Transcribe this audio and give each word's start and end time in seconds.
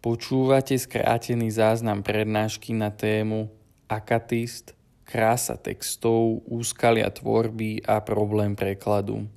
Počúvate 0.00 0.80
skrátený 0.80 1.52
záznam 1.52 2.00
prednášky 2.00 2.72
na 2.72 2.88
tému 2.88 3.52
Akatist, 3.84 4.72
krása 5.04 5.60
textov, 5.60 6.40
úskalia 6.48 7.12
tvorby 7.12 7.84
a 7.84 8.00
problém 8.00 8.56
prekladu. 8.56 9.28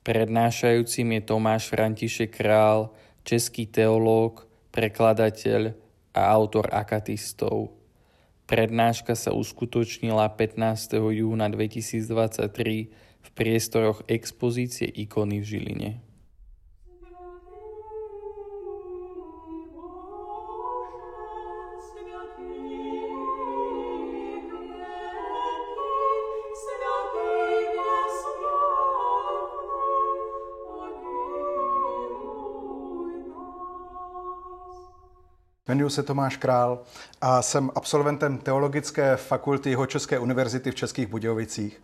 Prednášajúcim 0.00 1.04
je 1.04 1.20
Tomáš 1.28 1.68
František 1.68 2.32
Král, 2.32 2.96
český 3.28 3.68
teológ, 3.68 4.48
prekladateľ 4.72 5.76
a 6.16 6.20
autor 6.32 6.72
akatistov. 6.72 7.76
Prednáška 8.48 9.12
sa 9.12 9.36
uskutočnila 9.36 10.32
15. 10.32 10.96
júna 11.12 11.52
2023 11.52 12.88
v 13.20 13.28
priestoroch 13.36 14.00
expozície 14.08 14.88
ikony 14.88 15.40
v 15.40 15.44
Žiline. 15.44 15.90
Jmenuji 35.74 35.90
se 35.90 36.02
Tomáš 36.02 36.36
Král 36.36 36.78
a 37.20 37.42
jsem 37.42 37.70
absolventem 37.74 38.38
Teologické 38.38 39.16
fakulty 39.16 39.76
České 39.86 40.18
univerzity 40.18 40.70
v 40.70 40.74
Českých 40.74 41.06
Budějovicích. 41.06 41.82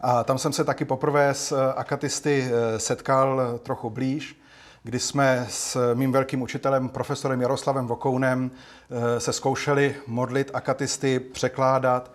A 0.00 0.24
tam 0.24 0.38
jsem 0.38 0.52
se 0.52 0.64
taky 0.64 0.84
poprvé 0.84 1.34
s 1.34 1.72
akatisty 1.76 2.50
eh, 2.50 2.78
setkal 2.78 3.58
trochu 3.62 3.90
blíž, 3.90 4.40
kdy 4.82 4.98
jsme 4.98 5.46
s 5.50 5.94
mým 5.94 6.12
velkým 6.12 6.42
učitelem, 6.42 6.88
profesorem 6.88 7.40
Jaroslavem 7.40 7.86
Vokounem, 7.86 8.50
eh, 8.90 9.20
se 9.20 9.32
zkoušeli 9.32 9.94
modlit 10.06 10.50
akatisty, 10.54 11.20
překládat. 11.20 12.12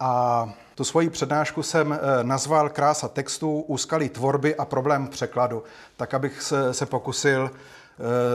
A 0.00 0.52
tu 0.74 0.84
svoji 0.84 1.10
přednášku 1.10 1.62
jsem 1.62 1.92
eh, 1.92 1.98
nazval 2.22 2.68
Krása 2.68 3.08
textů, 3.08 3.60
úskalí 3.60 4.08
tvorby 4.08 4.56
a 4.56 4.64
problém 4.64 5.08
překladu, 5.08 5.62
tak 5.96 6.14
abych 6.14 6.42
se, 6.42 6.86
pokusil 6.86 7.50
Eh, 7.50 7.83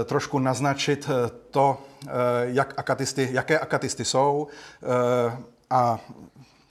trošku 0.05 0.39
naznačit 0.39 1.09
eh, 1.09 1.31
to, 1.51 1.77
eh, 2.07 2.09
jak 2.43 2.73
akatisty, 2.77 3.29
jaké 3.31 3.59
akatisty 3.59 4.05
jsou 4.05 4.47
a 5.69 5.99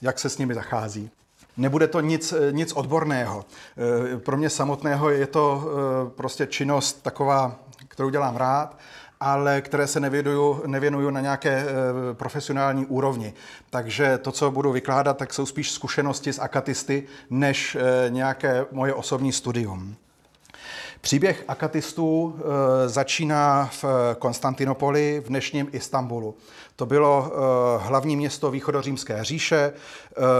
jak 0.03 0.19
se 0.19 0.29
s 0.29 0.39
nimi 0.39 0.55
zachází. 0.55 1.11
Nebude 1.57 1.87
to 1.87 2.01
nic, 2.01 2.35
nic 2.51 2.73
odborného. 2.73 3.45
Pro 4.19 4.37
mě 4.37 4.51
samotného 4.51 5.11
je 5.11 5.27
to 5.27 5.65
prostě 6.17 6.47
činnost 6.47 7.03
taková, 7.03 7.57
kterou 7.89 8.11
dělám 8.11 8.37
rád, 8.37 8.79
ale 9.21 9.61
které 9.61 9.87
se 9.87 10.01
nevěnuju, 10.01 10.63
nevěnuju 10.67 11.11
na 11.11 11.21
nějaké 11.21 11.67
profesionální 12.13 12.87
úrovni. 12.87 13.35
Takže 13.71 14.19
to, 14.19 14.33
co 14.33 14.51
budu 14.51 14.73
vykládat, 14.73 15.17
tak 15.17 15.35
jsou 15.35 15.47
spíš 15.47 15.73
zkušenosti 15.73 16.33
z 16.33 16.39
akatisty, 16.39 17.07
než 17.31 17.77
nějaké 18.09 18.67
moje 18.73 18.95
osobní 18.95 19.33
studium. 19.33 19.97
Příběh 21.09 21.45
akatistů 21.49 22.37
e, 22.39 22.89
začíná 22.89 23.71
v 23.83 23.85
Konstantinopoli, 24.19 25.23
v 25.25 25.29
dnešním 25.29 25.69
Istanbulu. 25.73 26.37
To 26.77 26.87
bylo 26.87 27.33
e, 27.33 27.89
hlavní 27.89 28.17
město 28.17 28.51
východořímské 28.51 29.25
říše, 29.25 29.73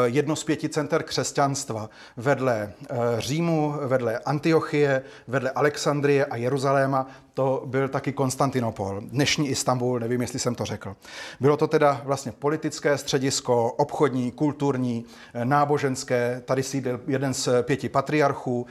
jedno 0.05 0.37
z 0.37 0.45
pěti 0.45 0.69
center 0.69 1.03
křesťanstva 1.03 1.91
vedle 2.17 2.73
Římu, 3.19 3.75
vedle 3.87 4.19
Antiochie, 4.19 5.03
vedle 5.29 5.51
Alexandrie 5.51 6.25
a 6.25 6.37
Jeruzaléma. 6.37 7.07
To 7.35 7.63
byl 7.67 7.89
taky 7.89 8.13
Konstantinopol, 8.13 9.01
dnešní 9.01 9.49
Istanbul, 9.49 10.01
nevím, 10.01 10.21
jestli 10.21 10.39
jsem 10.39 10.55
to 10.55 10.65
řekl. 10.65 10.97
Bylo 11.41 11.57
to 11.57 11.67
teda 11.67 12.01
vlastně 12.05 12.33
politické 12.33 12.99
středisko, 12.99 13.73
obchodní, 13.73 14.33
kulturní, 14.33 15.05
náboženské. 15.45 16.43
Tady 16.45 16.63
sídlil 16.63 17.01
jeden 17.07 17.35
z 17.35 17.49
pěti 17.63 17.89
patriarchů. 17.89 18.67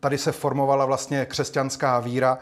Tady 0.00 0.18
se 0.18 0.32
formovala 0.32 0.79
vlastně 0.84 1.26
křesťanská 1.26 2.00
víra 2.00 2.38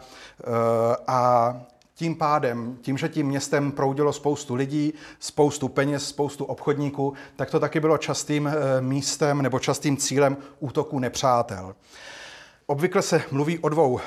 a 1.06 1.54
tím 1.98 2.14
pádem, 2.14 2.78
tím, 2.80 2.98
že 2.98 3.08
tím 3.08 3.26
městem 3.26 3.72
proudilo 3.72 4.12
spoustu 4.12 4.54
lidí, 4.54 4.94
spoustu 5.18 5.68
peněz, 5.68 6.08
spoustu 6.08 6.44
obchodníků, 6.44 7.14
tak 7.36 7.50
to 7.50 7.60
taky 7.60 7.80
bylo 7.80 7.98
častým 7.98 8.46
eh, 8.46 8.80
místem 8.80 9.42
nebo 9.42 9.58
častým 9.58 9.96
cílem 9.96 10.36
útoku 10.60 10.98
nepřátel. 10.98 11.74
Obvykle 12.66 13.02
se 13.02 13.22
mluví 13.30 13.58
o 13.58 13.68
dvou 13.68 14.00
e, 14.00 14.02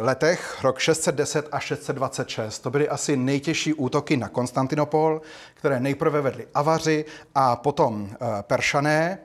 letech, 0.00 0.64
rok 0.64 0.78
610 0.78 1.48
a 1.52 1.60
626. 1.60 2.58
To 2.58 2.70
byly 2.70 2.88
asi 2.88 3.16
nejtěžší 3.16 3.74
útoky 3.74 4.16
na 4.16 4.28
Konstantinopol, 4.28 5.20
které 5.54 5.80
nejprve 5.80 6.20
vedli 6.20 6.46
Avaři 6.54 7.04
a 7.34 7.56
potom 7.56 8.10
Peršané. 8.42 9.18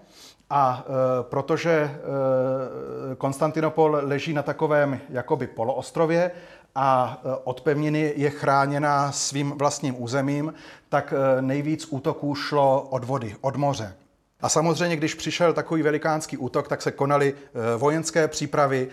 A 0.50 0.86
e, 0.86 1.24
protože 1.24 1.72
e, 1.72 3.16
Konstantinopol 3.16 4.00
leží 4.02 4.34
na 4.34 4.44
takovém 4.44 5.00
jakoby 5.10 5.48
poloostrově 5.48 6.32
a 6.76 7.22
e, 7.24 7.36
od 7.44 7.62
pevniny 7.62 8.14
je 8.16 8.30
chráněna 8.30 9.12
svým 9.12 9.52
vlastním 9.52 10.04
územím, 10.04 10.54
tak 10.90 11.14
e, 11.14 11.42
nejvíc 11.42 11.88
útoků 11.90 12.36
šlo 12.36 12.82
od 12.90 13.04
vody, 13.04 13.36
od 13.42 13.56
moře. 13.56 13.96
A 14.42 14.50
samozřejmě, 14.50 14.96
když 14.96 15.16
přišel 15.16 15.54
takový 15.54 15.82
velikánský 15.82 16.38
útok, 16.38 16.68
tak 16.68 16.81
se 16.81 16.92
konaly 16.92 17.34
e, 17.34 17.78
vojenské 17.78 18.28
přípravy, 18.28 18.88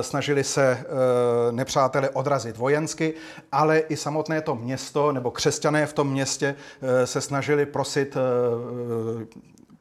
snažili 0.00 0.44
se 0.44 0.84
nepřátele 1.50 2.10
odrazit 2.10 2.56
vojensky, 2.56 3.14
ale 3.52 3.78
i 3.78 3.96
samotné 3.96 4.40
to 4.40 4.54
město 4.54 5.12
nebo 5.12 5.30
křesťané 5.30 5.86
v 5.86 5.92
tom 5.92 6.10
městě 6.10 6.54
se 7.04 7.20
snažili 7.20 7.66
prosit 7.66 8.16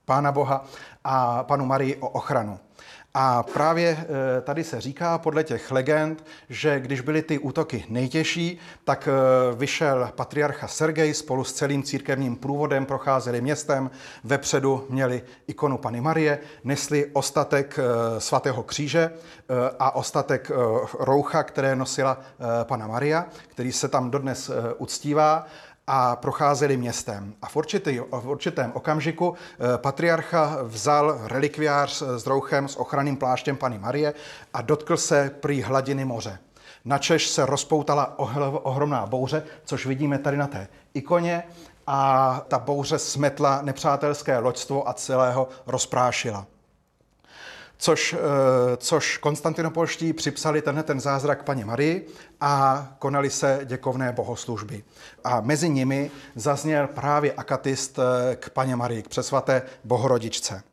Pána 0.05 0.31
Boha 0.31 0.65
a 1.03 1.43
panu 1.43 1.65
Marii 1.65 1.95
o 1.95 2.09
ochranu. 2.09 2.59
A 3.13 3.43
právě 3.43 3.97
eh, 3.99 4.41
tady 4.41 4.63
se 4.63 4.81
říká 4.81 5.17
podle 5.17 5.43
těch 5.43 5.71
legend, 5.71 6.25
že 6.49 6.79
když 6.79 7.01
byly 7.01 7.21
ty 7.21 7.39
útoky 7.39 7.85
nejtěžší, 7.89 8.59
tak 8.83 9.07
eh, 9.07 9.55
vyšel 9.55 10.09
patriarcha 10.15 10.67
Sergej 10.67 11.13
spolu 11.13 11.43
s 11.43 11.53
celým 11.53 11.83
církevním 11.83 12.35
průvodem, 12.35 12.85
procházeli 12.85 13.41
městem, 13.41 13.91
vepředu 14.23 14.85
měli 14.89 15.21
ikonu 15.47 15.77
Pany 15.77 16.01
Marie, 16.01 16.39
nesli 16.63 17.05
ostatek 17.13 17.79
eh, 17.79 18.19
svatého 18.19 18.63
kříže 18.63 19.11
a 19.79 19.95
ostatek 19.95 20.51
roucha, 20.99 21.43
které 21.43 21.75
nosila 21.75 22.21
Pana 22.63 22.87
Maria, 22.87 23.25
který 23.47 23.71
se 23.71 23.87
tam 23.87 24.11
dodnes 24.11 24.51
uctívá 24.77 25.47
a 25.87 26.15
procházeli 26.15 26.77
městem. 26.77 27.33
A 27.41 27.47
v, 27.47 27.55
určitý, 27.55 27.99
v 28.11 28.27
určitém 28.27 28.71
okamžiku 28.73 29.33
eh, 29.33 29.77
patriarcha 29.77 30.57
vzal 30.63 31.19
relikviář 31.23 32.01
s 32.01 32.27
rouchem 32.27 32.67
s 32.67 32.75
ochranným 32.75 33.17
pláštěm 33.17 33.57
Pany 33.57 33.79
Marie 33.79 34.13
a 34.53 34.61
dotkl 34.61 34.97
se 34.97 35.31
prý 35.39 35.61
hladiny 35.61 36.05
moře. 36.05 36.39
Načež 36.85 37.27
se 37.27 37.45
rozpoutala 37.45 38.19
ohromná 38.63 39.05
bouře, 39.05 39.43
což 39.65 39.85
vidíme 39.85 40.19
tady 40.19 40.37
na 40.37 40.47
té 40.47 40.67
ikoně, 40.93 41.43
a 41.87 42.41
ta 42.47 42.59
bouře 42.59 42.99
smetla 42.99 43.61
nepřátelské 43.61 44.37
loďstvo 44.37 44.89
a 44.89 44.93
celého 44.93 45.47
rozprášila 45.67 46.45
což, 47.81 48.13
eh, 48.13 48.17
což 48.77 49.17
konstantinopolští 49.17 50.13
připsali 50.13 50.61
tenhle 50.61 50.83
ten 50.83 50.99
zázrak 50.99 51.43
paní 51.43 51.63
Marii 51.63 52.07
a 52.41 52.87
konali 52.99 53.29
se 53.29 53.59
děkovné 53.65 54.11
bohoslužby. 54.11 54.83
A 55.23 55.41
mezi 55.41 55.69
nimi 55.69 56.11
zazněl 56.35 56.87
právě 56.87 57.33
akatist 57.33 57.99
eh, 57.99 58.35
k 58.35 58.49
paně 58.49 58.75
Marii, 58.75 59.03
k 59.03 59.07
přesvaté 59.07 59.61
bohorodičce. 59.83 60.63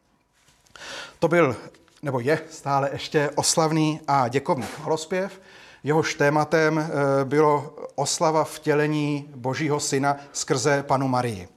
To 1.18 1.28
byl, 1.28 1.56
nebo 2.02 2.20
je 2.20 2.40
stále 2.50 2.88
ještě 2.92 3.30
oslavný 3.34 4.00
a 4.08 4.28
děkovný 4.28 4.66
chvalospěv, 4.66 5.40
Jehož 5.84 6.14
tématem 6.14 6.78
eh, 6.78 7.24
bylo 7.24 7.76
oslava 7.94 8.44
vtělení 8.44 9.30
Božího 9.34 9.80
syna 9.80 10.16
skrze 10.32 10.82
panu 10.82 11.08
Marii. 11.08 11.48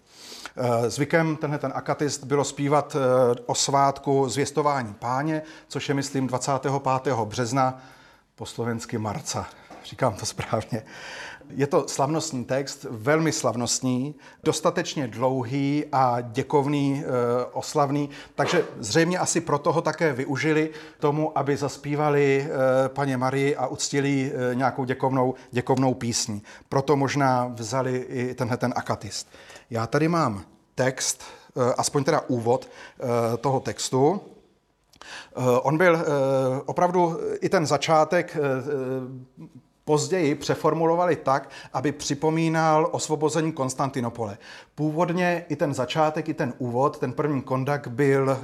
Eh, 0.58 0.90
zvykem 0.90 1.36
tenhle 1.36 1.60
ten 1.60 1.72
akatist 1.76 2.24
bylo 2.24 2.44
zpívat 2.44 2.96
eh, 2.96 3.42
o 3.46 3.56
svátku 3.56 4.30
zvěstování 4.30 4.94
páně, 4.94 5.42
což 5.68 5.90
je, 5.90 5.96
myslím, 5.96 6.28
25. 6.28 6.74
března, 7.26 7.82
po 8.36 8.46
slovensky 8.46 8.98
marca. 8.98 9.48
Říkám 9.86 10.14
to 10.14 10.26
správně. 10.26 10.84
Je 11.56 11.68
to 11.68 11.88
slavnostní 11.88 12.46
text, 12.46 12.86
velmi 12.90 13.32
slavnostní, 13.32 14.16
dostatečně 14.44 15.08
dlouhý 15.08 15.86
a 15.92 16.22
děkovný, 16.22 17.04
e, 17.04 17.46
oslavný, 17.46 18.10
takže 18.36 18.66
zřejmě 18.80 19.20
asi 19.20 19.42
proto 19.42 19.74
ho 19.74 19.82
také 19.82 20.14
využili 20.14 20.70
tomu, 21.00 21.38
aby 21.38 21.58
zaspívali 21.58 22.48
e, 22.86 22.90
paně 22.90 23.18
Marii 23.18 23.56
a 23.56 23.68
uctili 23.68 24.32
e, 24.52 24.56
nějakou 24.56 24.86
děkovnou, 24.86 25.34
děkovnou 25.52 25.94
písní. 25.94 26.44
Proto 26.70 26.96
možná 26.96 27.48
vzali 27.56 27.98
i 27.98 28.34
tenhle 28.34 28.58
ten 28.58 28.74
akatist. 28.76 29.28
Já 29.70 29.88
tady 29.88 30.08
mám 30.08 30.44
text, 30.76 31.24
aspoň 31.78 32.04
teda 32.04 32.22
úvod 32.28 32.70
toho 33.42 33.60
textu. 33.60 34.22
On 35.62 35.78
byl 35.78 36.06
opravdu 36.66 37.20
i 37.42 37.50
ten 37.50 37.66
začátek 37.66 38.38
později 39.86 40.36
přeformulovali 40.36 41.16
tak, 41.16 41.50
aby 41.74 41.92
připomínal 41.92 42.90
osvobození 42.92 43.52
Konstantinopole. 43.52 44.38
Původně 44.76 45.46
i 45.50 45.56
ten 45.56 45.74
začátek, 45.74 46.30
i 46.30 46.34
ten 46.34 46.54
úvod, 46.58 46.98
ten 46.98 47.14
první 47.14 47.42
kondak 47.42 47.88
byl, 47.88 48.40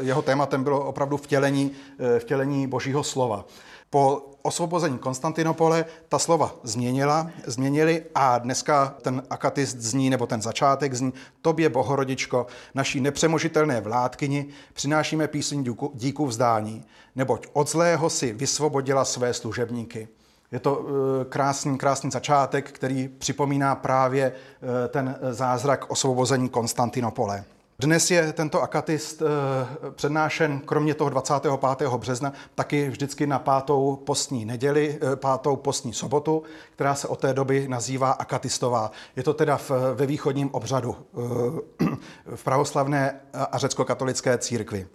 jeho 0.00 0.22
tématem 0.22 0.64
bylo 0.64 0.84
opravdu 0.84 1.16
vtělení, 1.16 1.72
vtělení 2.18 2.66
božího 2.66 3.02
slova. 3.02 3.44
Po 3.90 4.26
osvobození 4.42 4.98
Konstantinopole 4.98 5.84
ta 6.08 6.18
slova 6.18 6.54
změnila, 6.62 7.30
změnili 7.46 8.04
a 8.14 8.38
dneska 8.38 8.94
ten 9.02 9.22
akatist 9.30 9.76
zní, 9.76 10.10
nebo 10.10 10.26
ten 10.26 10.42
začátek 10.42 10.94
zní, 10.94 11.12
tobě, 11.42 11.68
bohorodičko, 11.68 12.46
naší 12.74 13.00
nepřemožitelné 13.00 13.80
vládkyni, 13.80 14.46
přinášíme 14.72 15.28
píseň 15.28 15.64
díku, 15.64 15.92
díku 15.94 16.26
vzdání, 16.26 16.84
neboť 17.16 17.46
od 17.52 17.68
zlého 17.70 18.10
si 18.10 18.32
vysvobodila 18.32 19.04
své 19.04 19.34
služebníky. 19.34 20.08
Je 20.52 20.60
to 20.60 20.86
eh, 20.86 21.24
krásný, 21.24 21.78
krásný 21.78 22.10
začátek, 22.10 22.72
který 22.72 23.08
připomíná 23.08 23.74
právě 23.74 24.32
eh, 24.32 24.88
ten 24.88 25.18
zázrak 25.30 25.90
osvobození 25.90 26.48
Konstantinopole. 26.48 27.44
Dnes 27.78 28.10
je 28.10 28.32
tento 28.32 28.62
akatist 28.62 29.22
eh, 29.22 29.90
přednášen 29.90 30.60
kromě 30.60 30.94
toho 30.94 31.10
25. 31.10 31.60
března 31.96 32.32
taky 32.54 32.90
vždycky 32.90 33.26
na 33.26 33.38
pátou 33.38 33.96
postní 33.96 34.44
neděli, 34.44 34.98
eh, 35.12 35.16
pátou 35.16 35.56
postní 35.56 35.92
sobotu, 35.92 36.42
která 36.72 36.94
se 36.94 37.08
od 37.08 37.20
té 37.20 37.34
doby 37.34 37.68
nazývá 37.68 38.10
akatistová. 38.10 38.90
Je 39.16 39.22
to 39.22 39.34
teda 39.34 39.56
v, 39.56 39.70
ve 39.94 40.06
východním 40.06 40.50
obřadu 40.54 40.96
eh, 40.96 41.86
v 42.36 42.44
pravoslavné 42.44 43.20
a 43.52 43.58
řecko-katolické 43.58 44.38
církvi. 44.38 44.86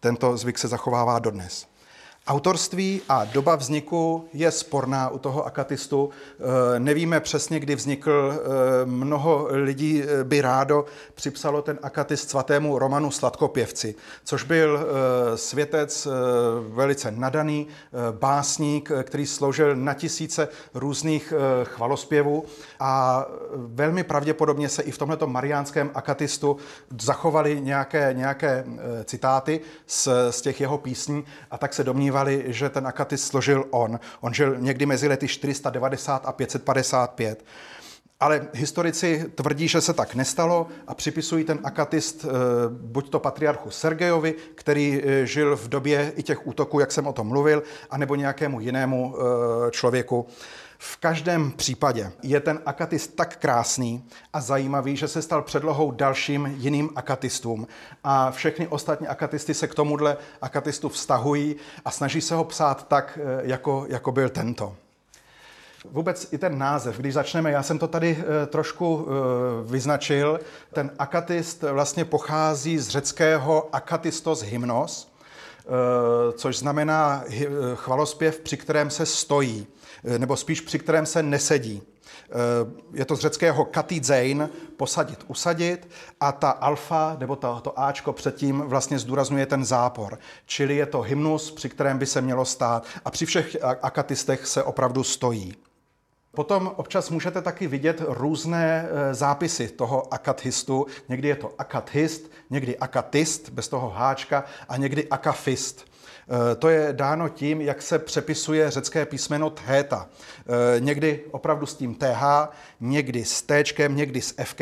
Tento 0.00 0.36
zvyk 0.36 0.58
se 0.58 0.68
zachovává 0.68 1.18
dodnes. 1.18 1.66
Autorství 2.28 3.02
a 3.08 3.24
doba 3.24 3.56
vzniku 3.56 4.28
je 4.32 4.50
sporná 4.50 5.08
u 5.08 5.18
toho 5.18 5.46
akatistu. 5.46 6.10
E, 6.76 6.80
nevíme 6.80 7.20
přesně, 7.20 7.60
kdy 7.60 7.74
vznikl. 7.74 8.32
E, 8.34 8.86
mnoho 8.86 9.48
lidí 9.50 10.02
e, 10.02 10.24
by 10.24 10.40
rádo 10.40 10.84
připsalo 11.14 11.62
ten 11.62 11.78
akatist 11.82 12.30
svatému 12.30 12.78
Romanu 12.78 13.10
Sladkopěvci, 13.10 13.94
což 14.24 14.42
byl 14.42 14.86
světec 15.34 16.08
velice 16.68 17.10
nadaný, 17.10 17.66
básník, 18.10 18.90
který 19.02 19.26
složil 19.26 19.76
na 19.76 19.94
tisíce 19.94 20.48
různých 20.74 21.32
chvalospěvů 21.64 22.44
a 22.80 23.24
velmi 23.54 24.04
pravděpodobně 24.04 24.68
se 24.68 24.82
i 24.82 24.90
v 24.90 24.98
tomto 24.98 25.26
mariánském 25.26 25.90
akatistu 25.94 26.56
zachovaly 27.00 27.60
nějaké, 27.60 28.14
nějaké 28.16 28.64
citáty 29.04 29.60
z, 29.86 30.08
z 30.30 30.40
těch 30.40 30.60
jeho 30.60 30.78
písní 30.78 31.24
a 31.50 31.58
tak 31.58 31.74
se 31.74 31.84
domnívá, 31.84 32.15
domnívali, 32.24 32.52
že 32.52 32.68
ten 32.68 32.86
akatis 32.86 33.26
složil 33.26 33.64
on. 33.70 34.00
On 34.20 34.34
žil 34.34 34.56
někdy 34.58 34.86
mezi 34.86 35.08
lety 35.08 35.28
490 35.28 36.26
a 36.26 36.32
555. 36.32 37.44
Ale 38.20 38.48
historici 38.52 39.24
tvrdí, 39.34 39.68
že 39.68 39.80
se 39.80 39.92
tak 39.92 40.14
nestalo 40.14 40.68
a 40.86 40.94
připisují 40.94 41.44
ten 41.44 41.58
akatist 41.64 42.24
eh, 42.24 42.28
buď 42.68 43.10
to 43.10 43.18
patriarchu 43.20 43.70
Sergejovi, 43.70 44.34
který 44.54 45.02
eh, 45.04 45.26
žil 45.26 45.56
v 45.56 45.68
době 45.68 46.12
i 46.16 46.22
těch 46.22 46.46
útoků, 46.46 46.80
jak 46.80 46.92
jsem 46.92 47.06
o 47.06 47.12
tom 47.12 47.28
mluvil, 47.28 47.62
anebo 47.90 48.14
nějakému 48.14 48.60
jinému 48.60 49.14
eh, 49.14 49.70
člověku. 49.70 50.26
V 50.78 50.96
každém 50.96 51.50
případě 51.50 52.12
je 52.22 52.40
ten 52.40 52.60
akatist 52.66 53.16
tak 53.16 53.36
krásný 53.36 54.04
a 54.32 54.40
zajímavý, 54.40 54.96
že 54.96 55.08
se 55.08 55.22
stal 55.22 55.42
předlohou 55.42 55.90
dalším 55.90 56.54
jiným 56.56 56.90
akatistům. 56.96 57.66
A 58.04 58.30
všechny 58.30 58.68
ostatní 58.68 59.08
akatisty 59.08 59.54
se 59.54 59.66
k 59.66 59.74
tomuhle 59.74 60.16
akatistu 60.42 60.88
vztahují 60.88 61.56
a 61.84 61.90
snaží 61.90 62.20
se 62.20 62.34
ho 62.34 62.44
psát 62.44 62.88
tak, 62.88 63.18
eh, 63.22 63.40
jako, 63.42 63.86
jako 63.88 64.12
byl 64.12 64.28
tento. 64.28 64.76
Vůbec 65.90 66.28
i 66.32 66.38
ten 66.38 66.58
název, 66.58 66.98
když 66.98 67.14
začneme, 67.14 67.50
já 67.50 67.62
jsem 67.62 67.78
to 67.78 67.88
tady 67.88 68.24
e, 68.42 68.46
trošku 68.46 69.06
e, 69.08 69.70
vyznačil, 69.70 70.40
ten 70.72 70.90
akatist 70.98 71.62
vlastně 71.62 72.04
pochází 72.04 72.78
z 72.78 72.88
řeckého 72.88 73.68
akatistos 73.72 74.42
hymnos, 74.42 75.12
což 76.36 76.58
znamená 76.58 77.24
chvalospěv, 77.74 78.40
při 78.40 78.56
kterém 78.56 78.90
se 78.90 79.06
stojí. 79.06 79.66
Eh, 80.04 80.18
nebo 80.18 80.36
spíš 80.36 80.60
při 80.60 80.78
kterém 80.78 81.06
se 81.06 81.22
nesedí. 81.22 81.82
Eh, 81.82 82.32
je 82.92 83.04
to 83.04 83.16
z 83.16 83.20
řeckého 83.20 83.64
katidzein, 83.64 84.50
posadit, 84.76 85.24
usadit, 85.26 85.88
a 86.20 86.32
ta 86.32 86.50
alfa, 86.50 87.16
nebo 87.20 87.36
to, 87.36 87.60
to 87.60 87.80
Ačko 87.80 88.12
předtím 88.12 88.60
vlastně 88.60 88.98
zdůrazňuje 88.98 89.46
ten 89.46 89.64
zápor. 89.64 90.18
Čili 90.46 90.76
je 90.76 90.86
to 90.86 91.00
hymnus, 91.00 91.50
při 91.50 91.68
kterém 91.68 91.98
by 91.98 92.06
se 92.06 92.20
mělo 92.20 92.44
stát 92.44 92.86
a 93.04 93.10
při 93.10 93.26
všech 93.26 93.56
akatistech 93.62 94.46
se 94.46 94.62
opravdu 94.62 95.04
stojí. 95.04 95.56
Potom 96.36 96.72
občas 96.76 97.10
můžete 97.10 97.42
taky 97.42 97.66
vidět 97.66 98.02
různé 98.06 98.88
eh, 98.88 99.14
zápisy 99.14 99.68
toho 99.68 100.14
akathistu. 100.14 100.86
Někdy 101.08 101.28
je 101.28 101.36
to 101.36 101.52
akathist, 101.58 102.30
někdy 102.50 102.78
akatist, 102.78 103.50
bez 103.50 103.68
toho 103.68 103.90
háčka, 103.90 104.44
a 104.68 104.76
někdy 104.76 105.08
akafist. 105.08 105.86
Eh, 106.28 106.54
to 106.54 106.68
je 106.68 106.92
dáno 106.92 107.28
tím, 107.28 107.60
jak 107.60 107.82
se 107.82 107.98
přepisuje 107.98 108.70
řecké 108.70 109.06
písmeno 109.06 109.50
theta. 109.50 110.08
Eh, 110.38 110.80
někdy 110.80 111.24
opravdu 111.30 111.66
s 111.66 111.74
tím 111.74 111.94
th, 111.94 112.48
někdy 112.80 113.24
s 113.24 113.42
t, 113.42 113.64
někdy 113.88 114.20
s 114.20 114.34
f. 114.36 114.54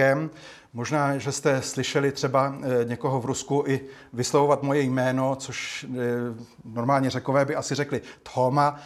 Možná, 0.72 1.18
že 1.18 1.32
jste 1.32 1.62
slyšeli 1.62 2.12
třeba 2.12 2.54
eh, 2.62 2.84
někoho 2.84 3.20
v 3.20 3.24
Rusku 3.24 3.64
i 3.66 3.80
vyslovovat 4.12 4.62
moje 4.62 4.80
jméno, 4.82 5.36
což 5.36 5.86
normálně 6.64 7.10
řekové 7.10 7.44
by 7.44 7.56
asi 7.56 7.74
řekli 7.74 8.00
Thoma, 8.34 8.80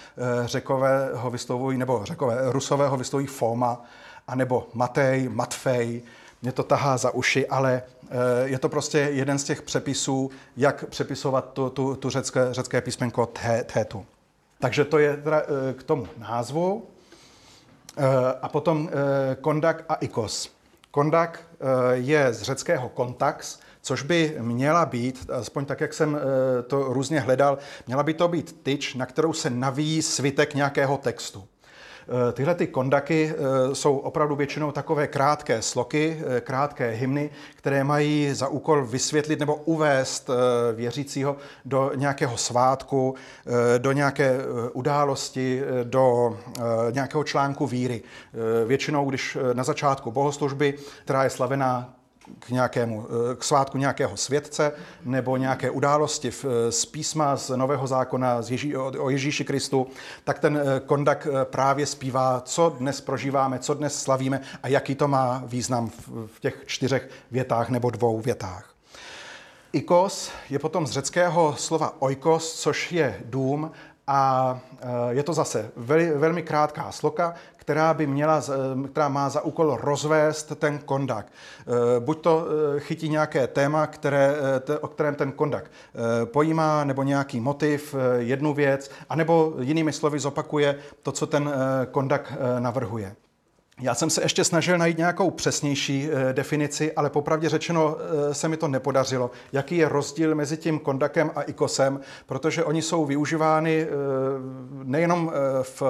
řekové 0.44 1.10
ho 1.14 1.30
vyslovují, 1.30 1.78
nebo 1.78 2.00
řekové, 2.04 2.38
rusové 2.52 2.88
ho 2.88 2.96
vyslovují 2.96 3.26
Foma, 3.26 3.84
anebo 4.28 4.68
Matej, 4.74 5.28
Matfej, 5.28 6.02
mě 6.42 6.52
to 6.52 6.62
tahá 6.62 6.96
za 6.96 7.10
uši, 7.10 7.46
ale 7.46 7.82
je 8.44 8.58
to 8.58 8.68
prostě 8.68 8.98
jeden 8.98 9.38
z 9.38 9.44
těch 9.44 9.62
přepisů, 9.62 10.30
jak 10.56 10.84
přepisovat 10.88 11.52
tu, 11.52 11.70
tu, 11.70 11.96
tu 11.96 12.10
řecké, 12.10 12.40
řecké 12.50 12.80
písmenko 12.80 13.26
tétu. 13.66 14.06
Takže 14.60 14.84
to 14.84 14.98
je 14.98 15.16
teda 15.16 15.42
eh, 15.42 15.74
k 15.74 15.82
tomu 15.82 16.06
názvu. 16.18 16.86
Eh, 17.96 18.04
a 18.42 18.48
potom 18.48 18.90
kondak 19.40 19.84
a 19.88 19.94
ikos. 19.94 20.58
Kondak 20.90 21.42
je 21.92 22.32
z 22.32 22.42
řeckého 22.42 22.88
kontax, 22.88 23.58
což 23.82 24.02
by 24.02 24.36
měla 24.40 24.86
být, 24.86 25.30
aspoň 25.30 25.64
tak, 25.64 25.80
jak 25.80 25.94
jsem 25.94 26.18
to 26.66 26.92
různě 26.92 27.20
hledal, 27.20 27.58
měla 27.86 28.02
by 28.02 28.14
to 28.14 28.28
být 28.28 28.56
tyč, 28.62 28.94
na 28.94 29.06
kterou 29.06 29.32
se 29.32 29.50
navíjí 29.50 30.02
svitek 30.02 30.54
nějakého 30.54 30.96
textu. 30.96 31.44
Eh, 32.08 32.32
tyhle 32.32 32.54
ty 32.54 32.66
kondaky 32.66 33.34
eh, 33.34 33.74
jsou 33.74 33.96
opravdu 33.96 34.36
většinou 34.36 34.72
takové 34.72 35.06
krátké 35.06 35.62
sloky, 35.62 36.22
eh, 36.36 36.40
krátké 36.40 36.90
hymny, 36.90 37.30
které 37.54 37.84
mají 37.84 38.34
za 38.34 38.48
úkol 38.48 38.86
vysvětlit 38.86 39.40
nebo 39.40 39.54
uvést 39.54 40.30
věřícího 40.74 41.36
do 41.64 41.92
nějakého 41.94 42.36
svátku, 42.36 43.14
do 43.78 43.92
nějaké 43.92 44.38
události, 44.72 45.62
do 45.84 46.36
nějakého 46.90 47.24
článku 47.24 47.66
víry. 47.66 48.02
Většinou, 48.66 49.10
když 49.10 49.38
na 49.52 49.64
začátku 49.64 50.10
bohoslužby, 50.10 50.74
která 51.04 51.24
je 51.24 51.30
slavená 51.30 51.97
k, 52.38 52.50
nějakému, 52.50 53.06
eh, 53.32 53.36
k 53.36 53.44
svátku 53.44 53.78
nějakého 53.78 54.16
světce 54.16 54.72
nebo 55.04 55.36
nějaké 55.36 55.70
události 55.70 56.28
eh, 56.30 56.72
z 56.72 56.84
písma 56.84 57.36
z 57.36 57.56
Nového 57.56 57.86
zákona 57.86 58.42
z 58.42 58.50
Ježí, 58.50 58.76
o 58.76 59.10
Ježíši 59.10 59.44
Kristu, 59.44 59.86
tak 60.24 60.38
ten 60.38 60.56
eh, 60.56 60.80
kondak 60.80 61.28
právě 61.44 61.86
zpívá, 61.86 62.42
co 62.44 62.76
dnes 62.78 63.00
prožíváme, 63.00 63.58
co 63.58 63.74
dnes 63.74 64.02
slavíme 64.02 64.40
a 64.62 64.68
jaký 64.68 64.94
to 64.94 65.08
má 65.08 65.42
význam 65.46 65.90
v 66.26 66.40
těch 66.40 66.62
čtyřech 66.66 67.08
větách 67.30 67.70
nebo 67.70 67.90
dvou 67.90 68.20
větách. 68.20 68.74
Ikos 69.72 70.30
je 70.50 70.58
potom 70.58 70.86
z 70.86 70.90
řeckého 70.90 71.54
slova 71.58 72.02
oikos, 72.02 72.60
což 72.60 72.92
je 72.92 73.20
dům 73.24 73.70
a 74.06 74.60
je 75.10 75.22
to 75.22 75.32
zase 75.32 75.70
velmi 76.16 76.42
krátká 76.42 76.92
sloka, 76.92 77.34
která 77.68 77.94
by 77.94 78.06
měla, 78.06 78.42
která 78.92 79.08
má 79.08 79.28
za 79.28 79.40
úkol 79.40 79.78
rozvést 79.80 80.52
ten 80.58 80.78
kondak. 80.78 81.26
Eh, 81.26 82.00
buď 82.00 82.20
to 82.20 82.46
eh, 82.46 82.80
chytí 82.80 83.08
nějaké 83.08 83.46
téma, 83.46 83.86
které, 83.86 84.34
eh, 84.70 84.78
o 84.78 84.88
kterém 84.88 85.14
ten 85.14 85.32
kondak 85.32 85.70
pojímá, 86.24 86.84
nebo 86.84 87.02
nějaký 87.02 87.40
motiv, 87.40 87.94
jednu 88.18 88.54
věc, 88.54 88.90
anebo 89.08 89.54
jinými 89.60 89.92
slovy 89.92 90.18
zopakuje 90.18 90.78
to, 91.02 91.12
co 91.12 91.26
ten 91.26 91.52
kondak 91.90 92.32
navrhuje. 92.58 93.16
Já 93.80 93.94
jsem 93.94 94.10
se 94.10 94.22
ještě 94.22 94.44
snažil 94.44 94.78
najít 94.78 94.98
nějakou 94.98 95.30
přesnější 95.30 96.08
e, 96.10 96.32
definici, 96.32 96.92
ale 96.92 97.10
popravdě 97.10 97.48
řečeno 97.48 97.96
e, 98.30 98.34
se 98.34 98.48
mi 98.48 98.56
to 98.56 98.68
nepodařilo. 98.68 99.30
Jaký 99.52 99.76
je 99.76 99.88
rozdíl 99.88 100.34
mezi 100.34 100.56
tím 100.56 100.78
kondakem 100.78 101.30
a 101.34 101.42
ikosem, 101.42 102.00
protože 102.26 102.64
oni 102.64 102.82
jsou 102.82 103.04
využívány 103.04 103.82
e, 103.82 103.86
nejenom 104.84 105.32
v, 105.62 105.82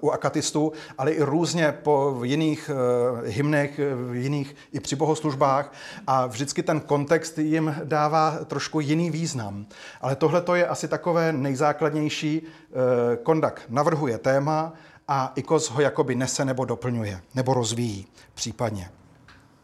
u 0.00 0.10
akatistů, 0.10 0.72
ale 0.98 1.10
i 1.10 1.22
různě 1.22 1.72
po 1.82 2.16
v 2.18 2.24
jiných 2.24 2.70
hymnech, 3.24 3.80
v 3.94 4.14
jiných 4.14 4.56
i 4.72 4.80
při 4.80 4.96
bohoslužbách 4.96 5.72
a 6.06 6.26
vždycky 6.26 6.62
ten 6.62 6.80
kontext 6.80 7.38
jim 7.38 7.74
dává 7.84 8.38
trošku 8.46 8.80
jiný 8.80 9.10
význam. 9.10 9.66
Ale 10.00 10.16
tohle 10.16 10.40
to 10.40 10.54
je 10.54 10.66
asi 10.66 10.88
takové 10.88 11.32
nejzákladnější. 11.32 12.42
Kondak 13.22 13.62
navrhuje 13.68 14.18
téma, 14.18 14.72
a 15.08 15.32
ikos 15.34 15.70
ho 15.70 15.80
jakoby 15.80 16.14
nese 16.14 16.44
nebo 16.44 16.64
doplňuje, 16.64 17.20
nebo 17.34 17.54
rozvíjí 17.54 18.06
případně. 18.34 18.90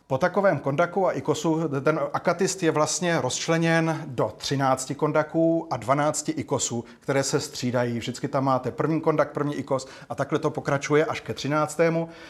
Po 0.06 0.18
takovém 0.18 0.58
kondaku 0.58 1.06
a 1.06 1.12
ikosu 1.12 1.68
ten 1.68 2.00
akatist 2.12 2.62
je 2.62 2.70
vlastně 2.70 3.20
rozčleněn 3.20 4.02
do 4.06 4.32
13 4.36 4.92
kondaků 4.96 5.68
a 5.70 5.76
12 5.76 6.28
ikosů, 6.28 6.84
které 7.00 7.22
se 7.22 7.40
střídají. 7.40 7.98
Vždycky 7.98 8.28
tam 8.28 8.44
máte 8.44 8.70
první 8.70 9.00
kondak, 9.00 9.32
první 9.32 9.54
ikos 9.54 9.88
a 10.08 10.14
takhle 10.14 10.38
to 10.38 10.50
pokračuje 10.50 11.04
až 11.04 11.20
ke 11.20 11.34
13. 11.34 11.80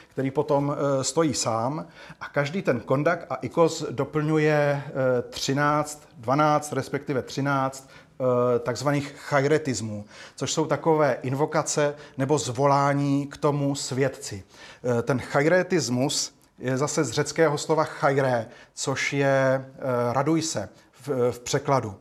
který 0.08 0.30
potom 0.30 0.76
e, 1.00 1.04
stojí 1.04 1.34
sám. 1.34 1.86
A 2.20 2.28
každý 2.28 2.62
ten 2.62 2.80
kondak 2.80 3.26
a 3.30 3.34
ikos 3.34 3.84
doplňuje 3.90 4.82
13, 5.30 6.02
e, 6.02 6.22
12, 6.22 6.72
respektive 6.72 7.22
13 7.22 7.90
e, 7.90 8.03
takzvaných 8.60 9.14
chajretismů, 9.16 10.04
což 10.36 10.52
jsou 10.52 10.66
takové 10.66 11.18
invokace 11.22 11.94
nebo 12.18 12.38
zvolání 12.38 13.26
k 13.26 13.36
tomu 13.36 13.74
svědci. 13.74 14.44
Ten 15.02 15.20
chajretismus 15.20 16.34
je 16.58 16.78
zase 16.78 17.04
z 17.04 17.10
řeckého 17.10 17.58
slova 17.58 17.84
chajré, 17.84 18.46
což 18.74 19.12
je 19.12 19.64
eh, 19.66 20.12
raduj 20.12 20.42
se 20.42 20.68
v, 21.06 21.32
v 21.32 21.40
překladu. 21.40 21.94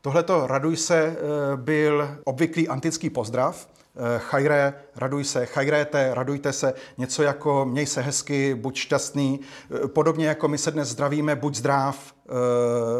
Tohleto 0.00 0.46
raduj 0.46 0.76
se 0.76 0.96
eh, 0.96 1.16
byl 1.56 2.18
obvyklý 2.24 2.68
antický 2.68 3.10
pozdrav, 3.10 3.68
eh, 3.68 4.18
chajré, 4.18 4.74
raduj 4.96 5.24
se, 5.24 5.46
chajréte, 5.46 6.14
radujte 6.14 6.52
se, 6.52 6.74
něco 6.98 7.22
jako 7.22 7.64
měj 7.64 7.86
se 7.86 8.00
hezky, 8.00 8.54
buď 8.54 8.76
šťastný, 8.76 9.40
podobně 9.86 10.26
jako 10.26 10.48
my 10.48 10.58
se 10.58 10.70
dnes 10.70 10.88
zdravíme, 10.88 11.36
buď 11.36 11.54
zdrav, 11.54 12.14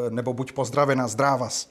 nebo 0.08 0.32
buď 0.32 0.52
pozdravena, 0.52 1.08
zdrávas. 1.08 1.70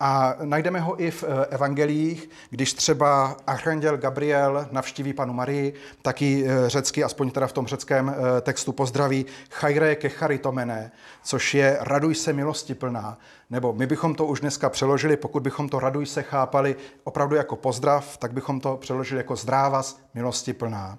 A 0.00 0.36
najdeme 0.44 0.80
ho 0.80 1.02
i 1.02 1.10
v 1.10 1.24
eh, 1.24 1.46
evangelích, 1.46 2.30
když 2.50 2.74
třeba 2.74 3.36
Archanděl 3.46 3.96
Gabriel 3.96 4.68
navštíví 4.70 5.12
panu 5.12 5.32
Marii, 5.32 5.74
taky 6.02 6.44
eh, 6.46 6.70
řecky, 6.70 7.04
aspoň 7.04 7.30
teda 7.30 7.46
v 7.46 7.52
tom 7.52 7.66
řeckém 7.66 8.14
eh, 8.16 8.40
textu 8.40 8.72
pozdraví 8.72 9.26
chajre 9.50 9.96
ke 9.96 10.08
charitomene, 10.08 10.92
což 11.22 11.54
je 11.54 11.78
raduj 11.80 12.14
se 12.14 12.32
milosti 12.32 12.74
plná. 12.74 13.18
Nebo 13.50 13.72
my 13.72 13.86
bychom 13.86 14.14
to 14.14 14.26
už 14.26 14.40
dneska 14.40 14.70
přeložili, 14.70 15.16
pokud 15.16 15.42
bychom 15.42 15.68
to 15.68 15.80
raduj 15.80 16.06
se 16.06 16.22
chápali 16.22 16.76
opravdu 17.04 17.36
jako 17.36 17.56
pozdrav, 17.56 18.16
tak 18.16 18.32
bychom 18.32 18.60
to 18.60 18.76
přeložili 18.76 19.18
jako 19.18 19.36
zdrávas 19.36 20.00
milosti 20.14 20.52
plná. 20.52 20.98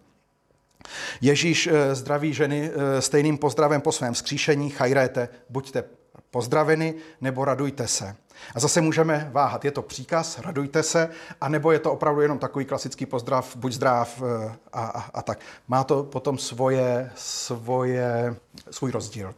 Ježíš 1.21 1.69
zdraví 1.93 2.33
ženy 2.33 2.71
stejným 2.99 3.37
pozdravem 3.37 3.81
po 3.81 3.91
svém 3.91 4.15
skříšení, 4.15 4.69
chajréte, 4.69 5.29
buďte 5.49 5.83
pozdraveni 6.31 6.93
nebo 7.21 7.45
radujte 7.45 7.87
se. 7.87 8.15
A 8.55 8.59
zase 8.59 8.81
můžeme 8.81 9.29
váhat, 9.31 9.65
je 9.65 9.71
to 9.71 9.81
příkaz, 9.81 10.39
radujte 10.39 10.83
se, 10.83 11.09
anebo 11.41 11.71
je 11.71 11.79
to 11.79 11.91
opravdu 11.91 12.21
jenom 12.21 12.39
takový 12.39 12.65
klasický 12.65 13.05
pozdrav, 13.05 13.55
buď 13.55 13.73
zdrav 13.73 14.21
eh, 14.21 14.55
a, 14.73 14.85
a, 14.85 15.09
a 15.13 15.21
tak. 15.21 15.39
Má 15.67 15.83
to 15.83 16.03
potom 16.03 16.37
svoje, 16.37 17.11
svoje, 17.15 18.35
svůj 18.71 18.91
rozdíl. 18.91 19.35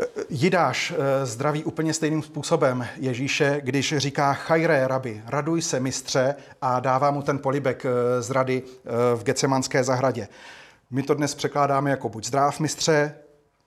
Eh, 0.00 0.04
Jidáš 0.28 0.92
eh, 0.96 1.26
zdraví 1.26 1.64
úplně 1.64 1.94
stejným 1.94 2.22
způsobem 2.22 2.86
Ježíše, 2.96 3.60
když 3.64 3.94
říká 3.96 4.32
chajré 4.32 4.88
rabi, 4.88 5.22
raduj 5.26 5.62
se 5.62 5.80
mistře 5.80 6.34
a 6.62 6.80
dává 6.80 7.10
mu 7.10 7.22
ten 7.22 7.38
polibek 7.38 7.86
z 8.20 8.30
rady 8.30 8.62
v 9.14 9.24
Gecemanské 9.24 9.84
zahradě. 9.84 10.28
My 10.90 11.02
to 11.02 11.14
dnes 11.14 11.34
překládáme 11.34 11.90
jako 11.90 12.08
buď 12.08 12.26
zdrav 12.26 12.60
mistře, 12.60 13.14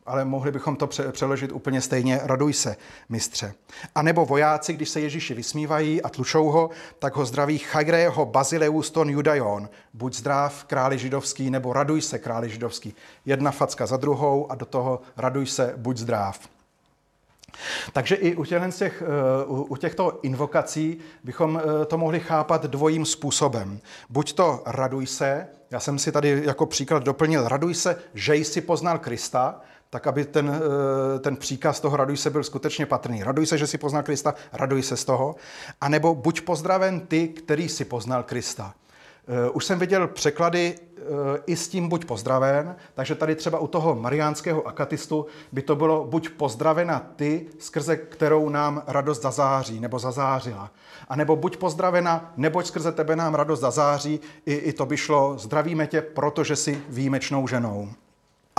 ale 0.09 0.25
mohli 0.25 0.51
bychom 0.51 0.75
to 0.75 0.87
přeložit 1.11 1.51
úplně 1.51 1.81
stejně, 1.81 2.19
raduj 2.23 2.53
se, 2.53 2.75
mistře. 3.09 3.53
A 3.95 4.01
nebo 4.01 4.25
vojáci, 4.25 4.73
když 4.73 4.89
se 4.89 5.01
Ježíši 5.01 5.33
vysmívají 5.33 6.01
a 6.01 6.09
tlučou 6.09 6.49
ho, 6.49 6.69
tak 6.99 7.15
ho 7.15 7.25
zdraví 7.25 7.57
Chagreho 7.57 8.25
Bazileus 8.25 8.91
ton 8.91 9.09
Judajon, 9.09 9.69
buď 9.93 10.13
zdrav 10.15 10.63
králi 10.63 10.97
židovský, 10.97 11.49
nebo 11.49 11.73
raduj 11.73 12.01
se 12.01 12.19
králi 12.19 12.49
židovský. 12.49 12.95
Jedna 13.25 13.51
facka 13.51 13.85
za 13.85 13.97
druhou 13.97 14.51
a 14.51 14.55
do 14.55 14.65
toho 14.65 15.01
raduj 15.17 15.45
se, 15.45 15.73
buď 15.77 15.97
zdrav. 15.97 16.39
Takže 17.93 18.15
i 18.15 18.35
u, 18.35 18.45
těch, 18.45 19.03
eh, 19.05 19.45
u 19.47 19.75
těchto 19.75 20.19
invokací 20.21 20.97
bychom 21.23 21.61
eh, 21.61 21.85
to 21.85 21.97
mohli 21.97 22.19
chápat 22.19 22.65
dvojím 22.65 23.05
způsobem. 23.05 23.79
Buď 24.09 24.33
to 24.33 24.63
raduj 24.65 25.07
se, 25.07 25.47
já 25.71 25.79
jsem 25.79 25.99
si 25.99 26.11
tady 26.11 26.41
jako 26.45 26.65
příklad 26.65 27.03
doplnil, 27.03 27.47
raduj 27.47 27.73
se, 27.73 27.95
že 28.13 28.35
jsi 28.35 28.61
poznal 28.61 28.99
Krista, 28.99 29.61
tak 29.89 30.07
aby 30.07 30.25
ten, 30.25 30.61
eh, 31.15 31.19
ten 31.19 31.37
příkaz 31.37 31.79
toho 31.79 31.97
raduj 31.97 32.17
se 32.17 32.29
byl 32.29 32.43
skutečně 32.43 32.85
patrný. 32.85 33.23
Raduj 33.23 33.45
se, 33.45 33.57
že 33.57 33.67
si 33.67 33.77
poznal 33.77 34.03
Krista, 34.03 34.33
raduj 34.53 34.83
se 34.83 34.97
z 34.97 35.05
toho. 35.05 35.35
A 35.81 35.89
nebo 35.89 36.15
buď 36.15 36.41
pozdraven 36.41 36.99
ty, 36.99 37.27
který 37.27 37.69
si 37.69 37.85
poznal 37.85 38.23
Krista. 38.23 38.73
Eh, 39.27 39.49
už 39.49 39.65
jsem 39.65 39.79
viděl 39.79 40.07
překlady 40.07 40.75
eh, 40.75 41.01
i 41.45 41.55
s 41.55 41.67
tím 41.67 41.89
buď 41.89 42.05
pozdraven, 42.05 42.75
takže 42.93 43.15
tady 43.15 43.35
třeba 43.35 43.59
u 43.59 43.67
toho 43.67 43.95
mariánského 43.95 44.67
akatistu 44.67 45.25
by 45.51 45.61
to 45.61 45.75
bylo 45.75 46.05
buď 46.05 46.29
pozdravena 46.29 46.99
ty, 47.15 47.45
skrze 47.59 47.97
kterou 47.97 48.49
nám 48.49 48.83
radost 48.87 49.21
zazáří 49.21 49.79
nebo 49.79 49.99
zazářila. 49.99 50.71
A 51.09 51.15
nebo 51.15 51.35
buď 51.35 51.57
pozdravena, 51.57 52.33
neboť 52.37 52.65
skrze 52.65 52.91
tebe 52.91 53.15
nám 53.15 53.35
radost 53.35 53.59
zazáří, 53.59 54.19
i, 54.45 54.53
i 54.53 54.73
to 54.73 54.85
by 54.85 54.97
šlo, 54.97 55.37
zdravíme 55.37 55.87
tě, 55.87 56.01
protože 56.01 56.55
jsi 56.55 56.81
výjimečnou 56.89 57.47
ženou. 57.47 57.89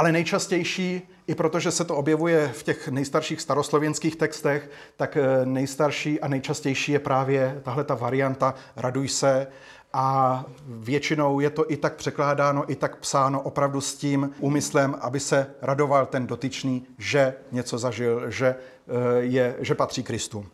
Ale 0.00 0.12
nejčastější, 0.12 1.02
i 1.26 1.35
protože 1.35 1.71
se 1.71 1.85
to 1.85 1.97
objevuje 1.97 2.49
v 2.49 2.62
těch 2.62 2.88
nejstarších 2.88 3.40
staroslověnských 3.40 4.16
textech, 4.16 4.71
tak 4.97 5.16
eh, 5.16 5.47
nejstarší 5.47 6.21
a 6.21 6.28
nejčastější 6.28 6.92
je 6.92 6.99
právě 6.99 7.61
tahle 7.62 7.85
ta 7.85 7.95
varianta 7.95 8.54
raduj 8.76 9.09
se 9.09 9.47
a 9.92 10.45
většinou 10.66 11.40
je 11.40 11.50
to 11.50 11.73
i 11.73 11.76
tak 11.76 11.95
překládáno, 11.95 12.73
i 12.73 12.75
tak 12.76 12.97
psáno 12.97 13.40
opravdu 13.40 13.80
s 13.80 13.95
tím 13.95 14.30
úmyslem, 14.38 14.97
aby 15.00 15.21
se 15.21 15.47
radoval 15.62 16.07
ten 16.07 16.26
dotyčný, 16.26 16.87
že 16.99 17.35
něco 17.52 17.78
zažil, 17.78 18.30
že, 18.30 18.47
eh, 18.47 19.21
je, 19.21 19.57
že 19.59 19.75
patří 19.75 20.02
Kristu. 20.02 20.47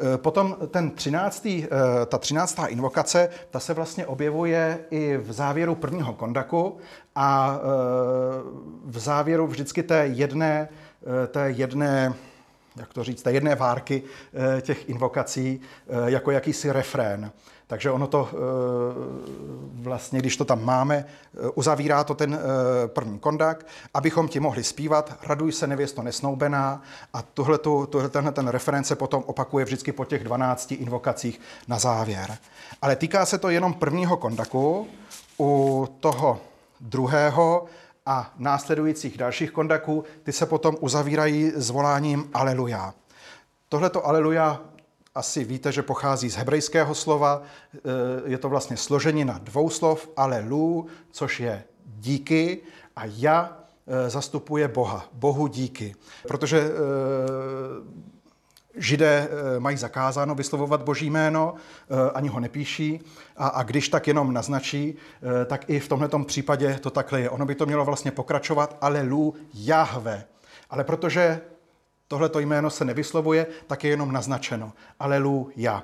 Eh, 0.00 0.18
potom 0.18 0.56
ten 0.70 0.90
13. 0.90 1.46
Eh, 1.46 2.06
ta 2.06 2.18
13. 2.18 2.66
invokace, 2.68 3.28
ta 3.50 3.60
se 3.60 3.74
vlastně 3.74 4.06
objevuje 4.06 4.78
i 4.90 5.16
v 5.16 5.32
závěru 5.32 5.74
prvního 5.74 6.12
kondaku 6.12 6.76
a 7.14 7.58
eh, 7.58 7.62
v 8.84 8.98
závěru 8.98 9.46
vždycky 9.46 9.82
té 9.82 10.06
jedné, 10.06 10.68
té 11.30 11.50
jedné 11.50 12.14
jak 12.76 12.92
to 12.92 13.04
říct, 13.04 13.22
té 13.22 13.32
jedné 13.32 13.54
várky 13.54 14.02
těch 14.60 14.88
invokací 14.88 15.60
jako 16.06 16.30
jakýsi 16.30 16.72
refrén. 16.72 17.32
Takže 17.66 17.90
ono 17.90 18.06
to 18.06 18.28
eh, 18.32 18.36
vlastně, 19.82 20.18
když 20.18 20.36
to 20.36 20.44
tam 20.44 20.64
máme, 20.64 20.96
eh, 20.96 21.48
uzavírá 21.54 22.04
to 22.04 22.14
ten 22.14 22.34
eh, 22.34 22.88
první 22.88 23.18
kondak, 23.18 23.66
abychom 23.94 24.28
ti 24.28 24.40
mohli 24.40 24.64
zpívat 24.64 25.18
Raduj 25.22 25.52
se 25.52 25.66
nevěsto 25.66 26.02
nesnoubená 26.02 26.82
a 27.12 27.22
tuhle, 27.22 27.58
tenhle 28.10 28.32
ten 28.32 28.48
reference 28.48 28.96
potom 28.96 29.22
opakuje 29.26 29.64
vždycky 29.64 29.92
po 29.92 30.04
těch 30.04 30.24
12 30.24 30.72
invokacích 30.72 31.40
na 31.68 31.78
závěr. 31.78 32.38
Ale 32.82 32.96
týká 32.96 33.26
se 33.26 33.38
to 33.38 33.48
jenom 33.48 33.74
prvního 33.74 34.16
kondaku, 34.16 34.86
u 35.40 35.88
toho 36.00 36.40
druhého 36.80 37.64
a 38.06 38.32
následujících 38.38 39.18
dalších 39.18 39.50
kondaků, 39.50 40.04
ty 40.22 40.32
se 40.32 40.46
potom 40.46 40.76
uzavírají 40.80 41.52
zvoláním 41.54 42.30
Aleluja. 42.34 42.94
Tohleto 43.68 44.06
Aleluja 44.06 44.60
asi 45.14 45.44
víte, 45.44 45.72
že 45.72 45.82
pochází 45.82 46.30
z 46.30 46.36
hebrejského 46.36 46.94
slova. 46.94 47.42
Eh, 47.74 47.80
je 48.26 48.38
to 48.38 48.48
vlastně 48.48 48.76
složenina 48.76 49.38
dvou 49.38 49.70
slov, 49.70 50.08
alelu, 50.16 50.86
což 51.10 51.40
je 51.40 51.64
díky, 51.86 52.58
a 52.96 53.02
ja 53.04 53.52
eh, 53.86 54.10
zastupuje 54.10 54.68
Boha. 54.68 55.08
Bohu 55.12 55.46
díky. 55.46 55.94
Protože 56.28 56.58
eh, 56.58 58.04
Židé 58.76 59.28
mají 59.58 59.76
zakázáno 59.76 60.34
vyslovovat 60.34 60.82
boží 60.82 61.10
jméno, 61.10 61.54
ani 62.14 62.28
ho 62.28 62.40
nepíší 62.40 63.00
a, 63.36 63.48
a 63.48 63.62
když 63.62 63.88
tak 63.88 64.06
jenom 64.08 64.32
naznačí, 64.32 64.94
tak 65.46 65.70
i 65.70 65.80
v 65.80 65.88
tomto 65.88 66.18
případě 66.18 66.78
to 66.82 66.90
takhle 66.90 67.20
je. 67.20 67.30
Ono 67.30 67.46
by 67.46 67.54
to 67.54 67.66
mělo 67.66 67.84
vlastně 67.84 68.10
pokračovat 68.10 68.76
alelu 68.80 69.34
Jahve. 69.54 70.24
Ale 70.70 70.84
protože 70.84 71.40
tohleto 72.14 72.38
jméno 72.38 72.70
se 72.70 72.84
nevyslovuje, 72.84 73.46
tak 73.66 73.84
je 73.84 73.90
jenom 73.90 74.12
naznačeno. 74.12 74.72
Aleluja. 75.00 75.82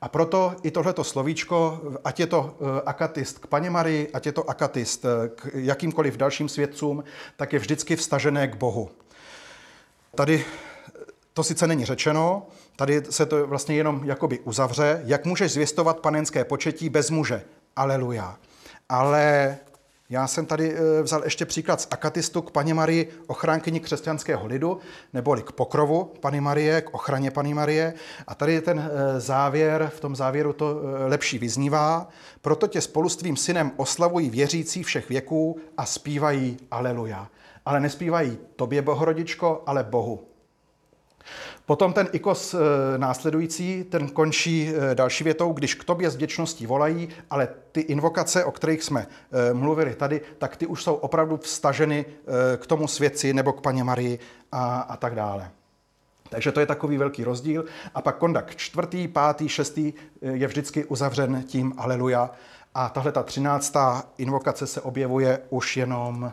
A 0.00 0.08
proto 0.08 0.54
i 0.62 0.70
tohleto 0.70 1.04
slovíčko, 1.04 1.80
ať 2.04 2.20
je 2.20 2.26
to 2.26 2.40
eh, 2.60 2.82
akatist 2.86 3.38
k 3.38 3.46
paně 3.46 3.70
Marii, 3.70 4.12
ať 4.12 4.26
je 4.26 4.32
to 4.32 4.50
akatist 4.50 5.04
eh, 5.04 5.28
k 5.28 5.48
jakýmkoliv 5.54 6.16
dalším 6.16 6.48
svědcům, 6.48 7.04
tak 7.36 7.52
je 7.52 7.58
vždycky 7.58 7.96
vstažené 7.96 8.48
k 8.48 8.56
Bohu. 8.56 8.90
Tady 10.14 10.44
eh, 10.44 10.92
to 11.32 11.44
sice 11.44 11.66
není 11.66 11.84
řečeno, 11.84 12.46
tady 12.76 13.02
se 13.10 13.26
to 13.26 13.46
vlastně 13.46 13.74
jenom 13.74 14.04
jakoby 14.04 14.38
uzavře, 14.38 15.02
jak 15.04 15.24
můžeš 15.24 15.52
zvěstovat 15.52 16.00
panenské 16.00 16.44
početí 16.44 16.88
bez 16.88 17.10
muže. 17.10 17.42
Aleluja. 17.76 18.36
Ale 18.88 19.56
Já 20.10 20.26
jsem 20.26 20.46
tady 20.46 20.74
eh, 20.74 21.02
vzal 21.02 21.24
ještě 21.24 21.46
příklad 21.46 21.80
z 21.80 21.88
akatistu 21.90 22.42
k 22.42 22.50
paně 22.50 22.74
Marii, 22.74 23.10
ochránkyni 23.26 23.80
křesťanského 23.80 24.46
lidu, 24.46 24.78
neboli 25.12 25.42
k 25.42 25.52
pokrovu 25.52 26.04
Pany 26.20 26.40
Marie, 26.40 26.80
k 26.80 26.94
ochraně 26.94 27.30
Pany 27.30 27.54
Marie. 27.54 27.94
A 28.26 28.34
tady 28.34 28.52
je 28.52 28.60
ten 28.60 28.78
eh, 28.78 29.20
závěr, 29.20 29.90
v 29.94 30.00
tom 30.00 30.16
závěru 30.16 30.52
to 30.52 30.80
eh, 30.80 31.06
lepší 31.06 31.38
vyznívá. 31.38 32.08
Proto 32.40 32.66
tě 32.66 32.80
spolu 32.80 33.08
s 33.08 33.16
tvým 33.16 33.36
synem 33.36 33.72
oslavují 33.76 34.30
věřící 34.30 34.82
všech 34.82 35.08
věků 35.08 35.60
a 35.76 35.86
zpívají 35.86 36.56
Aleluja. 36.70 37.28
Ale 37.66 37.80
nespívají 37.80 38.38
tobě, 38.56 38.82
Bohorodičko, 38.82 39.62
ale 39.66 39.84
Bohu. 39.84 40.29
Potom 41.70 41.92
ten 41.92 42.08
ikos 42.12 42.54
eh, 42.54 42.58
následující, 42.98 43.84
ten 43.84 44.08
končí 44.08 44.72
eh, 44.74 44.94
další 44.94 45.24
větou, 45.24 45.52
když 45.52 45.74
k 45.74 45.84
tobě 45.84 46.10
s 46.10 46.16
vděčností 46.16 46.66
volají, 46.66 47.08
ale 47.30 47.48
ty 47.72 47.80
invokace, 47.80 48.44
o 48.44 48.52
kterých 48.52 48.82
jsme 48.82 49.06
eh, 49.06 49.54
mluvili 49.54 49.94
tady, 49.94 50.20
tak 50.38 50.56
ty 50.56 50.66
už 50.66 50.82
jsou 50.82 50.94
opravdu 50.94 51.36
vstaženy 51.36 52.04
k 52.56 52.66
tomu 52.66 52.88
svědci 52.88 53.34
nebo 53.34 53.52
k 53.52 53.60
paně 53.60 53.84
Marii 53.84 54.18
a, 54.52 54.80
a 54.80 54.96
tak 54.96 55.14
dále. 55.14 55.50
Takže 56.28 56.52
to 56.52 56.60
je 56.60 56.66
takový 56.66 56.98
velký 56.98 57.24
rozdíl. 57.24 57.64
A 57.94 58.02
pak 58.02 58.18
kondak 58.18 58.56
čtvrtý, 58.56 59.08
pátý, 59.08 59.48
šestý 59.48 59.92
je 60.22 60.46
vždycky 60.46 60.84
uzavřen 60.84 61.42
tím 61.46 61.74
Aleluja. 61.76 62.30
A 62.74 62.88
tahle 62.88 63.12
ta 63.12 63.22
třináctá 63.22 64.04
invokace 64.18 64.66
se 64.66 64.80
objevuje 64.80 65.40
už 65.50 65.76
jenom, 65.76 66.32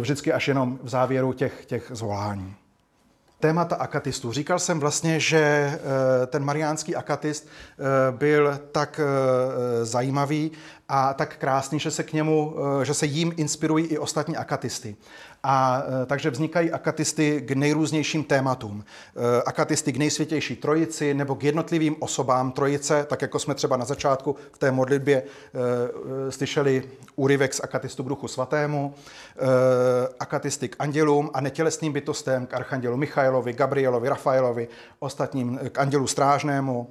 vždycky 0.00 0.32
až 0.32 0.48
jenom 0.48 0.78
v 0.82 0.88
závěru 0.88 1.32
těch, 1.32 1.66
těch 1.66 1.90
zvolání 1.94 2.56
témata 3.42 3.76
akatistů. 3.76 4.32
Říkal 4.32 4.58
jsem 4.58 4.80
vlastně, 4.80 5.20
že 5.20 5.38
eh, 5.42 6.26
ten 6.26 6.44
mariánský 6.44 6.96
akatist 6.96 7.48
eh, 7.48 7.82
byl 8.12 8.60
tak 8.72 9.00
eh, 9.02 9.84
zajímavý 9.84 10.52
a 10.94 11.14
tak 11.14 11.36
krásný, 11.36 11.78
že 11.78 11.90
se 11.90 12.02
k 12.02 12.12
němu, 12.12 12.54
že 12.82 12.94
se 12.94 13.06
jím 13.06 13.32
inspirují 13.36 13.86
i 13.86 13.98
ostatní 13.98 14.36
akatisty. 14.36 14.96
A 15.42 15.82
e, 16.02 16.06
takže 16.06 16.30
vznikají 16.30 16.72
akatisty 16.72 17.40
k 17.40 17.50
nejrůznějším 17.50 18.24
tématům. 18.24 18.84
E, 18.84 19.42
akatisty 19.42 19.92
k 19.92 19.96
nejsvětější 19.96 20.56
trojici 20.56 21.14
nebo 21.14 21.34
k 21.34 21.44
jednotlivým 21.44 21.96
osobám 22.00 22.52
trojice, 22.52 23.06
tak 23.08 23.22
jako 23.22 23.38
jsme 23.38 23.54
třeba 23.54 23.76
na 23.76 23.84
začátku 23.84 24.36
v 24.52 24.58
té 24.58 24.70
modlitbě 24.70 25.22
slyšeli 26.30 26.82
úryvek 27.16 27.54
z 27.54 27.60
akatistu 27.60 28.02
k 28.02 28.08
duchu 28.08 28.28
svatému, 28.28 28.94
akatisty 30.20 30.68
k 30.68 30.76
andělům 30.78 31.30
a 31.34 31.40
netělesným 31.40 31.92
bytostem, 31.92 32.46
k 32.46 32.54
archandělu 32.54 32.96
Michailovi, 32.96 33.52
Gabrielovi, 33.52 34.08
Rafaelovi, 34.08 34.68
ostatním 34.98 35.60
k 35.72 35.78
andělu 35.78 36.06
strážnému, 36.06 36.90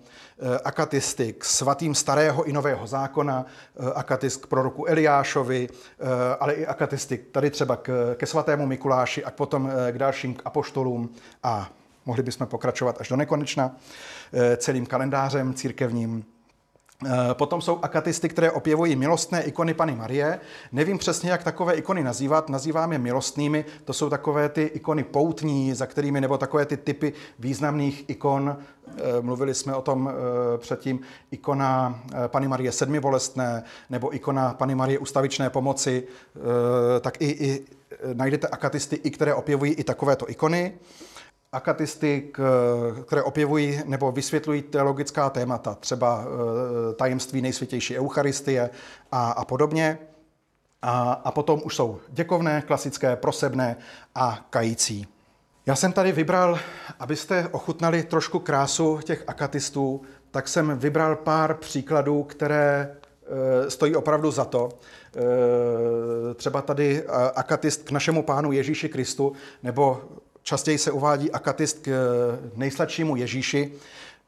akatisty 0.63 1.33
k 1.33 1.45
svatým 1.45 1.95
starého 1.95 2.43
i 2.43 2.53
nového 2.53 2.87
zákona, 2.87 3.45
akatist 3.95 4.45
k 4.45 4.47
proroku 4.47 4.85
Eliášovi, 4.85 5.69
ale 6.39 6.53
i 6.53 6.65
akatisty 6.65 7.17
tady 7.17 7.49
třeba 7.49 7.75
ke 8.15 8.25
svatému 8.25 8.51
svatému 8.51 8.67
Mikuláši 8.67 9.23
a 9.23 9.31
potom 9.31 9.69
eh, 9.69 9.91
k 9.91 9.97
dalším 9.97 10.33
k 10.33 10.41
apoštolům 10.45 11.09
a 11.43 11.69
mohli 12.05 12.23
bychom 12.23 12.47
pokračovat 12.47 12.97
až 12.99 13.09
do 13.09 13.15
nekonečna 13.15 13.75
eh, 14.33 14.57
celým 14.57 14.85
kalendářem 14.85 15.53
církevním. 15.53 16.25
Eh, 17.05 17.33
potom 17.33 17.61
jsou 17.61 17.79
akatisty, 17.81 18.29
které 18.29 18.51
opěvují 18.51 18.95
milostné 18.95 19.43
ikony 19.43 19.73
Pany 19.73 19.95
Marie. 19.95 20.39
Nevím 20.71 20.97
přesně, 20.97 21.31
jak 21.31 21.43
takové 21.43 21.73
ikony 21.73 22.03
nazývat. 22.03 22.49
Nazývám 22.49 22.91
je 22.91 22.99
milostnými. 22.99 23.65
To 23.85 23.93
jsou 23.93 24.09
takové 24.09 24.49
ty 24.49 24.61
ikony 24.61 25.03
poutní, 25.03 25.73
za 25.73 25.85
kterými, 25.85 26.21
nebo 26.21 26.37
takové 26.37 26.65
ty 26.65 26.77
typy 26.77 27.13
významných 27.39 28.05
ikon. 28.07 28.57
Mluvili 29.21 29.53
jsme 29.53 29.75
o 29.75 29.81
tom 29.81 30.11
předtím. 30.57 30.99
Ikona 31.31 31.99
Pany 32.27 32.47
Marie 32.47 32.71
sedmibolestné, 32.71 33.63
nebo 33.89 34.15
ikona 34.15 34.53
Pany 34.53 34.75
Marie 34.75 34.99
ustavičné 34.99 35.49
pomoci. 35.49 36.03
Tak 37.01 37.21
i, 37.21 37.25
i 37.25 37.65
najdete 38.13 38.47
akatisty, 38.47 38.95
i 38.95 39.11
které 39.11 39.33
opěvují 39.33 39.73
i 39.73 39.83
takovéto 39.83 40.29
ikony, 40.29 40.73
akatisty, 41.51 42.31
které 43.05 43.23
opěvují 43.23 43.81
nebo 43.85 44.11
vysvětlují 44.11 44.61
teologická 44.61 45.29
témata, 45.29 45.75
třeba 45.75 46.23
e, 46.23 46.93
tajemství 46.93 47.41
nejsvětější 47.41 47.97
Eucharistie 47.97 48.69
a, 49.11 49.31
a 49.31 49.45
podobně. 49.45 49.97
A, 50.81 51.13
a 51.13 51.31
potom 51.31 51.61
už 51.63 51.75
jsou 51.75 51.99
děkovné, 52.09 52.63
klasické, 52.67 53.15
prosebné 53.15 53.75
a 54.15 54.45
kající. 54.49 55.07
Já 55.65 55.75
jsem 55.75 55.93
tady 55.93 56.11
vybral, 56.11 56.59
abyste 56.99 57.47
ochutnali 57.51 58.03
trošku 58.03 58.39
krásu 58.39 58.99
těch 59.03 59.23
akatistů, 59.27 60.01
tak 60.31 60.47
jsem 60.47 60.77
vybral 60.77 61.15
pár 61.15 61.53
příkladů, 61.53 62.23
které 62.23 62.95
e, 63.65 63.69
stojí 63.71 63.95
opravdu 63.95 64.31
za 64.31 64.45
to. 64.45 64.69
Eh, 65.15 66.33
třeba 66.33 66.61
tady 66.61 67.03
eh, 67.03 67.31
akatist 67.35 67.83
k 67.83 67.91
našemu 67.91 68.23
pánu 68.23 68.51
Ježíši 68.51 68.89
Kristu, 68.89 69.33
nebo 69.63 70.01
častěji 70.43 70.77
se 70.77 70.91
uvádí 70.91 71.31
akatist 71.31 71.79
k 71.79 71.87
eh, 71.87 72.49
nejsladšímu 72.55 73.15
Ježíši. 73.15 73.71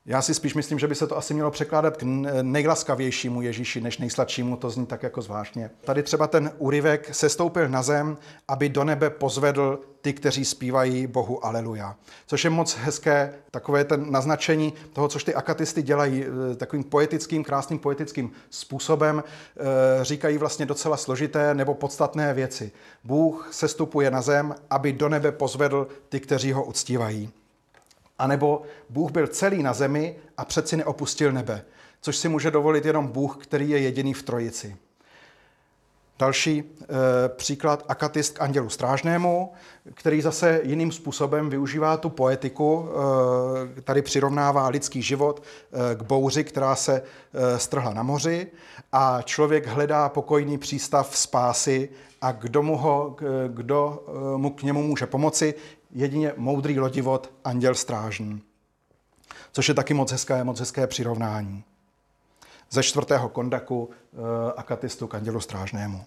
Já 0.06 0.22
si 0.22 0.34
spíš 0.34 0.54
myslím, 0.54 0.80
že 0.80 0.88
by 0.88 0.96
se 0.96 1.08
to 1.08 1.18
asi 1.18 1.34
mělo 1.34 1.52
překládat 1.52 1.98
k 1.98 2.04
nejlaskavějšímu 2.42 3.42
Ježíši 3.42 3.82
než 3.82 3.98
nejsladšímu, 3.98 4.58
to 4.58 4.70
zní 4.70 4.86
tak 4.86 5.04
jako 5.04 5.22
zvláštně. 5.22 5.70
Tady 5.82 6.04
třeba 6.04 6.28
ten 6.28 6.52
úryvek 6.58 7.16
se 7.16 7.30
stoupil 7.30 7.70
na 7.70 7.84
zem, 7.84 8.18
aby 8.48 8.70
do 8.70 8.84
nebe 8.84 9.10
pozvedl 9.10 9.80
ty, 10.02 10.14
kteří 10.14 10.46
zpívají 10.46 11.08
Bohu 11.08 11.46
Aleluja. 11.46 11.96
Což 12.28 12.44
je 12.44 12.50
moc 12.50 12.78
hezké, 12.78 13.34
takové 13.52 13.84
ten 13.84 14.12
naznačení 14.12 14.74
toho, 14.94 15.08
což 15.08 15.24
ty 15.24 15.36
akatisty 15.36 15.82
dělají 15.82 16.26
eh, 16.26 16.56
takovým 16.56 16.84
poetickým, 16.84 17.44
krásným 17.44 17.80
poetickým 17.80 18.32
způsobem, 18.50 19.24
eh, 19.24 19.64
říkají 20.02 20.38
vlastně 20.38 20.66
docela 20.66 20.98
složité 20.98 21.54
nebo 21.54 21.74
podstatné 21.74 22.34
věci. 22.34 22.72
Bůh 23.04 23.50
se 23.52 23.68
stupuje 23.68 24.12
na 24.12 24.22
zem, 24.22 24.56
aby 24.70 24.94
do 24.94 25.10
nebe 25.10 25.32
pozvedl 25.32 25.88
ty, 26.10 26.20
kteří 26.20 26.52
ho 26.52 26.64
uctívají. 26.64 27.32
A 28.20 28.28
nebo 28.28 28.62
Bůh 28.90 29.12
byl 29.12 29.28
celý 29.28 29.64
na 29.64 29.74
zemi 29.74 30.16
a 30.38 30.46
přeci 30.46 30.78
neopustil 30.78 31.32
nebe, 31.32 31.66
což 32.02 32.18
si 32.18 32.30
může 32.30 32.52
dovolit 32.52 32.86
jenom 32.86 33.08
Bůh, 33.08 33.38
který 33.38 33.70
je 33.70 33.80
jediný 33.80 34.14
v 34.14 34.24
trojici. 34.24 34.78
Další 36.20 36.60
e, 36.60 36.86
příklad 37.30 37.86
akatist 37.88 38.38
k 38.38 38.42
andělu 38.42 38.70
strážnému, 38.70 39.52
který 39.94 40.22
zase 40.22 40.62
jiným 40.64 40.92
způsobem 40.92 41.50
využívá 41.50 41.98
tu 41.98 42.10
poetiku, 42.10 42.90
e, 43.78 43.82
tady 43.82 44.02
přirovnává 44.02 44.68
lidský 44.68 45.02
život 45.02 45.44
e, 45.92 45.96
k 45.96 46.02
bouři, 46.02 46.44
která 46.44 46.76
se 46.76 47.02
e, 47.34 47.60
strhla 47.60 47.94
na 47.94 48.04
moři 48.04 48.48
a 48.92 49.22
člověk 49.22 49.68
hledá 49.68 50.10
pokojný 50.10 50.58
přístav 50.58 51.18
spásy 51.18 51.90
a 52.22 52.32
kdo 52.32 52.64
mu, 52.64 52.78
ho, 52.78 53.16
kdo 53.48 54.04
mu 54.38 54.50
k 54.50 54.64
němu 54.64 54.84
může 54.84 55.06
pomoci, 55.06 55.54
jedině 55.94 56.34
moudrý 56.38 56.80
lodivod, 56.80 57.34
anděl 57.44 57.76
strážný. 57.76 58.42
Což 59.52 59.68
je 59.68 59.74
taky 59.74 59.94
moc 59.94 60.12
hezké, 60.12 60.44
moc 60.44 60.60
hezké 60.60 60.88
přirovnání. 60.88 61.64
Ze 62.70 62.84
čtvrtého 62.84 63.30
kondaku 63.30 63.84
uh, 63.84 64.22
akatistu 64.58 65.08
k 65.08 65.16
andělu 65.16 65.40
strážnému. 65.40 66.06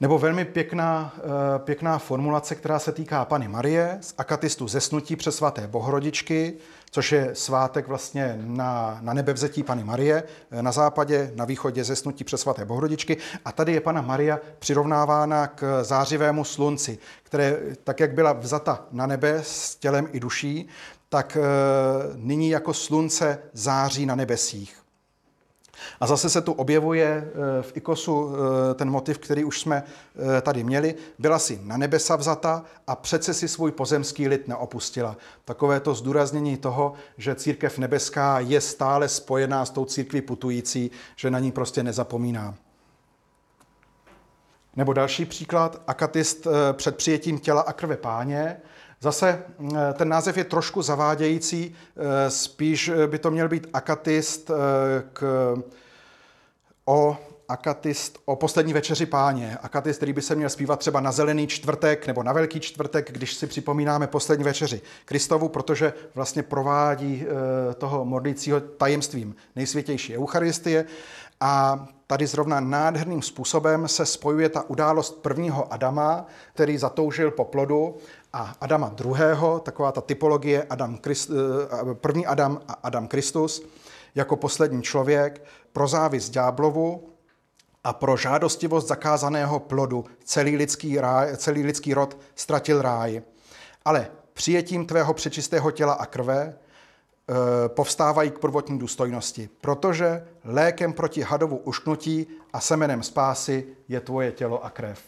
Nebo 0.00 0.18
velmi 0.18 0.44
pěkná, 0.44 1.14
uh, 1.16 1.30
pěkná 1.58 1.98
formulace, 1.98 2.54
která 2.54 2.78
se 2.78 2.92
týká 2.92 3.24
Pany 3.24 3.48
Marie 3.48 3.98
z 4.00 4.14
akatistu 4.18 4.68
zesnutí 4.68 5.16
přes 5.16 5.36
svaté 5.36 5.66
Bohorodičky, 5.66 6.54
což 6.90 7.12
je 7.12 7.30
svátek 7.32 7.88
vlastně 7.88 8.38
na, 8.40 8.98
na 9.00 9.12
nebevzetí 9.12 9.62
Pany 9.62 9.84
Marie, 9.84 10.22
eh, 10.50 10.62
na 10.62 10.72
západě, 10.72 11.32
na 11.34 11.44
východě 11.44 11.84
zesnutí 11.84 12.24
přes 12.24 12.40
svaté 12.40 12.64
Bohorodičky. 12.64 13.16
A 13.44 13.52
tady 13.52 13.72
je 13.72 13.80
Pana 13.80 14.02
Maria 14.02 14.40
přirovnávána 14.58 15.46
k 15.46 15.84
zářivému 15.84 16.44
slunci, 16.44 16.98
které, 17.22 17.56
tak 17.84 18.00
jak 18.00 18.12
byla 18.12 18.32
vzata 18.32 18.84
na 18.92 19.06
nebe 19.06 19.40
s 19.42 19.76
tělem 19.76 20.08
i 20.12 20.20
duší, 20.20 20.68
tak 21.08 21.36
e, 21.36 21.40
nyní 22.16 22.50
jako 22.50 22.74
slunce 22.74 23.38
září 23.52 24.06
na 24.06 24.14
nebesích. 24.14 24.77
A 26.00 26.06
zase 26.06 26.30
se 26.30 26.40
tu 26.40 26.52
objevuje 26.52 27.06
eh, 27.06 27.62
v 27.62 27.76
Ikosu 27.76 28.30
eh, 28.30 28.74
ten 28.74 28.90
motiv, 28.90 29.18
který 29.18 29.44
už 29.44 29.60
jsme 29.60 29.82
eh, 30.38 30.40
tady 30.40 30.64
měli. 30.64 30.94
Byla 31.18 31.38
si 31.38 31.60
na 31.62 31.76
nebesa 31.76 32.16
vzata 32.16 32.64
a 32.86 32.96
přece 32.96 33.34
si 33.34 33.48
svůj 33.48 33.72
pozemský 33.72 34.28
lid 34.28 34.48
neopustila. 34.48 35.16
Takové 35.44 35.80
to 35.80 35.94
zdůraznění 35.94 36.56
toho, 36.56 36.92
že 37.18 37.34
církev 37.34 37.78
nebeská 37.78 38.40
je 38.40 38.60
stále 38.60 39.08
spojená 39.08 39.64
s 39.64 39.70
tou 39.70 39.84
církví 39.84 40.20
putující, 40.20 40.90
že 41.16 41.30
na 41.30 41.38
ní 41.38 41.52
prostě 41.52 41.82
nezapomíná. 41.82 42.54
Nebo 44.76 44.92
další 44.92 45.24
příklad, 45.24 45.82
akatist 45.86 46.46
před 46.72 46.96
přijetím 46.96 47.38
těla 47.38 47.60
a 47.60 47.72
krve 47.72 47.96
páně, 47.96 48.60
Zase 49.00 49.42
eh, 49.74 49.92
ten 49.92 50.08
název 50.08 50.36
je 50.36 50.44
trošku 50.44 50.82
zavádějící, 50.82 51.74
eh, 51.96 52.30
spíš 52.30 52.90
by 53.06 53.18
to 53.18 53.30
měl 53.30 53.48
být 53.48 53.66
akatist 53.72 54.50
eh, 54.50 54.54
k, 55.12 55.54
o 56.84 57.16
akatist 57.48 58.18
o 58.24 58.36
poslední 58.36 58.72
večeři 58.72 59.06
páně. 59.06 59.58
Akatist, 59.62 59.96
který 59.96 60.12
by 60.12 60.22
se 60.22 60.34
měl 60.34 60.48
zpívat 60.48 60.78
třeba 60.78 61.00
na 61.00 61.12
zelený 61.12 61.46
čtvrtek 61.46 62.06
nebo 62.06 62.22
na 62.22 62.32
velký 62.32 62.60
čtvrtek, 62.60 63.12
když 63.12 63.34
si 63.34 63.46
připomínáme 63.46 64.06
poslední 64.06 64.44
večeři 64.44 64.80
Kristovu, 65.04 65.48
protože 65.48 65.92
vlastně 66.14 66.42
provádí 66.42 67.26
eh, 67.26 67.74
toho 67.74 68.04
modlícího 68.04 68.60
tajemstvím 68.60 69.36
nejsvětější 69.56 70.18
Eucharistie. 70.18 70.84
A 71.40 71.86
tady 72.06 72.26
zrovna 72.26 72.60
nádherným 72.60 73.22
způsobem 73.22 73.88
se 73.88 74.06
spojuje 74.06 74.48
ta 74.48 74.70
událost 74.70 75.22
prvního 75.22 75.72
Adama, 75.72 76.26
který 76.54 76.78
zatoužil 76.78 77.30
po 77.30 77.44
plodu, 77.44 77.96
a 78.32 78.54
Adama 78.60 78.88
druhého, 78.88 79.60
taková 79.60 79.92
ta 79.92 80.00
typologie 80.00 80.66
Adam 80.70 80.98
Christ, 81.04 81.30
eh, 81.30 81.94
první 81.94 82.26
Adam 82.26 82.60
a 82.68 82.72
Adam 82.72 83.08
Kristus, 83.08 83.62
jako 84.14 84.36
poslední 84.36 84.82
člověk, 84.82 85.44
pro 85.72 85.88
závis 85.88 86.30
ďáblovu 86.30 87.08
a 87.84 87.92
pro 87.92 88.16
žádostivost 88.16 88.88
zakázaného 88.88 89.60
plodu 89.60 90.04
celý 90.24 90.56
lidský, 90.56 91.00
ráj, 91.00 91.36
celý 91.36 91.62
lidský 91.62 91.94
rod 91.94 92.18
ztratil 92.34 92.82
ráj. 92.82 93.22
Ale 93.84 94.10
přijetím 94.32 94.86
tvého 94.86 95.14
přečistého 95.14 95.70
těla 95.70 95.92
a 95.92 96.06
krve 96.06 96.42
e, 96.42 96.54
povstávají 97.68 98.30
k 98.30 98.38
prvotní 98.38 98.78
důstojnosti, 98.78 99.48
protože 99.60 100.28
lékem 100.44 100.92
proti 100.92 101.22
hadovu 101.22 101.56
ušknutí 101.56 102.26
a 102.52 102.60
semenem 102.60 103.02
spásy 103.02 103.66
je 103.88 104.00
tvoje 104.00 104.32
tělo 104.32 104.64
a 104.64 104.70
krev. 104.70 105.00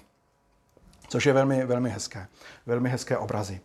Což 1.10 1.26
je 1.26 1.32
velmi, 1.32 1.66
velmi 1.66 1.90
hezké, 1.90 2.26
velmi 2.66 2.88
hezké 2.88 3.18
obrazy. 3.18 3.60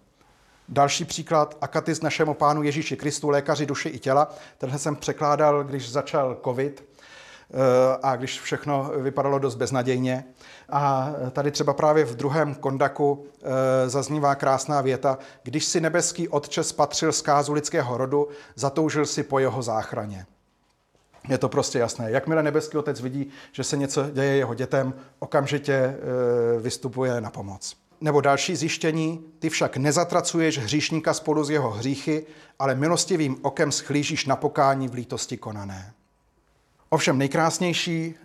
Další 0.70 1.06
příklad, 1.06 1.58
akatist 1.62 2.04
našemu 2.04 2.34
pánu 2.34 2.64
Ježíši 2.64 2.98
Kristu, 2.98 3.30
lékaři 3.30 3.66
duše 3.66 3.90
i 3.90 4.00
těla. 4.00 4.34
Tenhle 4.58 4.80
jsem 4.80 4.96
překládal, 4.96 5.64
když 5.64 5.92
začal 5.92 6.38
covid 6.44 6.84
eh, 6.84 7.58
a 8.04 8.16
když 8.16 8.42
všechno 8.42 8.92
vypadalo 8.98 9.40
dost 9.40 9.56
beznadějně. 9.56 10.24
A 10.70 11.14
tady 11.32 11.52
třeba 11.52 11.74
právě 11.74 12.06
v 12.06 12.16
druhém 12.16 12.56
kondaku 12.56 13.26
eh, 13.44 13.90
zaznívá 13.90 14.36
krásná 14.36 14.82
věta, 14.82 15.18
když 15.44 15.66
si 15.66 15.82
nebeský 15.82 16.28
otče 16.28 16.64
spatřil 16.64 17.12
zkázu 17.12 17.54
lidského 17.54 17.98
rodu, 17.98 18.28
zatoužil 18.56 19.06
si 19.06 19.24
po 19.24 19.40
jeho 19.40 19.62
záchraně. 19.62 20.26
Je 21.30 21.38
to 21.38 21.50
prostě 21.50 21.80
jasné. 21.80 22.12
Jakmile 22.12 22.44
nebeský 22.44 22.78
otec 22.78 23.02
vidí, 23.02 23.30
že 23.52 23.64
se 23.64 23.78
něco 23.78 24.10
děje 24.10 24.36
jeho 24.36 24.54
dětem, 24.54 24.94
okamžitě 25.20 25.74
eh, 25.74 25.96
vystupuje 26.60 27.22
na 27.22 27.30
pomoc. 27.30 27.78
Nebo 28.02 28.22
další 28.22 28.56
zjištění, 28.56 29.26
ty 29.40 29.50
však 29.50 29.78
nezatracuješ 29.78 30.58
hříšníka 30.58 31.14
spolu 31.14 31.44
s 31.44 31.50
jeho 31.50 31.72
hříchy, 31.72 32.26
ale 32.60 32.76
milostivým 32.76 33.38
okem 33.42 33.72
schlížíš 33.72 34.26
na 34.26 34.36
pokání 34.36 34.88
v 34.88 34.94
lítosti 34.94 35.38
konané. 35.38 35.94
Ovšem 36.90 37.18
nejkrásnější 37.18 38.16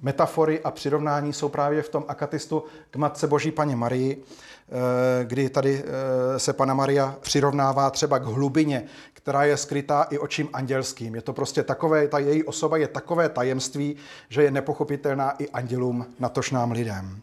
metafory 0.00 0.60
a 0.60 0.70
přirovnání 0.70 1.32
jsou 1.32 1.48
právě 1.48 1.82
v 1.82 1.88
tom 1.88 2.04
akatistu 2.08 2.64
k 2.90 2.96
Matce 2.96 3.26
Boží 3.26 3.50
Paně 3.50 3.76
Marii, 3.76 4.22
eh, 4.22 5.24
kdy 5.24 5.50
tady 5.50 5.84
eh, 5.84 6.38
se 6.38 6.52
Pana 6.52 6.74
Maria 6.74 7.16
přirovnává 7.20 7.90
třeba 7.90 8.18
k 8.18 8.24
hlubině, 8.24 8.84
která 9.12 9.44
je 9.44 9.56
skrytá 9.56 10.02
i 10.10 10.18
očím 10.18 10.48
andělským. 10.52 11.14
Je 11.14 11.22
to 11.22 11.32
prostě 11.32 11.62
takové, 11.62 12.08
ta 12.08 12.18
její 12.18 12.44
osoba 12.44 12.76
je 12.76 12.88
takové 12.88 13.28
tajemství, 13.28 13.96
že 14.28 14.42
je 14.42 14.50
nepochopitelná 14.50 15.30
i 15.30 15.48
andělům, 15.48 16.06
natož 16.18 16.50
nám 16.50 16.70
lidem. 16.72 17.20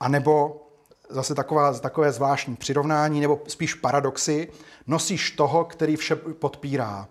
A 0.00 0.08
nebo 0.08 0.66
zase 1.10 1.34
taková, 1.34 1.78
takové 1.78 2.12
zvláštní 2.12 2.56
přirovnání, 2.56 3.20
nebo 3.20 3.40
spíš 3.46 3.74
paradoxy, 3.74 4.48
nosíš 4.86 5.30
toho, 5.30 5.64
který 5.64 5.96
vše 5.96 6.16
podpírá. 6.16 7.08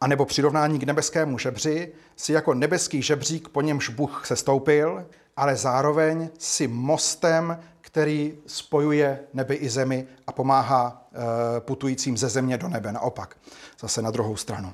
A 0.00 0.06
nebo 0.06 0.24
přirovnání 0.24 0.78
k 0.78 0.82
nebeskému 0.82 1.38
žebři, 1.38 1.92
si 2.16 2.32
jako 2.32 2.54
nebeský 2.54 3.02
žebřík, 3.02 3.48
po 3.48 3.60
němž 3.60 3.88
Bůh 3.88 4.26
se 4.26 4.36
stoupil, 4.36 5.06
ale 5.36 5.56
zároveň 5.56 6.28
si 6.38 6.68
mostem, 6.68 7.58
který 7.80 8.34
spojuje 8.46 9.20
nebe 9.34 9.54
i 9.54 9.68
zemi 9.68 10.06
a 10.26 10.32
pomáhá 10.32 11.08
e, 11.12 11.60
putujícím 11.60 12.16
ze 12.16 12.28
země 12.28 12.58
do 12.58 12.68
nebe. 12.68 12.92
Naopak, 12.92 13.36
zase 13.80 14.02
na 14.02 14.10
druhou 14.10 14.36
stranu. 14.36 14.72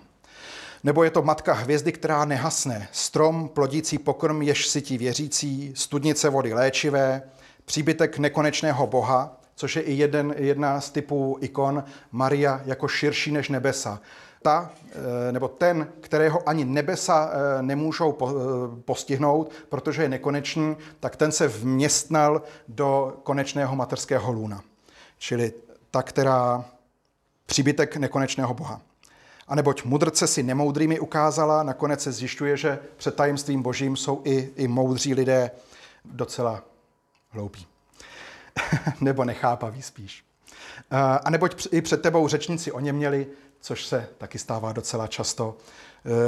Nebo 0.84 1.04
je 1.04 1.10
to 1.10 1.22
matka 1.22 1.52
hvězdy, 1.52 1.92
která 1.92 2.24
nehasne, 2.24 2.88
strom 2.92 3.48
plodící 3.48 3.98
pokrm, 3.98 4.42
jež 4.42 4.68
sytí 4.68 4.98
věřící, 4.98 5.72
studnice 5.76 6.28
vody 6.28 6.54
léčivé, 6.54 7.22
příbytek 7.64 8.18
nekonečného 8.18 8.86
Boha, 8.86 9.40
což 9.54 9.76
je 9.76 9.82
i 9.82 9.92
jeden, 9.92 10.34
jedna 10.36 10.80
z 10.80 10.90
typů 10.90 11.38
ikon 11.40 11.84
Maria 12.12 12.62
jako 12.64 12.88
širší 12.88 13.32
než 13.32 13.48
nebesa. 13.48 14.00
Ta, 14.44 14.70
eh, 15.28 15.32
nebo 15.32 15.48
ten, 15.48 15.88
kterého 16.00 16.48
ani 16.48 16.64
nebesa 16.64 17.30
eh, 17.32 17.62
nemůžou 17.62 18.18
eh, 18.22 18.80
postihnout, 18.84 19.52
protože 19.68 20.02
je 20.02 20.08
nekonečný, 20.08 20.76
tak 21.00 21.16
ten 21.16 21.32
se 21.32 21.48
vměstnal 21.48 22.42
do 22.68 23.16
konečného 23.22 23.76
materského 23.76 24.32
lůna. 24.32 24.62
Čili 25.18 25.52
ta, 25.90 26.02
která 26.02 26.64
příbytek 27.46 27.96
nekonečného 27.96 28.54
Boha. 28.54 28.80
A 29.48 29.54
neboť 29.54 29.84
mudrce 29.84 30.26
si 30.26 30.42
nemoudrými 30.42 31.00
ukázala, 31.00 31.62
nakonec 31.62 32.02
se 32.02 32.12
zjišťuje, 32.12 32.56
že 32.56 32.78
před 32.96 33.14
tajemstvím 33.14 33.62
božím 33.62 33.96
jsou 33.96 34.22
i, 34.24 34.50
i 34.56 34.68
moudří 34.68 35.14
lidé 35.14 35.50
docela 36.04 36.62
hloupí. 37.30 37.66
Nebo 39.00 39.24
nechápaví 39.24 39.82
spíš. 39.82 40.24
A 41.24 41.30
neboť 41.30 41.66
i 41.70 41.82
před 41.82 42.02
tebou 42.02 42.28
řečníci 42.28 42.72
o 42.72 42.80
ně 42.80 42.92
měli, 42.92 43.26
což 43.64 43.86
se 43.86 44.08
taky 44.18 44.38
stává 44.38 44.72
docela 44.72 45.06
často. 45.06 45.56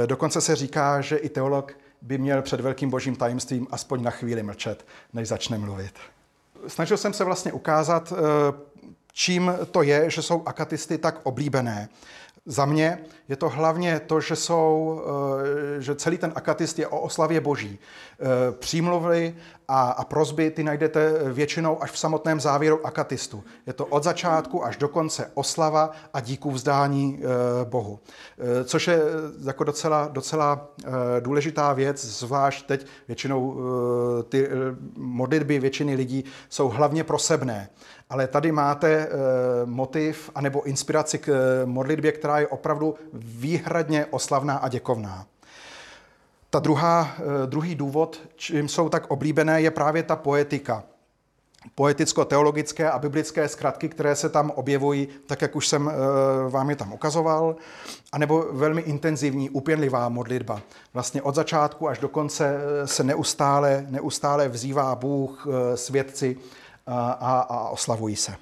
E, 0.03 0.07
dokonce 0.07 0.41
se 0.41 0.55
říká, 0.55 1.01
že 1.01 1.17
i 1.17 1.29
teolog 1.29 1.77
by 2.01 2.17
měl 2.17 2.41
před 2.41 2.59
velkým 2.59 2.89
božím 2.89 3.15
tajemstvím 3.15 3.67
aspoň 3.71 4.03
na 4.03 4.11
chvíli 4.11 4.43
mlčet, 4.43 4.85
než 5.13 5.27
začne 5.27 5.57
mluvit. 5.57 5.93
Snažil 6.67 6.97
jsem 6.97 7.13
se 7.13 7.23
vlastně 7.23 7.53
ukázat, 7.53 8.13
e, 8.13 8.15
čím 9.13 9.53
to 9.71 9.81
je, 9.81 10.09
že 10.09 10.21
jsou 10.21 10.43
akatisty 10.45 10.97
tak 10.97 11.19
oblíbené. 11.23 11.89
Za 12.49 12.65
mě 12.65 12.99
je 13.29 13.35
to 13.35 13.49
hlavně 13.49 13.99
to, 13.99 14.21
že, 14.21 14.35
jsou, 14.35 15.01
eh, 15.77 15.81
že 15.81 15.95
celý 15.95 16.17
ten 16.17 16.31
akatist 16.35 16.79
je 16.79 16.87
o 16.87 16.99
oslavě 16.99 17.41
boží. 17.41 17.79
Eh, 17.79 18.51
přímluvy 18.51 19.35
a, 19.67 19.89
a 19.89 20.03
prozby 20.03 20.51
ty 20.51 20.63
najdete 20.63 21.13
většinou 21.33 21.83
až 21.83 21.91
v 21.91 21.99
samotném 21.99 22.39
závěru 22.39 22.85
akatistu. 22.85 23.43
Je 23.65 23.73
to 23.73 23.85
od 23.85 24.03
začátku 24.03 24.65
až 24.65 24.77
do 24.77 24.87
konce 24.87 25.31
oslava 25.33 25.91
a 26.13 26.19
díku 26.19 26.51
vzdání 26.51 27.19
eh, 27.19 27.25
Bohu. 27.65 27.99
Což 28.63 28.87
je 28.87 28.99
jako 29.45 29.63
docela, 29.63 30.07
docela 30.11 30.67
důležitá 31.19 31.73
věc, 31.73 32.05
zvlášť 32.05 32.67
teď 32.67 32.85
většinou 33.07 33.57
ty 34.29 34.49
modlitby 34.97 35.59
většiny 35.59 35.95
lidí 35.95 36.25
jsou 36.49 36.69
hlavně 36.69 37.03
prosebné. 37.03 37.69
Ale 38.09 38.27
tady 38.27 38.51
máte 38.51 39.09
motiv 39.65 40.29
anebo 40.35 40.63
inspiraci 40.63 41.17
k 41.17 41.61
modlitbě, 41.65 42.11
která 42.11 42.39
je 42.39 42.47
opravdu 42.47 42.95
výhradně 43.13 44.05
oslavná 44.05 44.57
a 44.57 44.67
děkovná. 44.67 45.25
Ta 46.49 46.59
druhá, 46.59 47.11
eh, 47.19 47.47
druhý 47.47 47.75
důvod, 47.75 48.21
čím 48.35 48.69
jsou 48.69 48.89
tak 48.89 49.11
oblíbené, 49.11 49.61
je 49.61 49.71
právě 49.71 50.03
ta 50.03 50.15
poetika. 50.15 50.83
Poeticko-teologické 51.75 52.91
a 52.91 52.99
biblické 52.99 53.47
zkratky, 53.47 53.89
které 53.89 54.15
se 54.15 54.29
tam 54.29 54.51
objevují, 54.55 55.07
tak 55.27 55.41
jak 55.41 55.55
už 55.55 55.67
jsem 55.67 55.89
eh, 55.89 55.93
vám 56.49 56.69
je 56.69 56.75
tam 56.75 56.93
ukazoval, 56.93 57.55
anebo 58.11 58.45
velmi 58.51 58.81
intenzivní, 58.81 59.49
upěnlivá 59.49 60.09
modlitba. 60.09 60.61
Vlastně 60.93 61.21
od 61.21 61.35
začátku 61.35 61.89
až 61.89 61.99
do 61.99 62.09
konce 62.09 62.57
eh, 62.57 62.87
se 62.87 63.03
neustále, 63.03 63.85
neustále 63.89 64.49
vzývá 64.49 64.95
Bůh, 64.95 65.47
svědci 65.75 66.37
a, 66.87 67.39
a, 67.39 67.69
oslavují 67.69 68.15
se. 68.15 68.35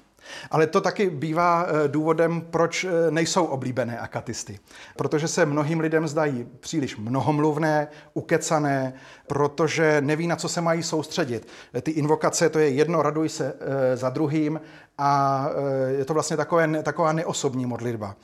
Ale 0.50 0.66
to 0.66 0.80
taky 0.80 1.10
bývá 1.10 1.66
eh, 1.66 1.88
důvodem, 1.88 2.40
proč 2.40 2.84
eh, 2.84 3.10
nejsou 3.10 3.44
oblíbené 3.44 3.98
akatisty. 3.98 4.58
Protože 4.96 5.28
se 5.28 5.46
mnohým 5.46 5.80
lidem 5.80 6.08
zdají 6.08 6.46
příliš 6.60 6.96
mnohomluvné, 6.96 7.88
ukecané, 8.14 8.92
protože 9.26 10.00
neví, 10.00 10.26
na 10.26 10.36
co 10.36 10.48
se 10.48 10.60
mají 10.60 10.82
soustředit. 10.82 11.48
Ty 11.82 11.90
invokace, 11.90 12.48
to 12.48 12.58
je 12.58 12.68
jedno, 12.68 13.02
raduj 13.02 13.28
se 13.28 13.54
za 13.94 14.10
druhým 14.10 14.60
a 14.98 15.48
je 15.88 16.04
to 16.04 16.14
vlastně 16.14 16.36
takové, 16.36 16.82
taková 16.82 17.12
neosobní 17.12 17.66
modlitba. 17.66 18.16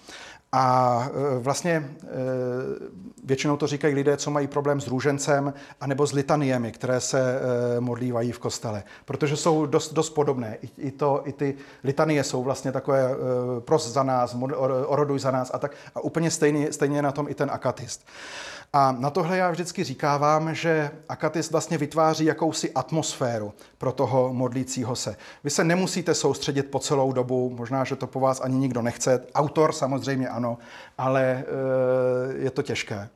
A 0.54 1.08
e, 1.36 1.38
vlastně 1.38 1.70
e, 1.70 2.08
většinou 3.24 3.56
to 3.56 3.66
říkají 3.66 3.94
lidé, 3.94 4.16
co 4.16 4.30
mají 4.30 4.46
problém 4.46 4.80
s 4.80 4.88
růžencem 4.88 5.54
anebo 5.80 6.06
s 6.06 6.12
litaniemi, 6.12 6.72
které 6.72 7.00
se 7.00 7.40
e, 7.40 7.80
modlívají 7.80 8.32
v 8.32 8.38
kostele, 8.38 8.82
protože 9.04 9.36
jsou 9.36 9.66
dost, 9.66 9.92
dost 9.92 10.10
podobné. 10.10 10.58
I, 10.78 10.90
to, 10.90 11.22
I 11.24 11.32
ty 11.32 11.54
litanie 11.84 12.24
jsou 12.24 12.42
vlastně 12.42 12.72
takové 12.72 13.10
pros 13.60 13.92
za 13.92 14.02
nás, 14.02 14.36
oroduj 14.86 15.18
za 15.18 15.30
nás 15.30 15.50
a 15.54 15.58
tak. 15.58 15.72
A 15.94 16.00
úplně 16.00 16.30
stejně, 16.30 16.72
stejně 16.72 16.98
je 16.98 17.02
na 17.02 17.12
tom 17.12 17.28
i 17.28 17.34
ten 17.34 17.50
akatist. 17.50 18.06
A 18.74 18.92
na 18.92 19.10
tohle 19.10 19.36
já 19.36 19.50
vždycky 19.50 19.84
říkávám, 19.84 20.54
že 20.54 20.90
akatist 21.08 21.50
vlastně 21.50 21.78
vytváří 21.78 22.24
jakousi 22.24 22.72
atmosféru 22.72 23.54
pro 23.78 23.92
toho 23.92 24.32
modlícího 24.32 24.96
se. 24.96 25.16
Vy 25.44 25.50
se 25.50 25.64
nemusíte 25.64 26.14
soustředit 26.14 26.62
po 26.62 26.78
celou 26.78 27.12
dobu, 27.12 27.50
možná, 27.50 27.84
že 27.84 27.96
to 27.96 28.06
po 28.06 28.20
vás 28.20 28.40
ani 28.40 28.56
nikdo 28.56 28.82
nechce. 28.82 29.26
Autor 29.34 29.72
samozřejmě 29.72 30.28
ano, 30.28 30.58
ale 30.98 31.22
e, 31.22 31.44
je 32.42 32.50
to 32.50 32.62
těžké. 32.62 33.08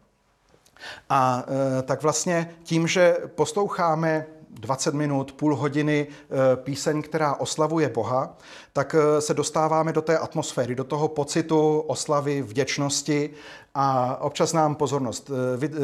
A 1.11 1.45
tak 1.83 2.03
vlastně 2.03 2.51
tím, 2.63 2.87
že 2.87 3.17
posloucháme 3.35 4.27
20 4.61 4.95
minut, 4.95 5.33
půl 5.33 5.57
hodiny 5.57 6.07
eh, 6.11 6.57
píseň, 6.57 7.03
která 7.03 7.35
oslavuje 7.35 7.89
Boha, 7.89 8.39
tak 8.73 8.95
eh, 8.99 9.21
se 9.21 9.35
dostáváme 9.35 9.93
do 9.93 10.03
té 10.03 10.19
atmosféry, 10.19 10.75
do 10.75 10.85
toho 10.85 11.09
pocitu 11.09 11.79
oslavy, 11.79 12.43
vděčnosti 12.43 13.31
a 13.75 14.17
občas 14.21 14.53
nám 14.53 14.75
pozornost 14.75 15.31
eh, 15.31 15.77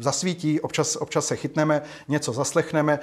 zasvítí, 0.00 0.60
občas, 0.60 0.96
občas 0.96 1.26
se 1.26 1.36
chytneme, 1.36 1.82
něco 2.08 2.32
zaslechneme, 2.32 2.98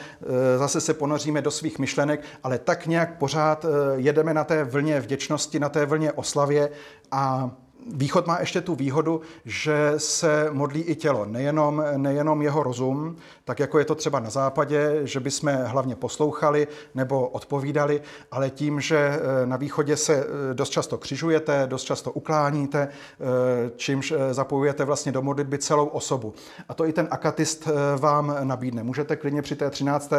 zase 0.58 0.82
se 0.82 0.94
ponoříme 0.94 1.42
do 1.42 1.52
svých 1.52 1.80
myšlenek, 1.80 2.24
ale 2.44 2.60
tak 2.60 2.88
nějak 2.88 3.18
pořád 3.18 3.66
jedeme 3.96 4.34
na 4.34 4.44
té 4.44 4.64
vlně 4.64 5.00
vděčnosti, 5.00 5.60
na 5.60 5.70
té 5.70 5.86
vlně 5.86 6.12
oslavě 6.12 6.70
a 7.12 7.52
Východ 7.88 8.28
má 8.28 8.40
ještě 8.40 8.62
tu 8.62 8.76
výhodu, 8.76 9.22
že 9.46 9.94
se 9.98 10.50
modlí 10.52 10.82
i 10.82 10.96
tělo, 10.96 11.26
nejenom, 11.26 11.84
nejenom 11.98 12.42
jeho 12.42 12.64
rozum, 12.64 13.16
tak 13.46 13.60
jako 13.60 13.80
je 13.80 13.86
to 13.86 13.96
třeba 13.96 14.20
na 14.20 14.30
západě, 14.30 15.02
že 15.04 15.20
bychom 15.20 15.54
hlavně 15.54 15.96
poslouchali 15.96 16.68
nebo 16.96 17.28
odpovídali, 17.28 18.02
ale 18.32 18.50
tím, 18.50 18.82
že 18.82 18.98
eh, 18.98 19.46
na 19.46 19.58
východě 19.58 19.98
se 19.98 20.14
eh, 20.14 20.54
dost 20.54 20.70
často 20.70 20.98
křižujete, 20.98 21.68
dost 21.68 21.84
často 21.84 22.12
ukláníte, 22.12 22.88
eh, 22.88 23.72
čímž 23.76 24.14
zapojujete 24.32 24.86
vlastně 24.86 25.12
do 25.12 25.22
modlitby 25.22 25.58
celou 25.58 25.86
osobu. 25.86 26.34
A 26.70 26.74
to 26.74 26.86
i 26.86 26.94
ten 26.94 27.08
akatist 27.12 27.68
vám 27.98 28.36
nabídne. 28.44 28.84
Můžete 28.84 29.16
klidně 29.16 29.42
při 29.42 29.56
té 29.56 29.70
13. 29.70 30.14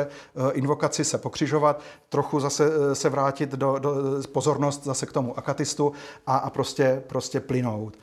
invokaci 0.52 1.04
se 1.04 1.18
pokřižovat, 1.18 1.80
trochu 2.08 2.40
zase 2.40 2.70
se 2.94 3.08
vrátit 3.08 3.50
do, 3.50 3.78
do 3.78 3.94
pozornost 4.32 4.84
zase 4.84 5.06
k 5.06 5.12
tomu 5.12 5.38
akatistu 5.38 5.92
a, 6.26 6.36
a 6.36 6.50
prostě, 6.50 7.02
prostě 7.06 7.40
plynout. 7.54 7.98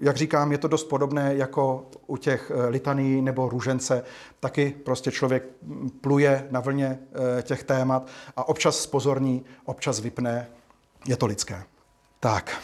Jak 0.00 0.16
říkám, 0.16 0.52
je 0.52 0.58
to 0.58 0.68
dost 0.68 0.84
podobné 0.84 1.34
jako 1.34 1.86
u 2.06 2.16
těch 2.16 2.52
eh, 2.54 2.68
litaní 2.68 3.22
nebo 3.22 3.48
růžence. 3.48 4.04
Taky 4.40 4.74
prostě 4.84 5.10
člověk 5.10 5.44
pluje 6.00 6.46
na 6.50 6.60
vlně 6.60 6.98
eh, 7.38 7.42
těch 7.42 7.64
témat 7.64 8.06
a 8.36 8.48
občas 8.48 8.80
spozorní, 8.80 9.44
občas 9.64 10.00
vypne. 10.00 10.46
Je 11.06 11.16
to 11.16 11.26
lidské. 11.26 11.62
Tak. 12.20 12.56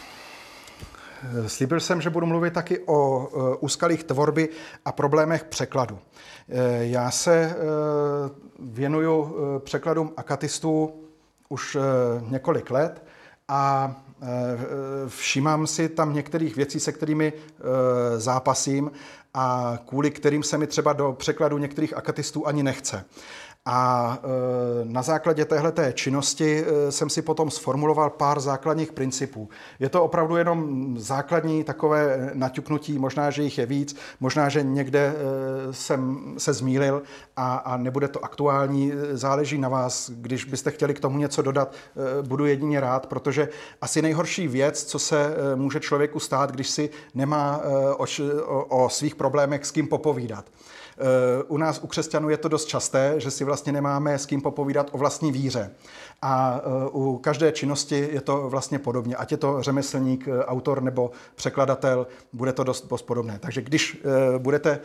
Eh, 1.45 1.49
slíbil 1.49 1.81
jsem, 1.81 2.01
že 2.01 2.11
budu 2.11 2.27
mluvit 2.27 2.55
taky 2.55 2.79
o 2.87 3.29
úskalých 3.61 4.05
tvorby 4.05 4.49
a 4.85 4.93
problémech 4.93 5.45
překladu. 5.45 5.99
Já 6.81 7.11
se 7.11 7.57
věnuju 8.59 9.37
překladům 9.59 10.13
akatistů 10.17 10.93
už 11.49 11.77
několik 12.21 12.71
let 12.71 13.05
a 13.49 13.95
všímám 15.09 15.67
si 15.67 15.89
tam 15.89 16.15
některých 16.15 16.57
věcí, 16.57 16.81
se 16.81 16.93
kterými 16.93 17.33
eh, 17.33 18.21
zápasím 18.21 18.91
a 19.35 19.79
kvůli 19.87 20.11
kterým 20.11 20.43
se 20.43 20.59
mi 20.59 20.67
třeba 20.67 20.93
do 20.93 21.13
překladu 21.13 21.59
některých 21.59 21.97
akatistů 21.97 22.47
ani 22.47 22.63
nechce. 22.63 23.05
A 23.67 24.19
e, 24.23 24.85
na 24.85 25.03
základě 25.03 25.45
téhleté 25.45 25.93
činnosti 25.93 26.65
e, 26.65 26.93
jsem 26.93 27.11
si 27.11 27.23
potom 27.23 27.51
sformuloval 27.51 28.11
pár 28.11 28.41
základních 28.41 28.93
principů. 28.93 29.49
Je 29.79 29.89
to 29.89 30.05
opravdu 30.05 30.37
jenom 30.37 30.95
základní 30.99 31.65
takové 31.65 32.31
naťuknutí, 32.35 32.99
možná, 32.99 33.31
že 33.31 33.43
jich 33.43 33.59
je 33.59 33.67
víc, 33.67 33.97
možná, 34.21 34.49
že 34.49 34.63
někde 34.63 35.15
jsem 35.71 36.35
se 36.39 36.53
zmílil 36.53 37.03
a, 37.37 37.55
a 37.55 37.77
nebude 37.77 38.09
to 38.09 38.25
aktuální, 38.25 38.93
záleží 39.13 39.59
na 39.59 39.69
vás. 39.69 40.11
Když 40.11 40.45
byste 40.45 40.71
chtěli 40.71 40.95
k 40.95 41.01
tomu 41.01 41.19
něco 41.19 41.43
dodat, 41.43 41.75
budu 42.23 42.47
jedině 42.47 42.81
rád, 42.81 43.07
protože 43.07 43.49
asi 43.81 44.03
nejhorší 44.03 44.49
věc, 44.49 44.85
co 44.85 44.99
se 44.99 45.37
může 45.55 45.81
člověku 45.81 46.21
stát, 46.21 46.53
když 46.53 46.71
si 46.71 46.91
nemá 47.15 47.61
o, 47.97 48.07
o 48.65 48.89
svých 48.89 49.15
problémech 49.15 49.67
s 49.67 49.71
kým 49.71 49.89
popovídat. 49.89 50.45
U 51.49 51.57
nás 51.57 51.81
u 51.83 51.87
křesťanů 51.87 52.31
je 52.31 52.37
to 52.37 52.49
dost 52.49 52.65
časté, 52.65 53.15
že 53.17 53.31
si 53.31 53.45
vlastně 53.45 53.73
nemáme 53.73 54.19
s 54.19 54.27
kým 54.27 54.41
popovídat 54.41 54.89
o 54.93 54.99
vlastní 54.99 55.33
víře. 55.33 55.71
A 56.23 56.61
e, 56.61 56.89
u 56.91 57.19
každé 57.19 57.53
činnosti 57.53 58.09
je 58.13 58.21
to 58.21 58.51
vlastně 58.51 58.79
podobně. 58.79 59.17
Ať 59.17 59.31
je 59.31 59.37
to 59.37 59.63
řemeslník, 59.63 60.29
e, 60.29 60.45
autor 60.45 60.83
nebo 60.83 61.11
překladatel, 61.35 62.07
bude 62.33 62.53
to 62.53 62.65
dost, 62.65 62.89
dost 62.89 63.03
podobné. 63.03 63.39
Takže 63.39 63.63
když, 63.63 64.03
budete, 64.39 64.81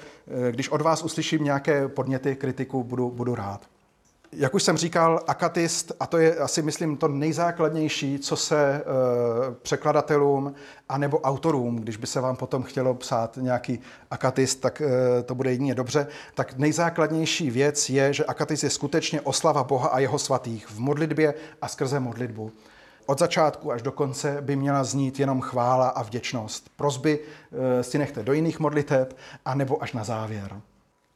když 0.52 0.70
od 0.70 0.82
vás 0.82 1.04
uslyším 1.04 1.44
nějaké 1.44 1.88
podněty, 1.88 2.36
kritiku, 2.36 2.84
budu, 2.84 3.12
budu 3.12 3.36
rád. 3.36 3.75
Jak 4.32 4.54
už 4.54 4.64
jsem 4.64 4.78
říkal, 4.78 5.20
akatist, 5.28 5.92
a 6.00 6.08
to 6.08 6.18
je 6.18 6.36
asi, 6.36 6.62
myslím, 6.62 6.98
to 6.98 7.08
nejzákladnější, 7.08 8.20
co 8.20 8.36
se 8.36 8.76
e, 8.76 8.84
překladatelům 9.62 10.54
a 10.90 10.98
nebo 10.98 11.20
autorům, 11.20 11.76
když 11.76 11.98
by 11.98 12.08
se 12.08 12.22
vám 12.22 12.36
potom 12.36 12.64
chtělo 12.64 12.94
psát 12.94 13.38
nějaký 13.42 13.80
akatist, 14.12 14.56
tak 14.56 14.82
e, 14.82 15.24
to 15.24 15.36
bude 15.36 15.52
jedině 15.52 15.76
dobře, 15.76 16.08
tak 16.36 16.58
nejzákladnější 16.58 17.52
věc 17.52 17.90
je, 17.90 18.14
že 18.14 18.26
akatist 18.26 18.64
je 18.64 18.70
skutečně 18.70 19.22
oslava 19.22 19.64
Boha 19.64 19.88
a 19.88 20.00
jeho 20.00 20.20
svatých 20.20 20.68
v 20.68 20.80
modlitbě 20.80 21.34
a 21.62 21.68
skrze 21.68 22.00
modlitbu. 22.00 22.52
Od 23.06 23.20
začátku 23.20 23.72
až 23.72 23.82
do 23.82 23.92
konce 23.92 24.38
by 24.42 24.56
měla 24.56 24.84
znít 24.84 25.20
jenom 25.20 25.42
chvála 25.42 25.88
a 25.88 26.04
vděčnost. 26.04 26.70
Prozby 26.76 27.20
e, 27.80 27.84
si 27.84 27.98
nechte 27.98 28.24
do 28.24 28.34
jiných 28.34 28.60
modliteb, 28.60 29.18
a 29.46 29.56
nebo 29.56 29.84
až 29.84 29.94
na 29.94 30.04
závěr. 30.04 30.62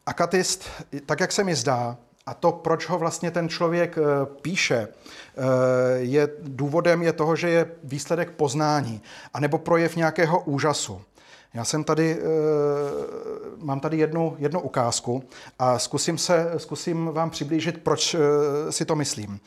Akatist, 0.05 0.69
tak 1.05 1.19
jak 1.19 1.31
se 1.31 1.43
mi 1.43 1.55
zdá, 1.55 1.97
a 2.29 2.33
to, 2.33 2.51
proč 2.51 2.89
ho 2.89 2.97
vlastně 2.97 3.31
ten 3.31 3.49
člověk 3.49 3.97
eh, 3.97 4.01
píše, 4.41 4.87
eh, 4.87 5.43
je 5.97 6.29
důvodem 6.41 7.01
je 7.01 7.13
toho, 7.13 7.35
že 7.35 7.49
je 7.49 7.71
výsledek 7.83 8.31
poznání, 8.31 9.01
anebo 9.33 9.57
projev 9.57 9.95
nějakého 9.95 10.39
úžasu. 10.39 11.01
Já 11.53 11.65
jsem 11.65 11.83
tady, 11.83 12.17
eh, 12.19 12.25
mám 13.57 13.79
tady 13.79 13.97
jednu, 13.97 14.35
jednu 14.39 14.59
ukázku 14.59 15.23
a 15.59 15.79
zkusím, 15.79 16.17
se, 16.17 16.51
zkusím 16.57 17.05
vám 17.05 17.29
přiblížit, 17.29 17.83
proč 17.83 18.15
si 18.69 18.85
to 18.85 18.95
myslím. 18.95 19.39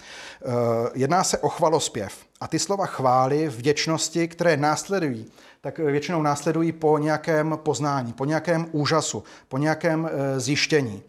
Jedná 0.95 1.25
se 1.25 1.38
o 1.38 1.49
chvalospěv 1.49 2.12
a 2.40 2.49
ty 2.49 2.59
slova 2.59 2.87
chvály, 2.87 3.49
vděčnosti, 3.49 4.29
které 4.29 4.57
následují, 4.57 5.27
tak 5.61 5.79
většinou 5.79 6.23
následují 6.23 6.73
po 6.73 6.99
nějakém 6.99 7.59
poznání, 7.62 8.12
po 8.12 8.25
nějakém 8.25 8.66
úžasu, 8.73 9.25
po 9.49 9.59
nějakém 9.59 10.11
zjištění. 10.37 11.03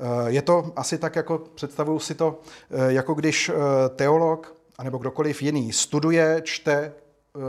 Eh, 0.00 0.30
je 0.30 0.42
to 0.42 0.72
asi 0.76 0.98
tak, 0.98 1.16
jako 1.16 1.38
představuju 1.54 1.98
si 1.98 2.14
to, 2.14 2.40
eh, 2.70 2.92
jako 2.92 3.14
když 3.14 3.48
eh, 3.48 3.54
teolog 3.88 4.56
anebo 4.78 4.98
kdokoliv 4.98 5.42
jiný 5.42 5.72
studuje, 5.72 6.40
čte, 6.44 6.92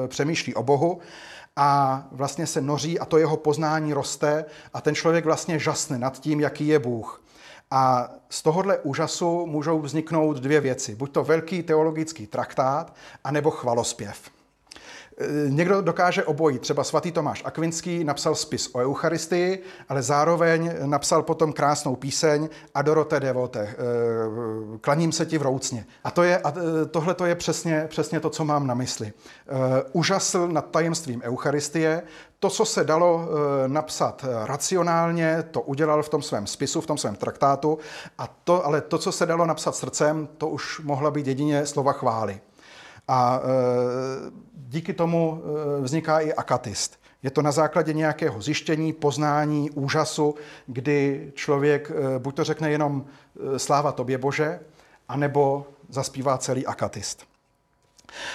přemýšlí 0.08 0.56
o 0.56 0.64
Bohu 0.64 1.00
a 1.56 2.04
vlastně 2.12 2.48
se 2.48 2.62
noří 2.62 3.00
a 3.00 3.06
to 3.06 3.18
jeho 3.18 3.38
poznání 3.38 3.94
roste 3.94 4.46
a 4.74 4.82
ten 4.82 4.96
člověk 4.96 5.26
vlastně 5.26 5.60
žasne 5.60 5.98
nad 5.98 6.20
tím, 6.20 6.40
jaký 6.40 6.68
je 6.68 6.80
Bůh. 6.80 7.24
A 7.72 8.10
z 8.30 8.42
tohohle 8.42 8.78
úžasu 8.78 9.46
můžou 9.46 9.82
vzniknout 9.82 10.38
dvě 10.38 10.62
věci. 10.62 10.96
Buď 10.96 11.12
to 11.12 11.24
velký 11.24 11.64
teologický 11.64 12.28
traktát, 12.28 12.96
anebo 13.24 13.52
chvalospěv. 13.52 14.32
Eh, 15.22 15.50
někdo 15.50 15.82
dokáže 15.82 16.24
obojí. 16.24 16.60
Třeba 16.60 16.84
svatý 16.84 17.12
Tomáš 17.12 17.42
Akvinský 17.46 18.04
napsal 18.04 18.36
spis 18.36 18.70
o 18.74 18.80
Eucharistii, 18.80 19.64
ale 19.90 20.02
zároveň 20.02 20.72
napsal 20.86 21.24
potom 21.24 21.54
krásnou 21.54 21.96
píseň 21.96 22.50
Adorote 22.74 23.20
devote, 23.20 23.60
eh, 23.60 23.76
klaním 24.82 25.12
se 25.12 25.26
ti 25.26 25.38
v 25.38 25.42
roucně. 25.42 25.86
A, 26.04 26.12
to 26.12 26.24
je, 26.24 26.38
a 26.38 26.54
eh, 26.58 26.86
tohle 26.86 27.14
to 27.14 27.26
je 27.26 27.36
přesně, 27.36 27.86
přesně 27.90 28.20
to, 28.20 28.30
co 28.30 28.46
mám 28.46 28.68
na 28.68 28.74
mysli. 28.74 29.14
Užasl 29.94 30.48
nad 30.48 30.72
tajemstvím 30.72 31.22
Eucharistie, 31.22 32.04
to, 32.40 32.50
co 32.50 32.66
se 32.66 32.84
dalo 32.84 33.30
napsat 33.68 34.26
racionálně, 34.46 35.44
to 35.52 35.62
udělal 35.62 36.04
v 36.04 36.10
tom 36.10 36.22
svém 36.22 36.48
spisu, 36.48 36.82
v 36.82 36.88
tom 36.88 36.98
svém 36.98 37.16
traktátu, 37.16 37.78
a 38.18 38.28
to, 38.28 38.66
ale 38.66 38.82
to, 38.82 38.98
co 38.98 39.12
se 39.12 39.26
dalo 39.26 39.46
napsat 39.46 39.76
srdcem, 39.76 40.28
to 40.38 40.48
už 40.48 40.80
mohla 40.80 41.12
být 41.12 41.28
jedině 41.28 41.66
slova 41.66 41.92
chvály. 41.94 42.42
A 43.12 43.40
e, 43.40 44.32
díky 44.56 44.94
tomu 44.94 45.44
e, 45.78 45.82
vzniká 45.82 46.20
i 46.20 46.34
akatist. 46.34 47.00
Je 47.24 47.32
to 47.32 47.42
na 47.42 47.52
základě 47.52 47.94
nějakého 47.94 48.42
zjištění, 48.42 48.94
poznání, 48.94 49.72
úžasu, 49.72 50.36
kdy 50.68 51.32
člověk 51.36 51.92
e, 51.92 52.20
buď 52.20 52.36
to 52.36 52.44
řekne 52.44 52.72
jenom 52.72 53.06
sláva 53.58 53.92
tobě 53.92 54.18
Bože, 54.18 54.60
anebo 55.10 55.68
zaspívá 55.90 56.38
celý 56.38 56.66
akatist. 56.66 57.26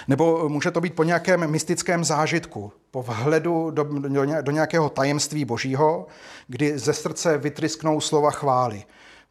Nebo 0.08 0.48
může 0.48 0.70
to 0.70 0.80
být 0.80 0.94
po 0.94 1.04
nějakém 1.04 1.50
mystickém 1.50 2.04
zážitku, 2.04 2.72
po 2.90 3.02
vhledu 3.02 3.70
do, 3.70 3.84
do 4.42 4.50
nějakého 4.50 4.88
tajemství 4.88 5.44
božího, 5.44 6.06
kdy 6.48 6.78
ze 6.78 6.92
srdce 6.92 7.38
vytrysknou 7.38 8.00
slova 8.00 8.30
chvály. 8.30 8.84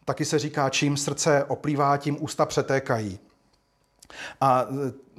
Taky 0.06 0.26
se 0.26 0.40
říká, 0.40 0.70
čím 0.70 0.98
srdce 0.98 1.44
oplývá, 1.44 1.98
tím 1.98 2.18
ústa 2.20 2.46
přetékají. 2.46 3.20
A 4.42 4.66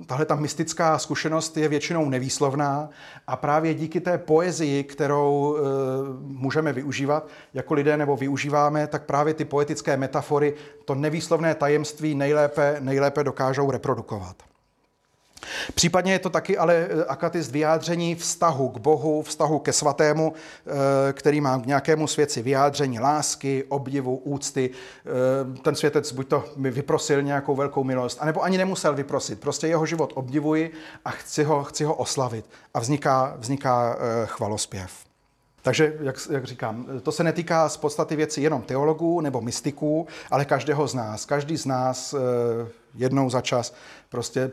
e, 0.01 0.05
tahle 0.07 0.25
ta 0.25 0.35
mystická 0.35 0.99
zkušenost 0.99 1.57
je 1.57 1.69
většinou 1.69 2.09
nevýslovná 2.09 2.91
a 3.27 3.37
právě 3.37 3.75
díky 3.75 4.01
té 4.01 4.19
poezii, 4.19 4.85
kterou 4.85 5.57
e, 5.57 5.61
můžeme 6.21 6.73
využívat 6.73 7.29
jako 7.55 7.75
lidé 7.75 7.97
nebo 7.97 8.17
využíváme, 8.17 8.87
tak 8.87 9.05
právě 9.05 9.35
ty 9.35 9.45
poetické 9.45 9.97
metafory 9.97 10.55
to 10.85 10.95
nevýslovné 10.95 11.55
tajemství 11.55 12.15
nejlépe, 12.15 12.77
nejlépe 12.81 13.25
dokážou 13.25 13.71
reprodukovat. 13.71 14.37
Případně 15.75 16.13
je 16.13 16.19
to 16.19 16.31
taky 16.31 16.59
ale 16.59 16.75
eh, 16.75 17.05
akatist 17.05 17.51
vyjádření 17.51 18.15
vztahu 18.15 18.69
k 18.69 18.79
Bohu, 18.79 19.23
vztahu 19.23 19.59
ke 19.59 19.73
svatému, 19.73 20.33
eh, 20.67 21.13
který 21.13 21.41
má 21.41 21.59
k 21.59 21.67
nějakému 21.67 22.07
svěci 22.07 22.43
vyjádření 22.43 23.01
lásky, 23.01 23.65
obdivu, 23.69 24.17
úcty. 24.17 24.71
Eh, 24.71 25.61
ten 25.63 25.75
světec 25.75 26.13
buď 26.13 26.29
to 26.29 26.45
mi 26.57 26.71
vyprosil 26.71 27.23
nějakou 27.23 27.55
velkou 27.55 27.85
milost, 27.85 28.19
anebo 28.21 28.43
ani 28.43 28.59
nemusel 28.59 28.95
vyprosit. 28.95 29.41
Prostě 29.41 29.67
jeho 29.67 29.87
život 29.87 30.13
obdivuji 30.15 30.73
a 31.05 31.11
chci 31.11 31.45
ho, 31.45 31.65
chci 31.65 31.85
ho 31.85 31.95
oslavit. 31.95 32.45
A 32.75 32.81
vzniká, 32.81 33.35
vzniká 33.39 33.99
chvalospěv. 34.25 34.91
Takže, 35.63 35.97
jak, 36.01 36.17
jak 36.31 36.45
říkám, 36.45 36.87
to 37.03 37.13
se 37.13 37.25
netýká 37.25 37.69
z 37.69 37.77
podstaty 37.77 38.17
věci 38.17 38.41
jenom 38.41 38.63
teologů 38.63 39.21
nebo 39.21 39.41
mystiků, 39.41 40.07
ale 40.31 40.45
každého 40.45 40.87
z 40.87 40.95
nás. 40.95 41.25
Každý 41.25 41.57
z 41.57 41.67
nás 41.67 42.15
jednou 42.95 43.31
za 43.31 43.41
čas 43.41 43.75
prostě 44.09 44.51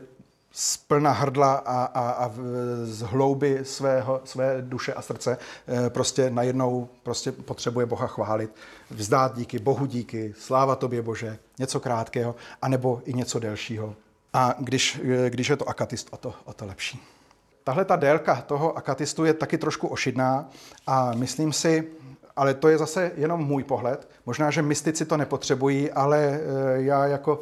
z 0.56 0.76
plna 0.76 1.10
hrdla 1.10 1.54
a, 1.54 1.84
a, 1.84 2.10
a 2.10 2.32
z 2.84 3.00
hlouby 3.00 3.60
svého, 3.62 4.20
své 4.24 4.62
duše 4.62 4.94
a 4.94 5.02
srdce 5.02 5.38
eh, 5.68 5.90
prostě 5.90 6.30
najednou 6.30 6.88
prostě 7.02 7.32
potřebuje 7.32 7.86
Boha 7.86 8.06
chválit, 8.06 8.50
vzdát 8.90 9.36
díky, 9.36 9.58
Bohu 9.58 9.86
díky, 9.86 10.34
sláva 10.38 10.76
tobě 10.76 11.02
Bože, 11.02 11.38
něco 11.58 11.80
krátkého, 11.80 12.34
anebo 12.62 13.02
i 13.04 13.14
něco 13.14 13.38
delšího. 13.38 13.94
A 14.32 14.54
když, 14.58 15.00
eh, 15.04 15.30
když 15.30 15.48
je 15.48 15.56
to 15.56 15.68
akatist, 15.68 16.08
o 16.10 16.16
to, 16.16 16.34
o 16.44 16.52
to 16.52 16.66
lepší. 16.66 17.02
Tahle 17.64 17.84
ta 17.84 17.96
délka 17.96 18.34
toho 18.46 18.78
akatistu 18.78 19.24
je 19.24 19.34
taky 19.34 19.58
trošku 19.58 19.88
ošidná 19.88 20.50
a 20.86 21.14
myslím 21.14 21.52
si, 21.52 21.88
ale 22.36 22.54
to 22.54 22.68
je 22.68 22.78
zase 22.78 23.12
jenom 23.16 23.40
můj 23.40 23.64
pohled. 23.64 24.08
Možná, 24.26 24.50
že 24.50 24.62
mystici 24.62 25.04
to 25.04 25.16
nepotřebují, 25.16 25.90
ale 25.90 26.18
eh, 26.18 26.40
já 26.82 27.06
jako, 27.06 27.40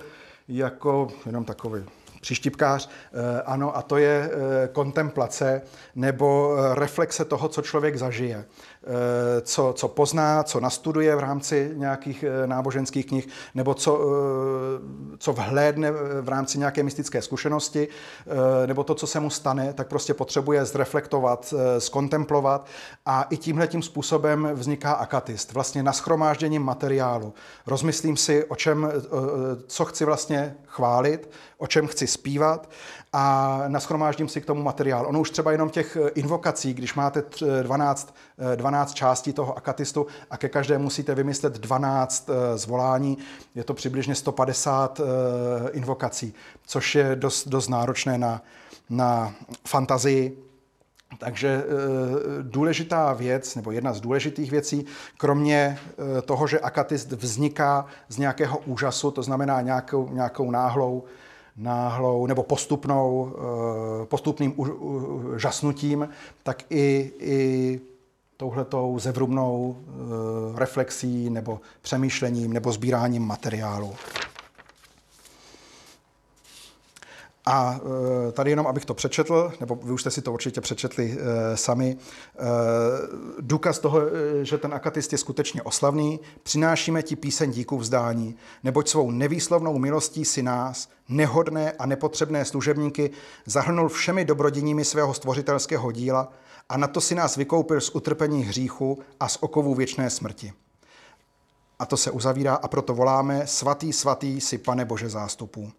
jako 0.48 1.08
jenom 1.26 1.44
takový 1.44 1.84
příštipkář, 2.22 2.88
eh, 2.88 3.42
ano, 3.42 3.76
a 3.76 3.82
to 3.82 3.96
je 3.96 4.30
eh, 4.30 4.68
kontemplace 4.68 5.62
nebo 5.94 6.56
eh, 6.56 6.74
reflexe 6.74 7.24
toho, 7.24 7.48
co 7.48 7.62
člověk 7.62 7.96
zažije. 7.96 8.44
Eh, 8.84 9.40
co, 9.40 9.72
co 9.76 9.88
pozná, 9.88 10.42
co 10.42 10.60
nastuduje 10.60 11.16
v 11.16 11.20
rámci 11.20 11.70
nějakých 11.74 12.24
eh, 12.24 12.46
náboženských 12.46 13.06
knih, 13.06 13.28
nebo 13.54 13.74
co, 13.74 14.00
eh, 14.00 15.16
co 15.18 15.32
vhlédne 15.32 15.90
v 16.20 16.28
rámci 16.28 16.58
nějaké 16.58 16.82
mystické 16.82 17.22
zkušenosti, 17.22 17.88
nebo 18.66 18.84
to, 18.84 18.94
co 18.94 19.06
se 19.06 19.20
mu 19.20 19.30
stane, 19.30 19.72
tak 19.72 19.88
prostě 19.88 20.14
potřebuje 20.14 20.64
zreflektovat, 20.64 21.54
skontemplovat 21.78 22.66
a 23.06 23.22
i 23.22 23.36
tímhle 23.36 23.66
tím 23.66 23.82
způsobem 23.82 24.50
vzniká 24.54 24.92
akatist, 24.92 25.52
vlastně 25.52 25.82
naschromážděním 25.82 26.62
materiálu. 26.62 27.34
Rozmyslím 27.66 28.16
si, 28.16 28.44
o 28.44 28.56
čem, 28.56 28.92
co 29.66 29.84
chci 29.84 30.04
vlastně 30.04 30.56
chválit, 30.66 31.30
o 31.58 31.66
čem 31.66 31.86
chci 31.86 32.06
zpívat 32.06 32.68
a 33.12 33.58
naschromáždím 33.68 34.28
si 34.28 34.40
k 34.40 34.46
tomu 34.46 34.62
materiál. 34.62 35.06
Ono 35.06 35.20
už 35.20 35.30
třeba 35.30 35.52
jenom 35.52 35.70
těch 35.70 35.96
invokací, 36.14 36.74
když 36.74 36.94
máte 36.94 37.24
12, 37.62 38.14
12 38.56 38.94
částí 38.94 39.32
toho 39.32 39.58
akatistu 39.58 40.06
a 40.30 40.36
ke 40.36 40.48
každé 40.48 40.78
musíte 40.78 41.14
vymyslet 41.14 41.52
12 41.58 42.30
eh, 42.30 42.58
zvolání, 42.58 43.18
je 43.54 43.64
to 43.64 43.74
přibližně 43.74 44.14
150 44.14 45.00
eh, 45.00 45.70
invokací, 45.70 46.34
což 46.66 46.94
je 46.94 47.16
dost, 47.16 47.48
dost 47.48 47.68
náročné 47.68 48.18
na, 48.18 48.42
na 48.90 49.34
fantazii. 49.68 50.38
Takže 51.18 51.64
důležitá 52.42 53.12
věc, 53.12 53.56
nebo 53.56 53.70
jedna 53.70 53.92
z 53.92 54.00
důležitých 54.00 54.50
věcí, 54.50 54.86
kromě 55.18 55.78
toho, 56.24 56.46
že 56.46 56.60
akatist 56.60 57.12
vzniká 57.12 57.86
z 58.08 58.18
nějakého 58.18 58.58
úžasu, 58.58 59.10
to 59.10 59.22
znamená 59.22 59.60
nějakou, 59.60 60.08
nějakou 60.08 60.50
náhlou 60.50 61.04
náhlou 61.56 62.26
nebo 62.26 62.42
postupnou, 62.42 63.32
eh, 64.02 64.06
postupným 64.06 64.54
žasnutím, 65.36 66.08
tak 66.42 66.62
i, 66.70 67.12
i 67.18 67.80
touhletou 68.36 68.98
zevrubnou 68.98 69.76
eh, 69.78 70.58
reflexí 70.58 71.30
nebo 71.30 71.60
přemýšlením 71.82 72.52
nebo 72.52 72.72
sbíráním 72.72 73.22
materiálu. 73.22 73.94
A 77.46 77.80
e, 78.28 78.32
tady 78.32 78.50
jenom, 78.50 78.66
abych 78.66 78.84
to 78.84 78.94
přečetl, 78.94 79.52
nebo 79.60 79.74
vy 79.74 79.92
už 79.92 80.00
jste 80.00 80.10
si 80.10 80.22
to 80.22 80.32
určitě 80.32 80.60
přečetli 80.60 81.18
e, 81.18 81.56
sami, 81.56 81.96
e, 81.96 82.44
důkaz 83.40 83.78
toho, 83.78 84.00
že 84.42 84.58
ten 84.58 84.74
akatist 84.74 85.12
je 85.12 85.18
skutečně 85.18 85.62
oslavný, 85.62 86.20
přinášíme 86.42 87.02
ti 87.02 87.16
píseň 87.16 87.50
díku 87.50 87.78
vzdání, 87.78 88.36
neboť 88.64 88.88
svou 88.88 89.10
nevýslovnou 89.10 89.78
milostí 89.78 90.24
si 90.24 90.42
nás, 90.42 90.88
nehodné 91.08 91.72
a 91.72 91.86
nepotřebné 91.86 92.44
služebníky, 92.44 93.10
zahrnul 93.46 93.88
všemi 93.88 94.24
dobrodiními 94.24 94.84
svého 94.84 95.14
stvořitelského 95.14 95.92
díla 95.92 96.32
a 96.68 96.76
na 96.76 96.86
to 96.86 97.00
si 97.00 97.14
nás 97.14 97.36
vykoupil 97.36 97.80
z 97.80 97.90
utrpení 97.94 98.44
hříchu 98.44 98.98
a 99.20 99.28
z 99.28 99.38
okovů 99.40 99.74
věčné 99.74 100.10
smrti. 100.10 100.52
A 101.78 101.86
to 101.86 101.96
se 101.96 102.10
uzavírá 102.10 102.54
a 102.54 102.68
proto 102.68 102.94
voláme 102.94 103.46
svatý, 103.46 103.92
svatý 103.92 104.40
si, 104.40 104.58
pane 104.58 104.84
Bože 104.84 105.08
zástupů. 105.08 105.72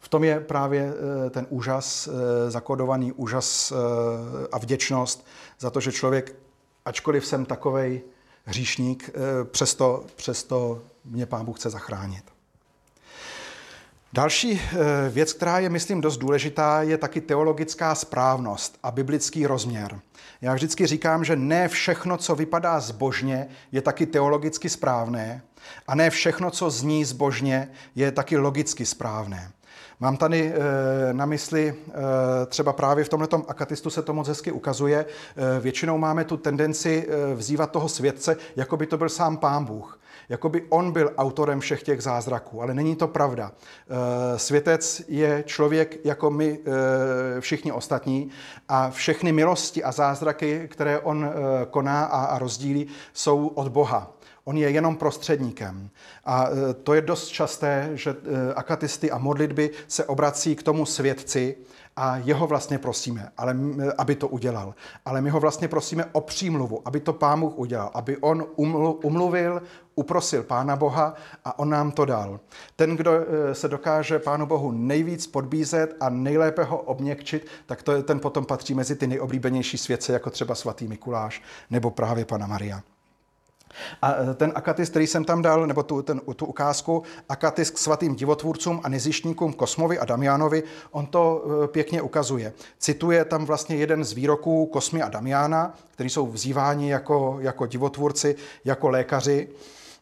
V 0.00 0.08
tom 0.08 0.24
je 0.24 0.40
právě 0.40 0.92
eh, 1.26 1.30
ten 1.30 1.46
úžas, 1.50 2.08
eh, 2.08 2.50
zakodovaný 2.50 3.12
úžas 3.12 3.72
eh, 3.72 3.74
a 4.52 4.58
vděčnost 4.58 5.26
za 5.58 5.70
to, 5.70 5.80
že 5.80 5.92
člověk, 5.92 6.34
ačkoliv 6.84 7.26
jsem 7.26 7.44
takovej 7.44 8.02
hříšník, 8.44 9.10
přesto, 9.44 10.04
přesto 10.16 10.82
mě 11.04 11.26
Pán 11.26 11.44
Bůh 11.44 11.58
chce 11.58 11.70
zachránit. 11.70 12.24
Další 14.12 14.60
věc, 15.10 15.32
která 15.32 15.58
je, 15.58 15.68
myslím, 15.68 16.00
dost 16.00 16.16
důležitá, 16.16 16.82
je 16.82 16.98
taky 16.98 17.20
teologická 17.20 17.94
správnost 17.94 18.78
a 18.82 18.90
biblický 18.90 19.46
rozměr. 19.46 20.00
Já 20.40 20.54
vždycky 20.54 20.86
říkám, 20.86 21.24
že 21.24 21.36
ne 21.36 21.68
všechno, 21.68 22.16
co 22.16 22.34
vypadá 22.34 22.80
zbožně, 22.80 23.48
je 23.72 23.82
taky 23.82 24.06
teologicky 24.06 24.68
správné 24.68 25.42
a 25.86 25.94
ne 25.94 26.10
všechno, 26.10 26.50
co 26.50 26.70
zní 26.70 27.04
zbožně, 27.04 27.70
je 27.94 28.12
taky 28.12 28.36
logicky 28.36 28.86
správné. 28.86 29.52
Mám 30.00 30.16
tady 30.16 30.52
e, 30.52 31.12
na 31.12 31.26
mysli 31.26 31.68
e, 31.68 32.46
třeba 32.46 32.72
právě 32.72 33.04
v 33.04 33.08
tomhle 33.08 33.28
akatistu 33.48 33.90
se 33.90 34.02
to 34.02 34.12
moc 34.12 34.28
hezky 34.28 34.52
ukazuje. 34.52 35.06
E, 35.06 35.60
většinou 35.60 35.98
máme 35.98 36.24
tu 36.24 36.36
tendenci 36.36 37.08
vzývat 37.34 37.70
toho 37.70 37.88
světce, 37.88 38.36
jako 38.56 38.76
by 38.76 38.86
to 38.86 38.96
byl 38.96 39.08
sám 39.08 39.36
pán 39.36 39.64
Bůh. 39.64 40.00
Jako 40.28 40.48
by 40.48 40.62
on 40.68 40.92
byl 40.92 41.12
autorem 41.16 41.60
všech 41.60 41.82
těch 41.82 42.02
zázraků, 42.02 42.62
ale 42.62 42.74
není 42.74 42.96
to 42.96 43.08
pravda. 43.08 43.52
Světec 44.36 45.02
je 45.08 45.44
člověk 45.46 46.04
jako 46.04 46.30
my 46.30 46.58
všichni 47.40 47.72
ostatní 47.72 48.30
a 48.68 48.90
všechny 48.90 49.32
milosti 49.32 49.84
a 49.84 49.92
zázraky, 49.92 50.68
které 50.70 51.00
on 51.00 51.30
koná 51.70 52.04
a 52.04 52.38
rozdílí, 52.38 52.86
jsou 53.12 53.46
od 53.46 53.68
Boha. 53.68 54.17
On 54.48 54.56
je 54.56 54.70
jenom 54.70 54.96
prostředníkem. 54.96 55.90
A 56.24 56.48
e, 56.48 56.74
to 56.74 56.94
je 56.94 57.00
dost 57.00 57.28
časté, 57.28 57.90
že 57.94 58.10
e, 58.10 58.54
akatisty 58.54 59.10
a 59.10 59.18
modlitby 59.18 59.70
se 59.88 60.04
obrací 60.04 60.56
k 60.56 60.62
tomu 60.62 60.86
svědci 60.86 61.56
a 61.96 62.16
jeho 62.16 62.46
vlastně 62.46 62.78
prosíme, 62.78 63.32
ale, 63.36 63.56
aby 63.98 64.14
to 64.14 64.28
udělal. 64.28 64.74
Ale 65.04 65.20
my 65.20 65.30
ho 65.30 65.40
vlastně 65.40 65.68
prosíme 65.68 66.04
o 66.12 66.20
přímluvu, 66.20 66.82
aby 66.84 67.00
to 67.00 67.12
Pán 67.12 67.40
Bůh 67.40 67.58
udělal, 67.58 67.90
aby 67.94 68.16
on 68.16 68.46
umluvil, 69.02 69.62
uprosil 69.94 70.42
Pána 70.42 70.76
Boha 70.76 71.14
a 71.44 71.58
on 71.58 71.68
nám 71.68 71.92
to 71.92 72.04
dal. 72.04 72.40
Ten, 72.76 72.96
kdo 72.96 73.12
e, 73.12 73.54
se 73.54 73.68
dokáže 73.68 74.18
Pánu 74.18 74.46
Bohu 74.46 74.72
nejvíc 74.72 75.26
podbízet 75.26 75.96
a 76.00 76.08
nejlépe 76.08 76.64
ho 76.64 76.78
obměkčit, 76.78 77.46
tak 77.66 77.82
to 77.82 78.02
ten 78.02 78.20
potom 78.20 78.46
patří 78.46 78.74
mezi 78.74 78.96
ty 78.96 79.06
nejoblíbenější 79.06 79.78
světce, 79.78 80.12
jako 80.12 80.30
třeba 80.30 80.54
svatý 80.54 80.88
Mikuláš 80.88 81.42
nebo 81.70 81.90
právě 81.90 82.24
Pana 82.24 82.46
Maria. 82.46 82.82
A 84.02 84.14
e, 84.14 84.34
ten 84.34 84.52
akatist, 84.54 84.90
který 84.90 85.06
jsem 85.06 85.24
tam 85.24 85.42
dal, 85.42 85.66
nebo 85.66 85.82
tu, 85.82 86.02
ten, 86.02 86.20
tu 86.36 86.46
ukázku, 86.46 87.02
akatist 87.28 87.70
k 87.70 87.78
svatým 87.78 88.14
divotvůrcům 88.14 88.80
a 88.84 88.88
nezištníkům 88.88 89.52
Kosmovi 89.52 89.98
a 89.98 90.04
Damianovi, 90.04 90.62
on 90.90 91.06
to 91.06 91.44
e, 91.64 91.68
pěkně 91.68 92.02
ukazuje. 92.02 92.52
Cituje 92.78 93.24
tam 93.24 93.44
vlastně 93.44 93.76
jeden 93.76 94.04
z 94.04 94.12
výroků 94.12 94.66
Kosmy 94.66 95.02
a 95.02 95.08
Damiana, 95.08 95.74
kteří 95.90 96.10
jsou 96.10 96.26
vzýváni 96.26 96.90
jako, 96.90 97.38
jako 97.40 97.66
divotvůrci, 97.66 98.36
jako 98.64 98.88
lékaři, 98.88 99.48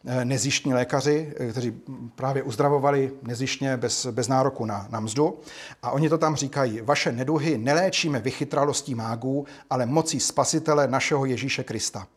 e, 0.05 0.25
nezištní 0.25 0.73
lékaři, 0.73 1.33
kteří 1.51 1.81
právě 2.15 2.43
uzdravovali 2.43 3.11
nezištně 3.21 3.77
bez, 3.77 4.05
bez 4.05 4.27
nároku 4.27 4.65
na, 4.65 4.87
na 4.89 4.99
mzdu. 4.99 5.39
A 5.83 5.91
oni 5.91 6.09
to 6.09 6.17
tam 6.17 6.35
říkají, 6.35 6.81
vaše 6.81 7.11
neduhy 7.11 7.57
neléčíme 7.57 8.19
vychytralostí 8.19 8.95
mágů, 8.95 9.45
ale 9.69 9.85
mocí 9.85 10.19
spasitele 10.19 10.87
našeho 10.87 11.25
Ježíše 11.25 11.63
Krista. 11.63 12.07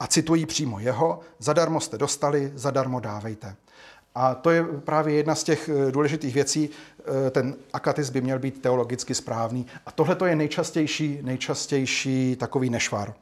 A 0.00 0.06
citují 0.06 0.46
přímo 0.46 0.80
jeho, 0.80 1.20
zadarmo 1.38 1.80
jste 1.80 1.98
dostali, 1.98 2.52
zadarmo 2.54 3.00
dávejte. 3.00 3.56
A 4.14 4.34
to 4.34 4.50
je 4.50 4.64
právě 4.64 5.14
jedna 5.14 5.34
z 5.34 5.44
těch 5.44 5.68
eh, 5.68 5.92
důležitých 5.92 6.34
věcí. 6.34 6.70
Eh, 7.26 7.30
ten 7.30 7.56
akatis 7.72 8.10
by 8.10 8.20
měl 8.20 8.38
být 8.38 8.62
teologicky 8.62 9.14
správný. 9.14 9.66
A 9.86 9.90
tohle 9.90 10.14
to 10.14 10.26
je 10.26 10.36
nejčastější, 10.36 11.18
nejčastější 11.22 12.36
takový 12.36 12.70
nešvar 12.70 13.14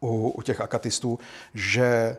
u, 0.00 0.28
u 0.28 0.42
těch 0.42 0.60
akatistů, 0.60 1.18
že 1.54 2.16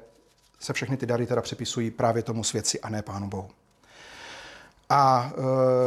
se 0.59 0.73
všechny 0.73 0.97
ty 0.97 1.05
dary 1.05 1.25
teda 1.25 1.41
připisují 1.41 1.91
právě 1.91 2.23
tomu 2.23 2.43
svědci 2.43 2.79
a 2.79 2.89
ne 2.89 3.01
Pánu 3.01 3.29
Bohu. 3.29 3.49
A 4.89 5.31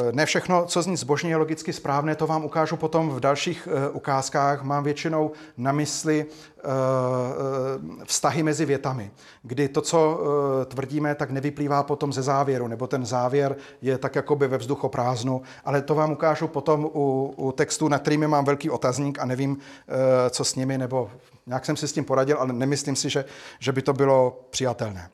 e, 0.08 0.12
ne 0.12 0.26
všechno, 0.26 0.64
co 0.66 0.82
zní 0.82 0.96
zbožně, 0.96 1.30
je 1.30 1.36
logicky 1.36 1.72
správné, 1.72 2.14
to 2.14 2.26
vám 2.26 2.44
ukážu 2.44 2.76
potom 2.76 3.10
v 3.10 3.20
dalších 3.20 3.68
e, 3.70 3.88
ukázkách. 3.88 4.62
Mám 4.62 4.84
většinou 4.84 5.30
na 5.56 5.72
mysli 5.72 6.26
e, 6.26 6.64
vztahy 8.04 8.42
mezi 8.42 8.64
větami, 8.64 9.10
kdy 9.42 9.68
to, 9.68 9.80
co 9.80 10.20
tvrdíme, 10.68 11.14
tak 11.14 11.30
nevyplývá 11.30 11.82
potom 11.82 12.12
ze 12.12 12.22
závěru, 12.22 12.68
nebo 12.68 12.86
ten 12.86 13.06
závěr 13.06 13.56
je 13.82 13.98
tak 13.98 14.14
jakoby 14.14 14.48
ve 14.48 14.58
vzduchoprázdnu, 14.58 15.42
ale 15.64 15.82
to 15.82 15.94
vám 15.94 16.12
ukážu 16.12 16.48
potom 16.48 16.84
u, 16.84 17.34
u 17.36 17.52
textů, 17.52 17.88
na 17.88 17.98
kterými 17.98 18.26
mám 18.26 18.44
velký 18.44 18.70
otazník 18.70 19.18
a 19.18 19.24
nevím, 19.24 19.58
co 20.30 20.44
s 20.44 20.54
nimi, 20.54 20.78
nebo 20.78 21.10
nějak 21.46 21.64
jsem 21.64 21.76
si 21.76 21.88
s 21.88 21.92
tím 21.92 22.04
poradil, 22.04 22.36
ale 22.38 22.52
nemyslím 22.52 22.96
si, 22.96 23.10
že, 23.10 23.24
že 23.58 23.72
by 23.72 23.82
to 23.82 23.92
bylo 23.92 24.40
přijatelné. 24.50 25.10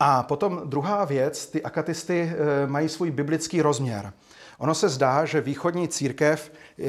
A 0.00 0.22
potom 0.22 0.62
druhá 0.64 1.04
věc, 1.04 1.46
ty 1.46 1.62
akatisty 1.62 2.32
eh, 2.32 2.66
mají 2.66 2.88
svůj 2.88 3.10
biblický 3.10 3.62
rozměr. 3.62 4.12
Ono 4.58 4.74
se 4.74 4.88
zdá, 4.88 5.24
že 5.24 5.40
východní 5.40 5.88
církev 5.88 6.52
eh, 6.52 6.84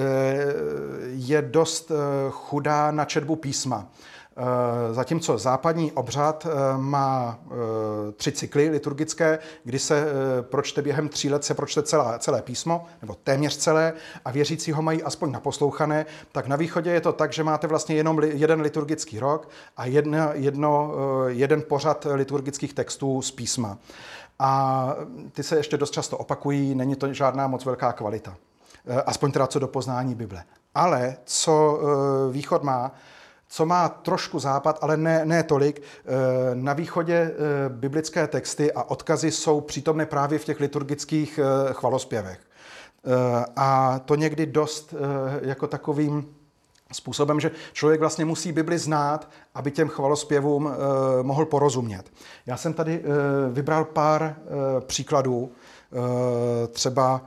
je 1.05 1.41
dost 1.41 1.91
eh, 1.91 1.95
chudá 2.29 2.91
na 2.91 3.05
četbu 3.05 3.35
písma. 3.35 3.87
Eh, 4.37 4.93
zatímco 4.93 5.37
západní 5.37 5.91
obřad 5.91 6.47
eh, 6.49 6.77
má 6.77 7.39
eh, 7.45 8.11
tři 8.11 8.31
cykly 8.31 8.69
liturgické, 8.69 9.39
kdy 9.63 9.79
se 9.79 10.05
pročte 10.41 10.81
během 10.81 11.09
tří 11.09 11.29
let 11.29 11.43
se 11.43 11.53
pročte 11.53 11.83
celé, 11.83 12.19
celé 12.19 12.41
písmo, 12.41 12.85
nebo 13.01 13.15
téměř 13.23 13.57
celé, 13.57 13.93
a 14.25 14.31
věřící 14.31 14.71
ho 14.71 14.81
mají 14.81 15.03
aspoň 15.03 15.31
naposlouchané, 15.31 16.05
tak 16.31 16.47
na 16.47 16.55
východě 16.55 16.91
je 16.91 17.01
to 17.01 17.13
tak, 17.13 17.33
že 17.33 17.43
máte 17.43 17.67
vlastně 17.67 17.95
jenom 17.95 18.19
jeden 18.23 18.61
liturgický 18.61 19.19
rok 19.19 19.49
a 19.77 19.85
jedno, 19.85 20.29
jedno, 20.33 20.93
jeden 21.27 21.61
pořad 21.61 22.07
liturgických 22.13 22.73
textů 22.73 23.21
z 23.21 23.31
písma. 23.31 23.77
A 24.39 24.95
ty 25.31 25.43
se 25.43 25.57
ještě 25.57 25.77
dost 25.77 25.91
často 25.91 26.17
opakují, 26.17 26.75
není 26.75 26.95
to 26.95 27.13
žádná 27.13 27.47
moc 27.47 27.65
velká 27.65 27.93
kvalita. 27.93 28.35
Aspoň 29.05 29.31
teda 29.31 29.47
co 29.47 29.59
do 29.59 29.67
poznání 29.67 30.15
Bible. 30.15 30.43
Ale 30.75 31.17
co 31.25 31.79
východ 32.31 32.63
má, 32.63 32.91
co 33.53 33.65
má 33.65 33.89
trošku 33.89 34.39
západ, 34.39 34.79
ale 34.81 34.97
ne, 34.97 35.25
ne 35.25 35.43
tolik. 35.43 35.81
Eh, 35.81 36.55
na 36.55 36.73
východě 36.73 37.13
eh, 37.13 37.33
biblické 37.69 38.27
texty 38.27 38.71
a 38.73 38.83
odkazy 38.83 39.31
jsou 39.31 39.61
přítomné 39.61 40.05
právě 40.05 40.39
v 40.39 40.45
těch 40.45 40.59
liturgických 40.59 41.39
eh, 41.39 41.73
chvalospěvech. 41.73 42.39
A 43.55 43.99
to 44.05 44.15
někdy 44.15 44.45
dost 44.45 44.93
jako 45.41 45.67
takovým 45.67 46.35
způsobem, 46.91 47.39
že 47.39 47.51
člověk 47.73 47.99
vlastně 47.99 48.25
musí 48.25 48.51
Bibli 48.51 48.77
znát, 48.77 49.29
aby 49.55 49.71
těm 49.71 49.89
chvalospěvům 49.89 50.71
mohl 51.21 51.45
porozumět. 51.45 52.03
Já 52.45 52.57
jsem 52.57 52.73
tady 52.73 53.03
vybral 53.51 53.85
pár 53.85 54.35
příkladů, 54.79 55.51
třeba 56.71 57.21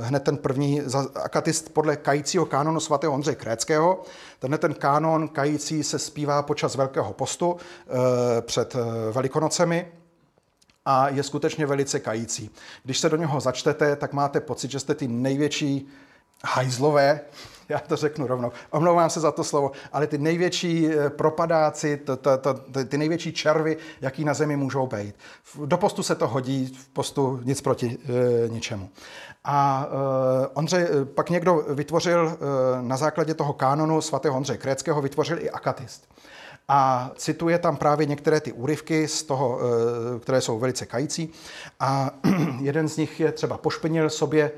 hned 0.00 0.22
ten 0.22 0.36
první 0.36 0.82
akatist 1.14 1.74
podle 1.74 1.96
kajícího 1.96 2.46
kánonu 2.46 2.80
svatého 2.80 3.12
Ondřeje 3.12 3.34
Kréckého. 3.34 4.02
Tenhle 4.44 4.58
ten 4.58 4.74
kánon 4.74 5.28
kající 5.28 5.82
se 5.82 5.98
zpívá 5.98 6.42
počas 6.42 6.74
Velkého 6.74 7.12
postu 7.12 7.56
eh, 7.56 8.42
před 8.42 8.74
eh, 8.74 9.12
Velikonocemi 9.12 9.92
a 10.84 11.08
je 11.08 11.22
skutečně 11.22 11.66
velice 11.66 12.00
kající. 12.00 12.50
Když 12.82 12.98
se 12.98 13.08
do 13.08 13.16
něho 13.16 13.40
začtete, 13.40 13.96
tak 13.96 14.12
máte 14.12 14.40
pocit, 14.40 14.70
že 14.70 14.80
jste 14.80 14.94
ty 14.94 15.08
největší 15.08 15.88
hajzlové, 16.44 17.20
já 17.68 17.78
to 17.78 17.96
řeknu 17.96 18.26
rovnou, 18.26 18.52
omlouvám 18.70 19.10
se 19.10 19.20
za 19.20 19.32
to 19.32 19.44
slovo, 19.44 19.72
ale 19.92 20.06
ty 20.06 20.18
největší 20.18 20.88
eh, 20.88 21.10
propadáci, 21.10 22.00
ty 22.88 22.98
největší 22.98 23.32
červy, 23.32 23.76
jaký 24.00 24.24
na 24.24 24.34
zemi 24.34 24.56
můžou 24.56 24.86
být. 24.86 25.14
Do 25.64 25.76
postu 25.76 26.02
se 26.02 26.14
to 26.14 26.28
hodí, 26.28 26.66
v 26.66 26.88
postu 26.88 27.40
nic 27.44 27.60
proti 27.60 27.98
ničemu. 28.48 28.90
A 29.44 29.86
e, 29.86 30.46
Ondřej, 30.54 30.86
pak 31.14 31.30
někdo 31.30 31.54
vytvořil 31.68 32.28
e, 32.28 32.82
na 32.82 32.96
základě 32.96 33.34
toho 33.34 33.52
kánonu 33.52 34.00
svatého 34.00 34.36
Ondřeje 34.36 34.58
Kréckého, 34.58 35.02
vytvořil 35.02 35.38
i 35.38 35.50
akatist. 35.50 36.08
A 36.68 37.10
cituje 37.16 37.58
tam 37.58 37.76
právě 37.76 38.06
některé 38.06 38.40
ty 38.40 38.52
úryvky 38.52 39.08
z 39.08 39.22
toho, 39.22 39.60
které 40.20 40.40
jsou 40.40 40.58
velice 40.58 40.86
kající. 40.86 41.32
A 41.80 42.10
jeden 42.60 42.88
z 42.88 42.96
nich 42.96 43.20
je 43.20 43.32
třeba 43.32 43.58
pošpinil 43.58 44.10
sobě 44.10 44.50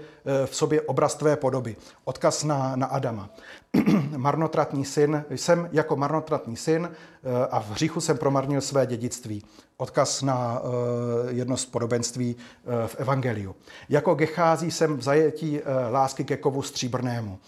v 0.47 0.57
sobě 0.57 0.81
obraz 0.81 1.15
tvé 1.15 1.37
podoby. 1.37 1.77
Odkaz 2.05 2.45
na, 2.45 2.77
na 2.77 2.87
Adama. 2.87 3.31
marnotratný 4.17 4.85
syn, 4.85 5.25
jsem 5.31 5.69
jako 5.73 5.97
marnotratný 5.97 6.57
syn 6.57 6.91
eh, 6.91 7.47
a 7.51 7.61
v 7.61 7.71
hříchu 7.71 8.01
jsem 8.01 8.19
promarnil 8.19 8.61
své 8.61 8.87
dědictví. 8.87 9.45
Odkaz 9.77 10.23
na 10.23 10.63
eh, 10.63 11.33
jedno 11.33 11.57
z 11.57 11.67
podobenství 11.67 12.37
eh, 12.37 12.89
v 12.89 12.97
Evangeliu. 13.01 13.57
Jako 13.89 14.15
Gechází 14.15 14.71
jsem 14.71 14.97
v 14.97 15.03
zajetí 15.03 15.61
lásky 15.91 16.25
ke 16.25 16.37
kovu 16.37 16.63
stříbrnému. 16.63 17.39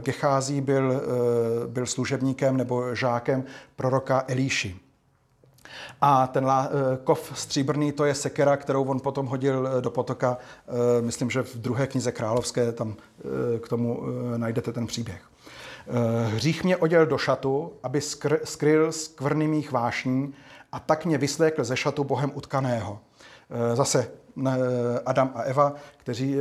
Gechází 0.00 0.60
byl, 0.60 1.02
byl 1.66 1.86
služebníkem 1.86 2.56
nebo 2.56 2.94
žákem 2.94 3.44
proroka 3.76 4.24
Elíši. 4.28 4.80
A 6.00 6.26
ten 6.26 6.46
eh, 6.48 6.68
kov 7.04 7.32
stříbrný, 7.34 7.92
to 7.92 8.04
je 8.04 8.14
sekera, 8.14 8.56
kterou 8.56 8.84
on 8.84 9.00
potom 9.00 9.26
hodil 9.26 9.68
eh, 9.68 9.80
do 9.80 9.90
potoka. 9.90 10.38
Eh, 10.38 11.02
myslím, 11.02 11.30
že 11.30 11.42
v 11.42 11.56
druhé 11.56 11.86
knize 11.86 12.12
královské 12.12 12.72
tam 12.72 12.94
k 13.60 13.68
tomu 13.68 14.02
najdete 14.36 14.72
ten 14.72 14.86
příběh. 14.86 15.20
Hřích 16.26 16.64
mě 16.64 16.76
oděl 16.76 17.06
do 17.06 17.18
šatu, 17.18 17.72
aby 17.82 17.98
skr- 17.98 18.38
skryl 18.44 18.92
skvrny 18.92 19.48
mých 19.48 19.72
vášní 19.72 20.34
a 20.72 20.80
tak 20.80 21.04
mě 21.06 21.18
vyslékl 21.18 21.64
ze 21.64 21.76
šatu 21.76 22.04
bohem 22.04 22.32
utkaného. 22.34 22.98
Zase 23.74 24.10
Adam 25.06 25.30
a 25.34 25.42
Eva, 25.42 25.74
kteří, 25.96 26.36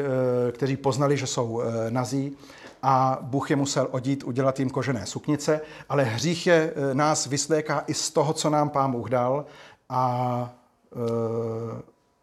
kteří 0.52 0.78
poznali, 0.78 1.18
že 1.18 1.28
jsou 1.28 1.62
nazí 1.90 2.38
a 2.84 3.18
Bůh 3.22 3.50
je 3.50 3.56
musel 3.56 3.88
odít, 3.92 4.24
udělat 4.24 4.60
jim 4.60 4.70
kožené 4.70 5.06
suknice, 5.06 5.62
ale 5.90 6.04
hřích 6.04 6.48
je, 6.48 6.74
e, 6.92 6.96
nás 6.96 7.26
vysléká 7.26 7.84
i 7.88 7.94
z 7.94 8.12
toho, 8.12 8.34
co 8.34 8.50
nám 8.50 8.70
Pán 8.70 8.92
Bůh 8.92 9.10
dal 9.10 9.46
a 9.90 10.54
e, 10.92 10.98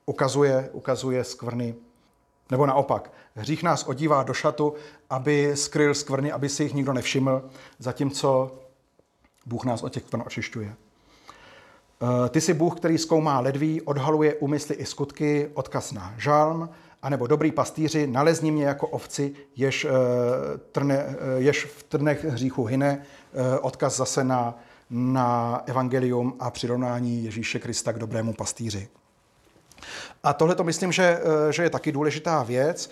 ukazuje, 0.06 0.70
ukazuje 0.72 1.24
skvrny. 1.24 1.74
Nebo 2.50 2.66
naopak, 2.66 3.12
hřích 3.34 3.62
nás 3.62 3.84
odívá 3.84 4.22
do 4.22 4.34
šatu, 4.34 4.74
aby 5.10 5.52
skryl 5.54 5.94
skvrny, 5.94 6.32
aby 6.32 6.48
si 6.48 6.62
jich 6.62 6.74
nikdo 6.74 6.92
nevšiml, 6.92 7.42
zatímco 7.78 8.52
Bůh 9.46 9.64
nás 9.64 9.82
od 9.82 9.92
těch 9.92 10.02
skvrn 10.02 10.22
očišťuje. 10.26 10.68
E, 10.68 12.28
ty 12.28 12.40
jsi 12.40 12.54
Bůh, 12.54 12.76
který 12.76 12.98
zkoumá 12.98 13.40
ledví, 13.40 13.82
odhaluje 13.82 14.34
úmysly 14.34 14.74
i 14.74 14.86
skutky, 14.86 15.50
odkaz 15.54 15.92
na 15.92 16.14
žalm, 16.18 16.68
anebo 17.02 17.26
dobrý 17.26 17.52
pastýři, 17.52 18.06
nalezni 18.06 18.50
mě 18.50 18.64
jako 18.64 18.86
ovci, 18.86 19.32
jež, 19.56 19.84
eh, 19.84 19.90
trne, 20.72 20.96
eh, 20.96 21.16
jež 21.36 21.64
v 21.64 21.82
trnech 21.82 22.24
hříchu 22.24 22.64
hyne, 22.64 23.02
eh, 23.32 23.58
odkaz 23.58 23.96
zase 23.96 24.24
na, 24.24 24.58
na 24.90 25.62
evangelium 25.66 26.36
a 26.38 26.50
přirovnání 26.50 27.24
Ježíše 27.24 27.58
Krista 27.58 27.92
k 27.92 27.98
dobrému 27.98 28.32
pastýři. 28.32 28.88
A 30.22 30.32
tohle 30.32 30.54
to 30.54 30.64
myslím, 30.64 30.92
že, 30.92 31.20
že 31.50 31.62
je 31.62 31.70
taky 31.70 31.92
důležitá 31.92 32.42
věc, 32.42 32.90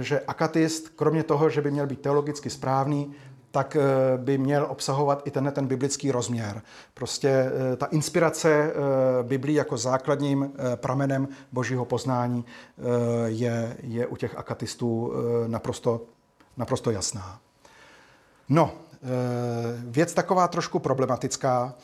že 0.00 0.20
akatist, 0.20 0.88
kromě 0.88 1.22
toho, 1.22 1.50
že 1.50 1.60
by 1.60 1.70
měl 1.70 1.86
být 1.86 2.00
teologicky 2.00 2.50
správný, 2.50 3.14
tak 3.50 3.76
eh, 3.76 3.82
by 4.18 4.38
měl 4.38 4.66
obsahovat 4.70 5.22
i 5.24 5.30
tenhle 5.30 5.52
ten 5.52 5.66
biblický 5.66 6.10
rozměr. 6.10 6.62
Prostě 6.94 7.28
eh, 7.28 7.76
ta 7.76 7.86
inspirace 7.86 8.50
eh, 8.50 8.72
Biblí 9.22 9.54
jako 9.54 9.76
základním 9.76 10.52
pramenem 10.76 11.28
božího 11.52 11.84
poznání 11.84 12.44
je, 13.26 13.76
je 13.82 14.06
u 14.06 14.16
těch 14.16 14.38
akatistů 14.38 15.12
naprosto, 15.46 16.00
naprosto 16.56 16.90
jasná. 16.90 17.38
No, 18.48 18.72
věc 19.76 20.14
taková 20.14 20.48
trošku 20.48 20.78
problematická, 20.78 21.74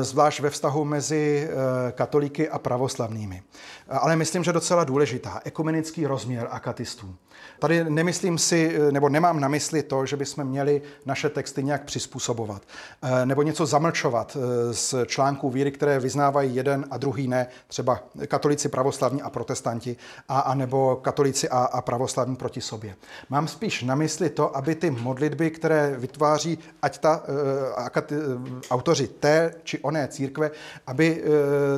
zvlášť 0.00 0.40
ve 0.40 0.50
vztahu 0.50 0.84
mezi 0.84 1.48
katolíky 1.92 2.48
a 2.48 2.58
pravoslavnými. 2.58 3.42
Ale 3.88 4.16
myslím, 4.16 4.44
že 4.44 4.52
docela 4.52 4.84
důležitá, 4.84 5.40
ekumenický 5.44 6.06
rozměr 6.06 6.48
akatistů. 6.50 7.14
Tady 7.58 7.84
nemyslím 7.90 8.38
si, 8.38 8.78
nebo 8.90 9.08
nemám 9.08 9.40
na 9.40 9.48
mysli 9.48 9.82
to, 9.82 10.06
že 10.06 10.16
bychom 10.16 10.44
měli 10.44 10.82
naše 11.06 11.28
texty 11.28 11.62
nějak 11.62 11.84
přizpůsobovat, 11.84 12.62
eh, 13.02 13.26
nebo 13.26 13.42
něco 13.42 13.66
zamlčovat 13.66 14.36
eh, 14.36 14.74
z 14.74 14.94
článků 15.06 15.50
víry, 15.50 15.72
které 15.72 15.98
vyznávají 15.98 16.54
jeden 16.54 16.84
a 16.90 16.98
druhý 16.98 17.28
ne, 17.28 17.46
třeba 17.66 18.00
katolici 18.26 18.68
pravoslavní 18.68 19.22
a 19.22 19.30
protestanti, 19.30 19.96
a, 20.28 20.40
a 20.40 20.54
nebo 20.54 20.96
katolici 20.96 21.48
a, 21.48 21.58
a 21.58 21.82
pravoslavní 21.82 22.36
proti 22.36 22.60
sobě. 22.60 22.96
Mám 23.30 23.48
spíš 23.48 23.82
na 23.82 23.94
mysli 23.94 24.30
to, 24.30 24.56
aby 24.56 24.74
ty 24.74 24.90
modlitby, 24.90 25.50
které 25.50 25.94
vytváří 25.98 26.58
ať 26.82 26.98
ta 26.98 27.22
uh, 27.28 28.60
autoři 28.70 29.06
té 29.06 29.54
či 29.66 29.78
oné 29.78 30.08
církve, 30.08 30.50
aby 30.86 31.22
uh, 31.22 31.28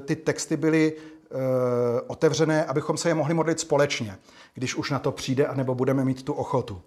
ty 0.01 0.17
texty 0.17 0.57
byly 0.57 0.93
otevřené, 2.07 2.65
abychom 2.65 2.97
se 2.97 3.09
je 3.09 3.15
mohli 3.15 3.35
modlit 3.35 3.61
společně 3.61 4.19
když 4.59 4.75
už 4.75 4.91
na 4.91 4.99
to 4.99 5.13
přijde, 5.13 5.47
anebo 5.47 5.75
budeme 5.75 6.05
mít 6.05 6.23
tu 6.23 6.33
ochotu. 6.33 6.81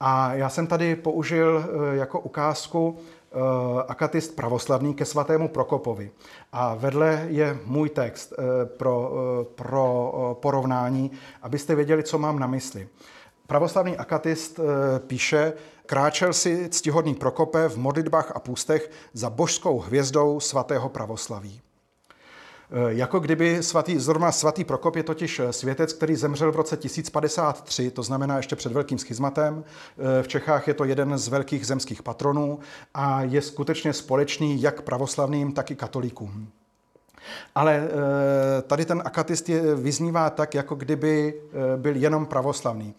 A 0.00 0.34
já 0.34 0.48
jsem 0.48 0.66
tady 0.66 0.96
použil 0.96 1.64
eh, 1.64 1.96
jako 1.96 2.20
ukázku 2.20 2.98
akatist 3.88 4.36
pravoslavný 4.36 4.94
ke 4.94 5.04
svatému 5.04 5.48
Prokopovi. 5.48 6.10
A 6.52 6.74
vedle 6.74 7.26
je 7.28 7.58
můj 7.66 7.88
text 7.88 8.32
pro, 8.64 9.12
pro 9.54 10.38
porovnání, 10.42 11.10
abyste 11.42 11.74
věděli, 11.74 12.02
co 12.02 12.18
mám 12.18 12.38
na 12.38 12.46
mysli. 12.46 12.88
Pravoslavný 13.46 13.96
akatist 13.96 14.60
píše, 14.98 15.52
kráčel 15.86 16.32
si 16.32 16.68
ctihodný 16.68 17.14
Prokope 17.14 17.68
v 17.68 17.76
modlitbách 17.76 18.32
a 18.34 18.40
půstech 18.40 18.90
za 19.12 19.30
božskou 19.30 19.78
hvězdou 19.78 20.40
svatého 20.40 20.88
pravoslaví. 20.88 21.60
Eh, 22.70 22.94
jako 22.94 23.20
kdyby 23.20 23.62
svatý, 23.62 23.98
zrovna 23.98 24.32
svatý 24.32 24.64
Prokop 24.64 24.96
je 24.96 25.02
totiž 25.02 25.38
eh, 25.38 25.52
světec, 25.52 25.92
který 25.92 26.16
zemřel 26.16 26.52
v 26.52 26.56
roce 26.56 26.76
1053, 26.76 27.90
to 27.90 28.02
znamená 28.02 28.36
ještě 28.36 28.56
před 28.56 28.72
velkým 28.72 28.98
schizmatem. 28.98 29.64
Eh, 29.64 30.22
v 30.22 30.28
Čechách 30.28 30.68
je 30.68 30.74
to 30.74 30.84
jeden 30.84 31.18
z 31.18 31.28
velkých 31.28 31.66
zemských 31.66 32.02
patronů 32.02 32.58
a 32.94 33.22
je 33.22 33.42
skutečně 33.42 33.92
společný 33.92 34.62
jak 34.62 34.82
pravoslavným, 34.82 35.52
tak 35.52 35.70
i 35.70 35.76
katolíkům. 35.76 36.48
Ale 37.54 37.88
tady 38.66 38.84
ten 38.84 39.02
akatist 39.04 39.48
je, 39.48 39.74
vyznívá 39.74 40.30
tak, 40.30 40.54
jako 40.54 40.74
kdyby 40.74 41.40
byl 41.76 41.96
jenom 41.96 42.26
pravoslavný 42.26 42.94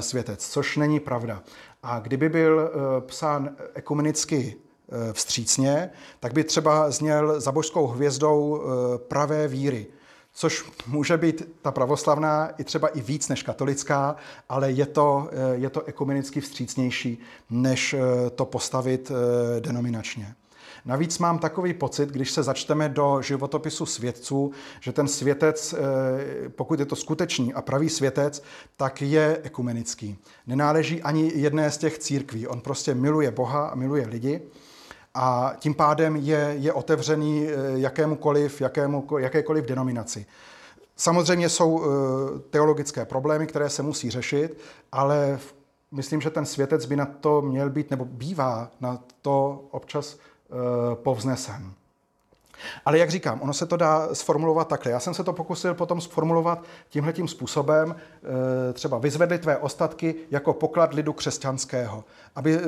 světec, 0.00 0.48
což 0.48 0.76
není 0.76 1.00
pravda. 1.00 1.42
A 1.82 1.98
kdyby 2.00 2.28
byl 2.28 2.70
psán 3.06 3.50
ekumenicky 3.74 4.56
Eh, 4.94 5.12
vstřícně, 5.12 5.90
tak 6.20 6.32
by 6.32 6.44
třeba 6.44 6.90
zněl 6.90 7.40
za 7.40 7.52
božskou 7.52 7.86
hvězdou 7.86 8.62
eh, 8.62 8.98
pravé 8.98 9.48
víry, 9.48 9.86
což 10.32 10.64
může 10.86 11.16
být 11.16 11.58
ta 11.62 11.70
pravoslavná 11.70 12.50
i 12.58 12.64
třeba 12.64 12.88
i 12.88 13.00
víc 13.00 13.28
než 13.28 13.42
katolická, 13.42 14.16
ale 14.48 14.70
je 14.70 14.86
to, 14.86 15.28
eh, 15.32 15.56
je 15.56 15.70
to 15.70 15.84
ekumenicky 15.84 16.40
vstřícnější, 16.40 17.18
než 17.50 17.94
to 18.34 18.44
postavit 18.44 19.12
denominačně. 19.60 20.34
Navíc 20.84 21.18
mám 21.18 21.38
takový 21.38 21.74
pocit, 21.74 22.08
když 22.08 22.30
se 22.30 22.42
začteme 22.42 22.88
do 22.88 23.22
životopisu 23.22 23.86
svědců, 23.86 24.52
že 24.80 24.92
ten 24.92 25.08
světec, 25.08 25.74
pokud 26.48 26.80
je 26.80 26.86
to 26.86 26.96
skutečný 26.96 27.54
a 27.54 27.62
pravý 27.62 27.88
světec, 27.88 28.42
tak 28.76 29.02
je 29.02 29.40
ekumenický. 29.42 30.18
Nenáleží 30.46 31.02
ani 31.02 31.32
jedné 31.34 31.70
z 31.70 31.78
těch 31.78 31.98
církví. 31.98 32.46
On 32.46 32.60
prostě 32.60 32.94
miluje 32.94 33.30
Boha 33.30 33.68
a 33.68 33.74
miluje 33.74 34.06
lidi 34.06 34.42
a 35.14 35.54
tím 35.58 35.74
pádem 35.74 36.16
je, 36.16 36.54
je 36.58 36.72
otevřený 36.72 37.48
eh, 37.48 37.54
jakémukoliv, 37.74 38.60
jakému, 38.60 39.18
jakékoliv 39.18 39.64
denominaci. 39.64 40.26
Samozřejmě 40.96 41.48
jsou 41.48 41.82
eh, 41.82 41.88
teologické 42.50 43.04
problémy, 43.04 43.46
které 43.46 43.70
se 43.70 43.82
musí 43.82 44.10
řešit, 44.10 44.58
ale 44.92 45.38
myslím, 45.90 46.20
že 46.20 46.30
ten 46.30 46.46
světec 46.46 46.86
by 46.86 46.96
na 46.96 47.06
to 47.06 47.42
měl 47.42 47.70
být, 47.70 47.90
nebo 47.90 48.04
bývá 48.04 48.70
na 48.80 49.04
to 49.22 49.64
občas 49.70 50.16
eh, 50.16 50.31
povznesen. 50.94 51.74
Ale 52.84 52.98
jak 52.98 53.10
říkám, 53.10 53.40
ono 53.42 53.52
se 53.52 53.66
to 53.66 53.76
dá 53.76 54.08
sformulovat 54.12 54.68
takhle. 54.68 54.92
Já 54.92 55.00
jsem 55.00 55.14
se 55.14 55.24
to 55.24 55.32
pokusil 55.32 55.74
potom 55.74 56.00
sformulovat 56.00 56.64
tímhletím 56.88 57.28
způsobem, 57.28 57.96
eh, 57.96 58.72
třeba 58.72 58.98
vyzvedli 58.98 59.38
tvé 59.38 59.56
ostatky 59.56 60.14
jako 60.30 60.52
poklad 60.52 60.94
lidu 60.94 61.12
křesťanského, 61.12 62.04
aby, 62.36 62.54
eh, 62.54 62.60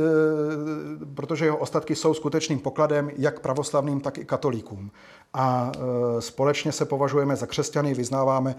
protože 1.15 1.45
jeho 1.45 1.57
ostatky 1.57 1.97
jsou 1.97 2.15
skutečným 2.15 2.59
pokladem 2.59 3.11
jak 3.17 3.41
pravoslavným, 3.41 4.01
tak 4.01 4.19
i 4.19 4.25
katolíkům. 4.25 4.91
A 5.35 5.73
eh, 5.75 6.21
společně 6.21 6.73
se 6.73 6.85
považujeme 6.85 7.37
za 7.37 7.47
křesťany, 7.47 7.95
vyznáváme 7.95 8.55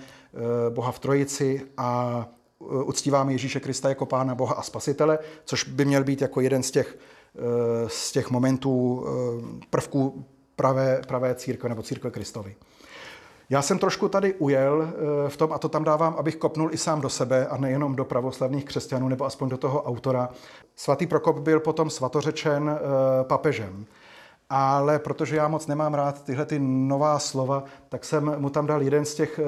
Boha 0.70 0.92
v 0.92 1.00
Trojici 1.00 1.62
a 1.78 2.26
uctíváme 2.60 3.32
Ježíše 3.32 3.60
Krista 3.60 3.90
jako 3.90 4.06
Pána 4.06 4.36
Boha 4.36 4.54
a 4.54 4.62
Spasitele, 4.62 5.20
což 5.46 5.64
by 5.64 5.86
měl 5.86 6.04
být 6.04 6.22
jako 6.22 6.42
jeden 6.42 6.64
z 6.64 6.72
těch, 6.72 6.98
z 7.88 8.12
těch 8.12 8.32
momentů, 8.32 9.06
prvků 9.70 10.26
pravé, 10.56 11.02
pravé 11.08 11.36
církve 11.36 11.70
nebo 11.70 11.84
církve 11.84 12.12
Kristovi. 12.12 12.56
Já 13.50 13.62
jsem 13.62 13.80
trošku 13.80 14.10
tady 14.10 14.34
ujel 14.34 14.88
eh, 14.88 15.30
v 15.30 15.38
tom, 15.38 15.54
a 15.54 15.58
to 15.58 15.70
tam 15.70 15.84
dávám, 15.84 16.16
abych 16.18 16.36
kopnul 16.36 16.70
i 16.74 16.78
sám 16.78 17.02
do 17.02 17.10
sebe 17.10 17.48
a 17.48 17.58
nejenom 17.58 17.96
do 17.96 18.06
pravoslavných 18.06 18.66
křesťanů, 18.66 19.08
nebo 19.10 19.26
aspoň 19.26 19.50
do 19.50 19.58
toho 19.58 19.84
autora. 19.84 20.30
Svatý 20.76 21.08
Prokop 21.08 21.40
byl 21.40 21.60
potom 21.60 21.90
svatořečen 21.90 22.70
eh, 22.70 23.24
papežem. 23.24 23.86
Ale 24.50 25.00
protože 25.00 25.36
já 25.36 25.48
moc 25.48 25.68
nemám 25.68 25.94
rád 25.94 26.24
tyhle 26.24 26.46
ty 26.46 26.60
nová 26.60 27.20
slova, 27.20 27.64
tak 27.90 28.06
jsem 28.06 28.40
mu 28.40 28.50
tam 28.50 28.68
dal 28.68 28.82
jeden 28.82 29.06
z 29.06 29.16
těch 29.16 29.40
eh, 29.40 29.44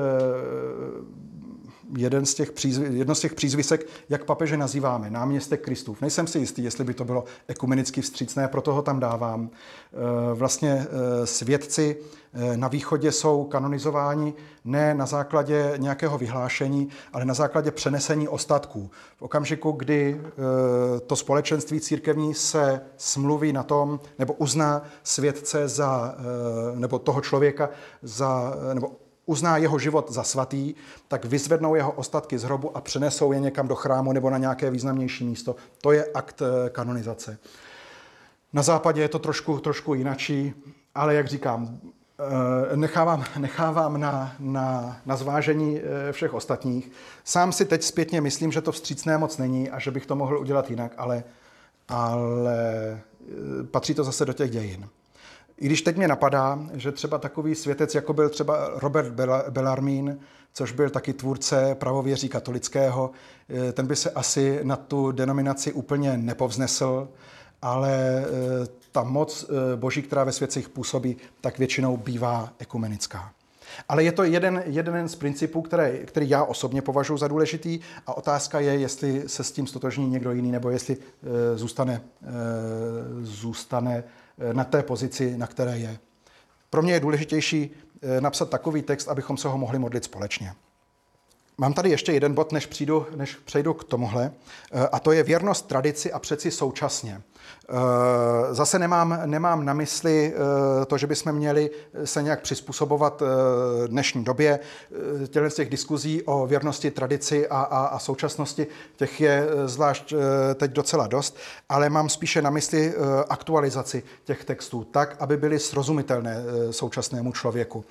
jeden 1.98 2.26
z 2.26 2.34
těch 2.34 2.52
přízv, 2.52 2.82
jedno 2.82 3.16
z 3.16 3.20
těch 3.20 3.34
přízvisek, 3.34 3.88
jak 4.10 4.26
papeže 4.26 4.58
nazýváme, 4.58 5.10
náměstek 5.10 5.62
Kristův. 5.62 6.02
Nejsem 6.02 6.28
si 6.28 6.40
jistý, 6.40 6.64
jestli 6.64 6.84
by 6.84 6.94
to 6.94 7.06
bylo 7.06 7.24
ekumenicky 7.48 8.02
vstřícné, 8.02 8.48
proto 8.48 8.74
ho 8.74 8.82
tam 8.82 9.00
dávám. 9.00 9.50
E, 9.50 10.34
vlastně 10.34 10.88
e, 11.22 11.26
svědci 11.26 11.98
e, 12.34 12.58
na 12.58 12.68
východě 12.68 13.12
jsou 13.12 13.44
kanonizováni 13.44 14.34
ne 14.66 14.94
na 14.94 15.06
základě 15.06 15.74
nějakého 15.78 16.18
vyhlášení, 16.18 16.90
ale 17.14 17.26
na 17.26 17.34
základě 17.34 17.72
přenesení 17.72 18.28
ostatků. 18.28 18.92
V 19.18 19.22
okamžiku, 19.22 19.72
kdy 19.72 20.22
to 21.08 21.16
společenství 21.16 21.80
církevní 21.80 22.34
se 22.34 22.82
smluví 22.98 23.54
na 23.54 23.64
tom, 23.64 24.00
nebo 24.20 24.34
uzná 24.34 24.84
svědce 25.04 25.68
za, 25.68 26.16
nebo 26.76 27.00
toho 27.00 27.22
člověka 27.22 27.70
za, 28.02 28.54
nebo 28.74 28.92
uzná 29.28 29.58
jeho 29.58 29.80
život 29.80 30.12
za 30.12 30.24
svatý, 30.24 30.74
tak 31.08 31.26
vyzvednou 31.26 31.76
jeho 31.76 31.92
ostatky 31.92 32.38
z 32.38 32.44
hrobu 32.44 32.78
a 32.78 32.82
přenesou 32.82 33.32
je 33.32 33.40
někam 33.40 33.68
do 33.68 33.76
chrámu 33.76 34.14
nebo 34.14 34.30
na 34.30 34.38
nějaké 34.38 34.72
významnější 34.72 35.26
místo. 35.26 35.56
To 35.82 35.92
je 35.92 36.06
akt 36.14 36.42
eh, 36.42 36.70
kanonizace. 36.70 37.38
Na 38.54 38.64
západě 38.64 39.02
je 39.02 39.10
to 39.10 39.20
trošku, 39.20 39.60
trošku 39.60 39.94
jinačí, 39.94 40.54
ale 40.96 41.16
jak 41.16 41.28
říkám, 41.28 41.80
eh, 42.72 42.78
nechávám, 42.78 43.24
nechávám 43.38 44.00
na, 44.00 44.36
na, 44.40 44.98
na 45.06 45.16
zvážení 45.16 45.80
eh, 45.80 46.12
všech 46.12 46.34
ostatních. 46.34 46.92
Sám 47.24 47.52
si 47.52 47.66
teď 47.66 47.84
zpětně 47.84 48.22
myslím, 48.22 48.52
že 48.52 48.62
to 48.62 48.72
vstřícné 48.72 49.18
moc 49.18 49.38
není 49.38 49.70
a 49.70 49.80
že 49.80 49.92
bych 49.92 50.06
to 50.06 50.16
mohl 50.16 50.40
udělat 50.40 50.70
jinak, 50.70 50.92
ale, 50.98 51.24
ale 51.88 52.58
patří 53.72 53.94
to 53.94 54.04
zase 54.04 54.26
do 54.26 54.34
těch 54.34 54.52
dějin. 54.52 54.90
I 55.58 55.66
když 55.66 55.82
teď 55.82 55.98
mě 55.98 56.08
napadá, 56.08 56.60
že 56.74 56.92
třeba 56.92 57.18
takový 57.18 57.56
světec, 57.56 57.96
jako 57.96 58.14
byl 58.14 58.30
třeba 58.30 58.70
Robert 58.76 59.14
Bellarmín, 59.50 60.20
což 60.54 60.72
byl 60.72 60.90
taky 60.90 61.14
tvůrce 61.14 61.76
pravověří 61.76 62.30
katolického, 62.30 63.12
eh, 63.50 63.72
ten 63.72 63.88
by 63.88 63.96
se 63.96 64.10
asi 64.10 64.60
na 64.64 64.76
tu 64.76 65.12
denominaci 65.12 65.74
úplně 65.74 66.18
nepovznesl, 66.18 67.08
ale 67.62 67.92
eh, 67.94 68.68
ta 68.92 69.04
moc 69.04 69.46
eh, 69.50 69.76
boží, 69.76 70.02
která 70.02 70.24
ve 70.24 70.32
světcích 70.32 70.70
působí, 70.70 71.18
tak 71.42 71.58
většinou 71.58 71.98
bývá 71.98 72.54
ekumenická. 72.60 73.32
Ale 73.90 74.04
je 74.04 74.12
to 74.12 74.24
jeden, 74.24 74.64
jeden 74.66 75.10
z 75.10 75.16
principů, 75.16 75.62
které, 75.62 75.98
který 75.98 76.30
já 76.30 76.44
osobně 76.44 76.82
považuji 76.82 77.18
za 77.18 77.28
důležitý 77.28 77.80
a 78.08 78.18
otázka 78.18 78.60
je, 78.60 78.78
jestli 78.78 79.24
se 79.30 79.44
s 79.44 79.52
tím 79.52 79.68
stotožní 79.68 80.10
někdo 80.10 80.32
jiný, 80.32 80.52
nebo 80.52 80.70
jestli 80.70 80.98
e, 80.98 81.58
zůstane, 81.58 82.02
e, 82.24 82.28
zůstane 83.26 84.04
na 84.54 84.64
té 84.64 84.84
pozici, 84.84 85.38
na 85.38 85.48
které 85.48 85.78
je. 85.78 86.00
Pro 86.70 86.82
mě 86.82 86.94
je 86.94 87.00
důležitější 87.00 87.72
eh, 88.02 88.22
napsat 88.22 88.50
takový 88.50 88.82
text, 88.82 89.08
abychom 89.08 89.38
se 89.38 89.48
ho 89.48 89.58
mohli 89.58 89.80
modlit 89.80 90.04
společně. 90.04 90.54
Mám 91.60 91.74
tady 91.74 91.90
ještě 91.90 92.12
jeden 92.12 92.34
bod, 92.34 92.52
než, 92.52 92.66
přijdu, 92.66 93.06
než 93.16 93.36
přejdu 93.36 93.74
k 93.74 93.84
tomuhle, 93.84 94.32
eh, 94.72 94.88
a 94.92 95.00
to 95.00 95.12
je 95.12 95.24
věrnost 95.24 95.68
tradici 95.68 96.12
a 96.12 96.20
přeci 96.20 96.52
současně. 96.52 97.22
Eh, 97.70 98.54
zase 98.54 98.80
nemám, 98.80 99.20
nemám 99.26 99.66
na 99.66 99.74
mysli 99.74 100.34
eh, 100.34 100.86
to, 100.86 100.98
že 100.98 101.08
bychom 101.08 101.32
měli 101.32 101.70
se 102.04 102.24
nějak 102.24 102.42
přizpůsobovat 102.42 103.24
dnešní 103.88 104.24
době. 104.24 104.60
Těchto 105.28 105.50
z 105.50 105.54
těch 105.54 105.70
diskuzí 105.70 106.24
o 106.24 106.48
věrnosti 106.48 106.92
tradici 106.92 107.48
a, 107.48 107.62
a, 107.62 107.86
a 107.86 108.00
současnosti, 108.00 108.68
těch 108.96 109.22
je 109.22 109.48
zvlášť 109.66 110.14
teď 110.56 110.72
docela 110.72 111.08
dost, 111.08 111.38
ale 111.70 111.90
mám 111.90 112.10
spíše 112.10 112.42
na 112.42 112.50
mysli 112.50 112.94
aktualizaci 113.30 114.04
těch 114.24 114.46
textů 114.46 114.84
tak, 114.84 115.16
aby 115.20 115.38
byly 115.38 115.60
srozumitelné 115.60 116.44
současnému 116.72 117.32
člověku. 117.32 117.86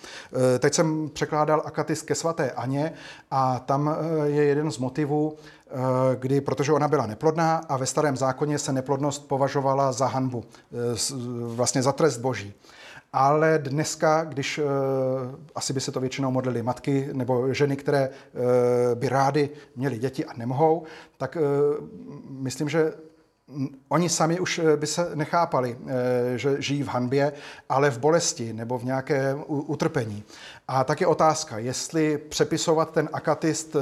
Teď 0.58 0.74
jsem 0.74 1.08
překládal 1.08 1.62
Akatis 1.64 2.02
ke 2.02 2.14
svaté 2.14 2.50
Aně 2.50 2.92
a 3.30 3.55
tam 3.58 3.96
je 4.24 4.44
jeden 4.44 4.70
z 4.70 4.78
motivů, 4.78 5.36
Eh, 5.70 6.16
kdy, 6.16 6.40
protože 6.40 6.72
ona 6.72 6.88
byla 6.88 7.06
neplodná 7.06 7.56
a 7.56 7.76
ve 7.76 7.86
starém 7.86 8.16
zákoně 8.16 8.58
se 8.58 8.72
neplodnost 8.72 9.28
považovala 9.28 9.92
za 9.92 10.06
hanbu, 10.06 10.44
eh, 10.44 10.76
vlastně 11.46 11.82
za 11.82 11.92
trest 11.92 12.18
boží. 12.18 12.54
Ale 13.12 13.58
dneska, 13.58 14.24
když 14.24 14.60
asi 15.54 15.72
by 15.72 15.80
se 15.80 15.92
to 15.92 16.00
většinou 16.00 16.30
modlili 16.30 16.62
matky 16.62 17.08
nebo 17.12 17.54
ženy, 17.54 17.76
které 17.76 18.10
by 18.94 19.08
rády 19.08 19.50
měly 19.76 19.98
děti 19.98 20.24
a 20.24 20.36
nemohou, 20.36 20.82
tak 21.16 21.38
myslím, 22.28 22.68
že 22.68 22.92
Oni 23.88 24.08
sami 24.08 24.40
už 24.40 24.60
by 24.76 24.86
se 24.86 25.10
nechápali, 25.14 25.78
že 26.36 26.62
žijí 26.62 26.82
v 26.82 26.88
hanbě, 26.88 27.32
ale 27.68 27.90
v 27.90 27.98
bolesti 27.98 28.52
nebo 28.52 28.78
v 28.78 28.84
nějaké 28.84 29.34
utrpení. 29.46 30.24
A 30.68 30.84
tak 30.84 31.00
je 31.00 31.06
otázka, 31.06 31.58
jestli 31.58 32.18
přepisovat 32.18 32.92
ten 32.92 33.08
akatist 33.12 33.76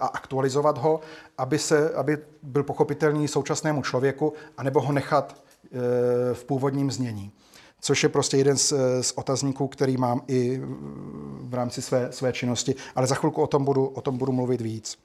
a 0.00 0.06
aktualizovat 0.06 0.78
ho, 0.78 1.00
aby, 1.38 1.58
se, 1.58 1.94
aby 1.94 2.18
byl 2.42 2.62
pochopitelný 2.62 3.28
současnému 3.28 3.82
člověku, 3.82 4.32
anebo 4.56 4.80
ho 4.80 4.92
nechat 4.92 5.42
v 6.32 6.44
původním 6.44 6.90
znění. 6.90 7.32
Což 7.80 8.02
je 8.02 8.08
prostě 8.08 8.36
jeden 8.36 8.56
z, 8.56 8.72
z 9.00 9.12
otazníků, 9.12 9.68
který 9.68 9.96
mám 9.96 10.22
i 10.28 10.60
v 11.40 11.54
rámci 11.54 11.82
své, 11.82 12.12
své 12.12 12.32
činnosti, 12.32 12.74
ale 12.94 13.06
za 13.06 13.14
chvilku 13.14 13.42
o 13.42 13.46
tom 13.46 13.64
budu, 13.64 13.86
o 13.86 14.00
tom 14.00 14.18
budu 14.18 14.32
mluvit 14.32 14.60
víc. 14.60 14.98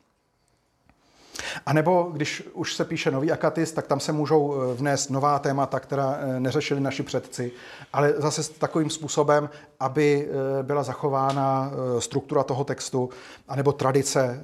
A 1.66 1.74
nebo 1.74 2.10
když 2.14 2.44
už 2.54 2.74
se 2.76 2.86
píše 2.86 3.12
nový 3.12 3.32
akatist, 3.32 3.72
tak 3.72 3.88
tam 3.88 4.00
se 4.00 4.12
můžou 4.12 4.56
eh, 4.56 4.74
vnést 4.74 5.10
nová 5.10 5.40
témata, 5.40 5.80
která 5.80 6.18
eh, 6.20 6.40
neřešili 6.40 6.82
naši 6.82 7.04
předci, 7.04 7.52
ale 7.94 8.14
zase 8.18 8.54
takovým 8.54 8.90
způsobem, 8.90 9.50
aby 9.80 10.30
eh, 10.30 10.64
byla 10.64 10.84
zachována 10.84 11.72
struktura 12.00 12.44
toho 12.44 12.64
textu, 12.64 13.10
anebo 13.48 13.72
tradice, 13.72 14.44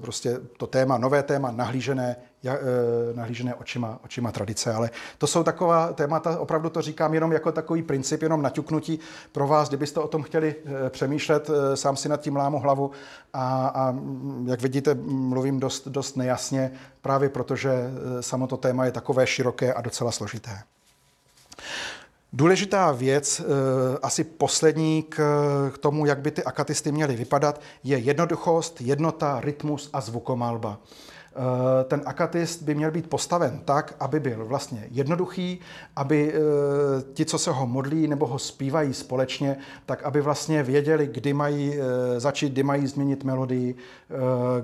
prostě 0.00 0.38
to 0.56 0.66
téma, 0.66 0.98
nové 0.98 1.22
téma, 1.22 1.50
nahlížené 1.50 2.16
nahlížené 3.14 3.54
očima, 3.54 3.98
očima 4.04 4.32
tradice. 4.32 4.72
Ale 4.74 4.90
to 5.18 5.26
jsou 5.26 5.42
taková 5.42 5.92
témata, 5.92 6.38
opravdu 6.38 6.70
to 6.70 6.82
říkám 6.82 7.14
jenom 7.14 7.32
jako 7.32 7.52
takový 7.52 7.82
princip, 7.82 8.22
jenom 8.22 8.42
naťuknutí 8.42 9.00
pro 9.32 9.46
vás, 9.46 9.68
kdybyste 9.68 10.00
o 10.00 10.08
tom 10.08 10.22
chtěli 10.22 10.54
e, 10.86 10.90
přemýšlet, 10.90 11.50
e, 11.50 11.76
sám 11.76 11.96
si 11.96 12.08
nad 12.08 12.20
tím 12.20 12.36
lámu 12.36 12.58
hlavu 12.58 12.90
a, 13.32 13.72
a 13.74 13.94
jak 14.44 14.62
vidíte, 14.62 14.94
mluvím 15.04 15.60
dost, 15.60 15.88
dost 15.88 16.16
nejasně, 16.16 16.72
právě 17.02 17.28
protože 17.28 17.70
samo 18.20 18.46
to 18.46 18.56
téma 18.56 18.84
je 18.84 18.92
takové 18.92 19.26
široké 19.26 19.74
a 19.74 19.80
docela 19.80 20.12
složité. 20.12 20.58
Důležitá 22.32 22.92
věc, 22.92 23.42
asi 24.02 24.24
poslední 24.24 25.02
k 25.02 25.78
tomu, 25.80 26.06
jak 26.06 26.20
by 26.20 26.30
ty 26.30 26.44
akatisty 26.44 26.92
měly 26.92 27.16
vypadat, 27.16 27.60
je 27.84 27.98
jednoduchost, 27.98 28.80
jednota, 28.80 29.40
rytmus 29.40 29.90
a 29.92 30.00
zvukomalba. 30.00 30.78
Eh, 31.36 31.84
ten 31.84 32.02
akatist 32.04 32.62
by 32.62 32.74
měl 32.74 32.90
být 32.90 33.10
postaven 33.10 33.60
tak, 33.64 33.94
aby 34.00 34.20
byl 34.20 34.44
vlastně 34.44 34.86
jednoduchý, 34.90 35.60
aby 35.96 36.34
eh, 36.34 36.38
ti, 37.14 37.24
co 37.24 37.38
se 37.38 37.50
ho 37.50 37.66
modlí 37.66 38.08
nebo 38.08 38.26
ho 38.26 38.38
zpívají 38.38 38.94
společně, 38.94 39.56
tak 39.86 40.02
aby 40.02 40.20
vlastně 40.20 40.62
věděli, 40.62 41.06
kdy 41.06 41.32
mají 41.32 41.74
eh, 41.74 42.20
začít, 42.20 42.52
kdy 42.52 42.62
mají 42.62 42.86
změnit 42.86 43.24
melodii, 43.24 43.74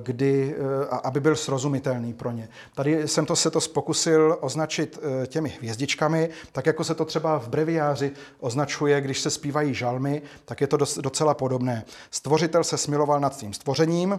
kdy, 0.02 0.56
a 0.90 0.96
aby 0.96 1.20
byl 1.20 1.36
srozumitelný 1.36 2.12
pro 2.12 2.30
ně. 2.30 2.48
Tady 2.74 3.08
jsem 3.08 3.26
to 3.26 3.36
se 3.36 3.50
to 3.50 3.60
pokusil 3.74 4.38
označit 4.40 4.98
těmi 5.26 5.48
hvězdičkami, 5.48 6.28
tak 6.52 6.66
jako 6.66 6.84
se 6.84 6.94
to 6.94 7.04
třeba 7.04 7.38
v 7.38 7.48
breviáři 7.48 8.12
označuje, 8.40 9.00
když 9.00 9.20
se 9.20 9.30
zpívají 9.30 9.74
žalmy, 9.74 10.22
tak 10.44 10.60
je 10.60 10.66
to 10.66 10.76
docela 11.00 11.34
podobné. 11.34 11.84
Stvořitel 12.10 12.64
se 12.64 12.78
smiloval 12.78 13.20
nad 13.20 13.34
svým 13.34 13.52
stvořením, 13.52 14.18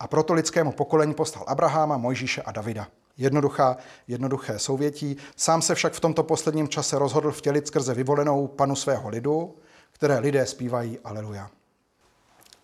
a 0.00 0.06
proto 0.06 0.34
lidskému 0.34 0.72
pokolení 0.72 1.14
poslal 1.14 1.44
Abraháma, 1.48 1.96
Mojžíše 1.96 2.42
a 2.42 2.52
Davida. 2.52 2.88
Jednoduchá, 3.16 3.76
jednoduché 4.08 4.58
souvětí. 4.58 5.16
Sám 5.36 5.62
se 5.62 5.74
však 5.74 5.92
v 5.92 6.00
tomto 6.00 6.22
posledním 6.22 6.68
čase 6.68 6.98
rozhodl 6.98 7.30
vtělit 7.30 7.66
skrze 7.66 7.94
vyvolenou 7.94 8.46
panu 8.46 8.76
svého 8.76 9.08
lidu, 9.08 9.54
které 9.92 10.18
lidé 10.18 10.46
zpívají 10.46 10.98
Aleluja. 11.04 11.50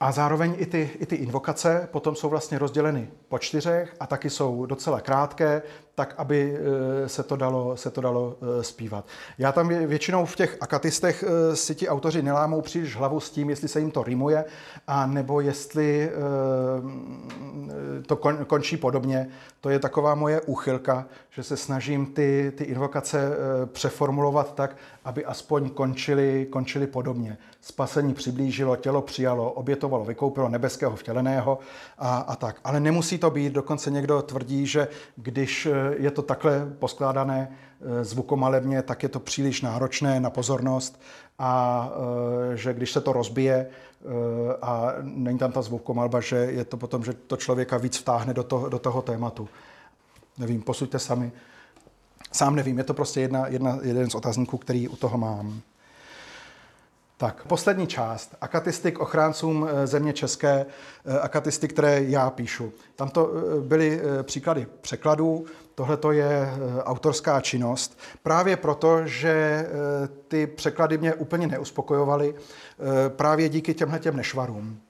A 0.00 0.12
zároveň 0.12 0.54
i 0.58 0.66
ty, 0.66 0.90
i 0.98 1.06
ty 1.06 1.16
invokace 1.16 1.88
potom 1.92 2.14
jsou 2.14 2.28
vlastně 2.28 2.58
rozděleny 2.58 3.10
po 3.28 3.38
čtyřech 3.38 3.96
a 4.00 4.06
taky 4.06 4.30
jsou 4.30 4.66
docela 4.66 5.00
krátké, 5.00 5.62
tak 5.94 6.14
aby 6.18 6.58
eh, 7.04 7.08
se 7.08 7.22
to 7.22 7.36
dalo, 7.36 7.76
se 7.76 7.90
to 7.90 8.00
dalo 8.00 8.36
eh, 8.42 8.62
zpívat. 8.62 9.04
Já 9.38 9.52
tam 9.52 9.68
většinou 9.68 10.26
v 10.26 10.36
těch 10.36 10.56
akatistech 10.60 11.24
eh, 11.26 11.56
si 11.56 11.74
ti 11.74 11.88
autoři 11.88 12.22
nelámou 12.22 12.60
příliš 12.60 12.96
hlavu 12.96 13.20
s 13.20 13.30
tím, 13.30 13.50
jestli 13.50 13.68
se 13.68 13.80
jim 13.80 13.90
to 13.90 14.02
rimuje, 14.02 14.44
a 14.86 15.06
nebo 15.06 15.40
jestli 15.40 16.10
to 18.06 18.16
končí 18.46 18.76
podobně. 18.76 19.28
To 19.60 19.70
je 19.70 19.78
taková 19.78 20.14
moje 20.14 20.40
úchylka, 20.40 21.06
že 21.30 21.42
se 21.42 21.56
snažím 21.56 22.06
ty, 22.06 22.52
ty 22.56 22.64
invokace 22.64 23.36
přeformulovat 23.66 24.54
tak, 24.54 24.76
aby 25.04 25.24
aspoň 25.24 25.70
končily, 25.70 26.46
končily 26.50 26.86
podobně. 26.86 27.38
Spasení 27.60 28.14
přiblížilo, 28.14 28.76
tělo 28.76 29.02
přijalo, 29.02 29.52
obětovalo, 29.52 30.04
vykoupilo 30.04 30.48
nebeského 30.48 30.96
vtěleného 30.96 31.58
a, 31.98 32.16
a 32.16 32.36
tak. 32.36 32.60
Ale 32.64 32.80
nemusí 32.80 33.18
to 33.18 33.30
být, 33.30 33.52
dokonce 33.52 33.90
někdo 33.90 34.22
tvrdí, 34.22 34.66
že 34.66 34.88
když 35.16 35.68
je 35.98 36.10
to 36.10 36.22
takhle 36.22 36.66
poskládané 36.78 37.48
eh, 37.50 38.04
zvukomalebně, 38.04 38.82
tak 38.82 39.02
je 39.02 39.08
to 39.08 39.20
příliš 39.20 39.62
náročné 39.62 40.20
na 40.20 40.30
pozornost 40.30 41.00
a 41.38 41.90
eh, 42.52 42.56
že 42.56 42.74
když 42.74 42.92
se 42.92 43.00
to 43.00 43.12
rozbije 43.12 43.66
eh, 43.66 44.06
a 44.62 44.92
není 45.02 45.38
tam 45.38 45.52
ta 45.52 45.62
zvukomalba, 45.62 46.20
že 46.20 46.36
je 46.36 46.64
to 46.64 46.76
potom, 46.76 47.04
že 47.04 47.12
to 47.12 47.36
člověka 47.36 47.76
víc 47.76 47.98
vtáhne 47.98 48.34
do 48.34 48.42
toho, 48.42 48.68
do 48.68 48.78
toho 48.78 49.02
tématu. 49.02 49.48
Nevím, 50.38 50.62
posuďte 50.62 50.98
sami. 50.98 51.32
Sám 52.32 52.56
nevím, 52.56 52.78
je 52.78 52.84
to 52.84 52.94
prostě 52.94 53.20
jedna, 53.20 53.46
jedna, 53.46 53.78
jeden 53.82 54.10
z 54.10 54.14
otazníků, 54.14 54.58
který 54.58 54.88
u 54.88 54.96
toho 54.96 55.18
mám. 55.18 55.60
Tak, 57.16 57.46
poslední 57.46 57.86
část. 57.86 58.34
Akatisty 58.40 58.92
k 58.92 59.00
ochráncům 59.00 59.68
země 59.84 60.12
české, 60.12 60.66
akatisty, 61.20 61.68
které 61.68 62.02
já 62.02 62.30
píšu. 62.30 62.72
Tam 62.96 63.08
to 63.08 63.30
byly 63.60 64.00
příklady 64.22 64.66
překladů, 64.80 65.46
tohle 65.74 65.96
to 65.96 66.12
je 66.12 66.48
autorská 66.82 67.40
činnost. 67.40 67.98
Právě 68.22 68.56
proto, 68.56 69.06
že 69.06 69.66
ty 70.28 70.46
překlady 70.46 70.98
mě 70.98 71.14
úplně 71.14 71.46
neuspokojovaly, 71.46 72.34
právě 73.08 73.48
díky 73.48 73.74
těmhle 73.74 73.98
těm 73.98 74.16
nešvarům. 74.16 74.80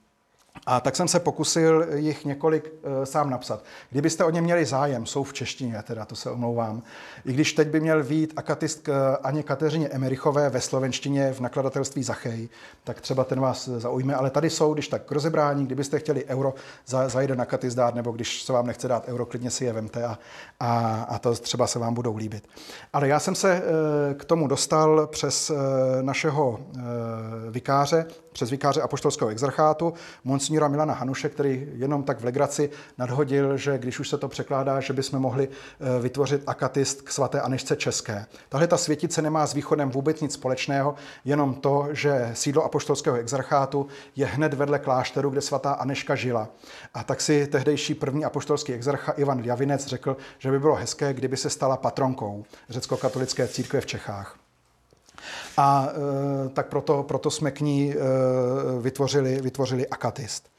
A 0.67 0.81
tak 0.81 0.97
jsem 0.97 1.09
se 1.09 1.21
pokusil 1.21 1.87
jich 1.95 2.25
několik 2.25 2.73
e, 3.03 3.07
sám 3.07 3.31
napsat. 3.31 3.65
Kdybyste 3.91 4.25
o 4.25 4.31
ně 4.31 4.43
měli 4.43 4.65
zájem, 4.65 5.07
jsou 5.07 5.25
v 5.25 5.33
češtině, 5.33 5.83
teda 5.83 6.05
to 6.05 6.17
se 6.17 6.31
omlouvám. 6.31 6.83
I 7.25 7.33
když 7.33 7.53
teď 7.53 7.69
by 7.69 7.81
měl 7.81 8.05
vít 8.05 8.33
akatist 8.37 8.83
k 8.83 9.19
Aně 9.23 9.43
Kateřině 9.43 9.89
Emerichové 9.89 10.51
ve 10.51 10.61
slovenštině 10.61 11.33
v 11.33 11.41
nakladatelství 11.41 12.03
Zachej, 12.03 12.49
tak 12.85 13.01
třeba 13.01 13.25
ten 13.25 13.41
vás 13.41 13.69
zaujme. 13.69 14.15
Ale 14.15 14.31
tady 14.31 14.51
jsou, 14.51 14.75
když 14.75 14.89
tak 14.89 15.05
k 15.05 15.13
rozebrání, 15.13 15.67
kdybyste 15.67 15.99
chtěli 15.99 16.25
euro 16.25 16.55
za, 16.87 17.09
za 17.09 17.21
jeden 17.21 17.41
akatist 17.41 17.75
dát, 17.75 17.95
nebo 17.95 18.13
když 18.13 18.43
se 18.43 18.53
vám 18.53 18.67
nechce 18.67 18.89
dát 18.89 19.09
euro, 19.09 19.27
klidně 19.27 19.51
si 19.51 19.65
je 19.65 19.73
vemte 19.73 20.05
a, 20.05 20.19
a, 20.61 21.03
a 21.09 21.19
to 21.19 21.35
třeba 21.35 21.67
se 21.67 21.79
vám 21.79 21.95
budou 21.95 22.17
líbit. 22.17 22.49
Ale 22.93 23.09
já 23.09 23.21
jsem 23.21 23.35
se 23.35 23.53
e, 23.55 23.63
k 24.15 24.25
tomu 24.25 24.47
dostal 24.47 25.07
přes 25.07 25.51
e, 25.51 25.55
našeho 26.03 26.61
vikáře, 27.51 28.07
přes 28.33 28.51
vikáře 28.51 28.83
apoštolského 28.83 29.31
exarchátu, 29.31 29.95
monsignora 30.25 30.69
Milana 30.69 30.95
Hanuše, 30.95 31.29
který 31.29 31.69
jenom 31.75 32.03
tak 32.03 32.21
v 32.21 32.25
legraci 32.25 32.71
nadhodil, 32.99 33.57
že 33.57 33.79
když 33.79 34.01
už 34.01 34.09
se 34.09 34.19
to 34.19 34.29
překládá, 34.29 34.81
že 34.81 34.93
bychom 34.93 35.21
mohli 35.21 35.49
eh, 35.49 36.01
vytvořit 36.03 36.43
akatist 36.47 37.03
k 37.03 37.11
svaté 37.11 37.41
Anešce 37.41 37.77
České. 37.77 38.27
Tahle 38.49 38.67
ta 38.67 38.77
světice 38.77 39.23
nemá 39.23 39.47
s 39.47 39.55
východem 39.55 39.91
vůbec 39.91 40.21
nic 40.21 40.33
společného, 40.33 40.95
jenom 41.25 41.55
to, 41.55 41.89
že 41.91 42.31
sídlo 42.35 42.65
apoštolského 42.65 43.17
exarchátu 43.17 43.87
je 44.17 44.27
hned 44.27 44.55
vedle 44.55 44.79
klášteru, 44.79 45.31
kde 45.31 45.41
svatá 45.41 45.73
Aneška 45.73 46.15
žila. 46.15 46.49
A 46.95 47.05
tak 47.05 47.21
si 47.21 47.47
tehdejší 47.47 47.95
první 47.95 48.25
apoštolský 48.25 48.73
exarcha 48.73 49.13
Ivan 49.13 49.45
Javinec 49.45 49.87
řekl, 49.87 50.17
že 50.39 50.51
by 50.51 50.59
bylo 50.59 50.75
hezké, 50.75 51.15
kdyby 51.15 51.37
se 51.37 51.51
stala 51.51 51.77
patronkou 51.77 52.45
řecko-katolické 52.69 53.49
církve 53.49 53.81
v 53.81 53.87
Čechách. 53.87 54.42
A 55.57 55.89
e, 55.89 56.49
tak 56.49 56.67
proto, 56.69 57.03
proto 57.03 57.31
jsme 57.31 57.51
k 57.51 57.61
ní 57.61 57.93
e, 57.93 57.97
vytvořili, 58.81 59.41
vytvořili 59.41 59.89
akatist. 59.89 60.52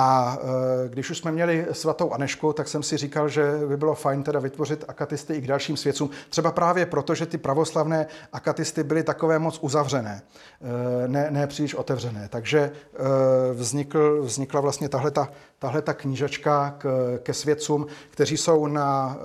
A 0.00 0.38
e, 0.40 0.88
když 0.88 1.10
už 1.10 1.18
jsme 1.18 1.32
měli 1.32 1.66
svatou 1.72 2.12
Anešku, 2.12 2.52
tak 2.52 2.68
jsem 2.68 2.82
si 2.82 2.96
říkal, 2.96 3.28
že 3.28 3.60
by 3.68 3.76
bylo 3.76 3.94
fajn 3.94 4.22
teda 4.22 4.40
vytvořit 4.40 4.84
akatisty 4.88 5.34
i 5.34 5.40
k 5.40 5.46
dalším 5.46 5.76
svědcům. 5.76 6.10
Třeba 6.30 6.52
právě 6.52 6.86
proto, 6.86 7.14
že 7.14 7.26
ty 7.26 7.38
pravoslavné 7.38 8.06
akatisty 8.32 8.84
byly 8.84 9.02
takové 9.02 9.38
moc 9.38 9.58
uzavřené, 9.62 10.22
e, 11.04 11.08
ne, 11.08 11.26
ne 11.30 11.46
příliš 11.46 11.74
otevřené. 11.74 12.28
Takže 12.28 12.58
e, 12.60 12.72
vznikl, 13.52 14.22
vznikla 14.22 14.60
vlastně 14.60 14.88
tahle 14.88 15.10
ta, 15.82 15.94
knížečka 15.94 16.74
k, 16.78 17.18
ke 17.22 17.34
svědcům, 17.34 17.86
kteří 18.10 18.36
jsou 18.36 18.66
na 18.66 19.18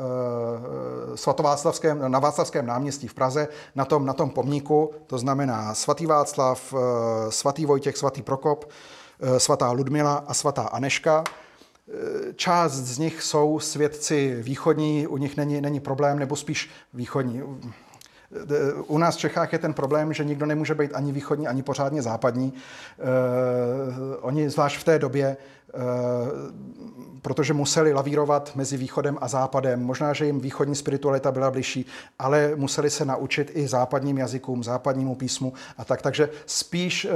svatováclavském, 1.15 2.11
na 2.11 2.19
Václavském 2.19 2.65
náměstí 2.65 3.07
v 3.07 3.13
Praze, 3.13 3.47
na 3.75 3.85
tom, 3.85 4.05
na 4.05 4.13
tom 4.13 4.29
pomníku, 4.29 4.91
to 5.07 5.17
znamená 5.17 5.73
svatý 5.73 6.05
Václav, 6.05 6.73
svatý 7.29 7.65
Vojtěch, 7.65 7.97
svatý 7.97 8.21
Prokop, 8.21 8.65
svatá 9.37 9.71
Ludmila 9.71 10.23
a 10.27 10.33
svatá 10.33 10.61
Aneška. 10.61 11.23
Eh, 11.87 12.33
část 12.33 12.73
z 12.73 12.97
nich 12.97 13.23
jsou 13.23 13.59
svědci 13.59 14.35
východní, 14.41 15.07
u 15.07 15.17
nich 15.17 15.37
není, 15.37 15.61
není 15.61 15.79
problém, 15.79 16.19
nebo 16.19 16.35
spíš 16.35 16.69
východní. 16.93 17.41
Eh, 17.41 18.73
u 18.73 18.97
nás 18.97 19.15
v 19.15 19.19
Čechách 19.19 19.53
je 19.53 19.59
ten 19.59 19.73
problém, 19.73 20.13
že 20.13 20.23
nikdo 20.23 20.45
nemůže 20.45 20.75
být 20.75 20.91
ani 20.93 21.11
východní, 21.11 21.47
ani 21.47 21.63
pořádně 21.63 22.01
západní. 22.01 22.53
Eh, 22.53 23.03
oni 24.21 24.49
zvlášť 24.49 24.79
v 24.79 24.83
té 24.83 24.99
době, 24.99 25.37
eh, 25.37 25.79
protože 27.21 27.53
museli 27.53 27.93
lavírovat 27.93 28.55
mezi 28.55 28.77
východem 28.77 29.17
a 29.21 29.27
západem. 29.27 29.83
Možná, 29.83 30.13
že 30.13 30.25
jim 30.25 30.39
východní 30.39 30.75
spiritualita 30.75 31.31
byla 31.31 31.51
blížší, 31.51 31.85
ale 32.19 32.51
museli 32.55 32.89
se 32.89 33.05
naučit 33.05 33.51
i 33.53 33.67
západním 33.67 34.17
jazykům, 34.17 34.63
západnímu 34.63 35.15
písmu 35.15 35.53
a 35.77 35.85
tak. 35.85 36.01
Takže 36.01 36.29
spíš 36.45 37.07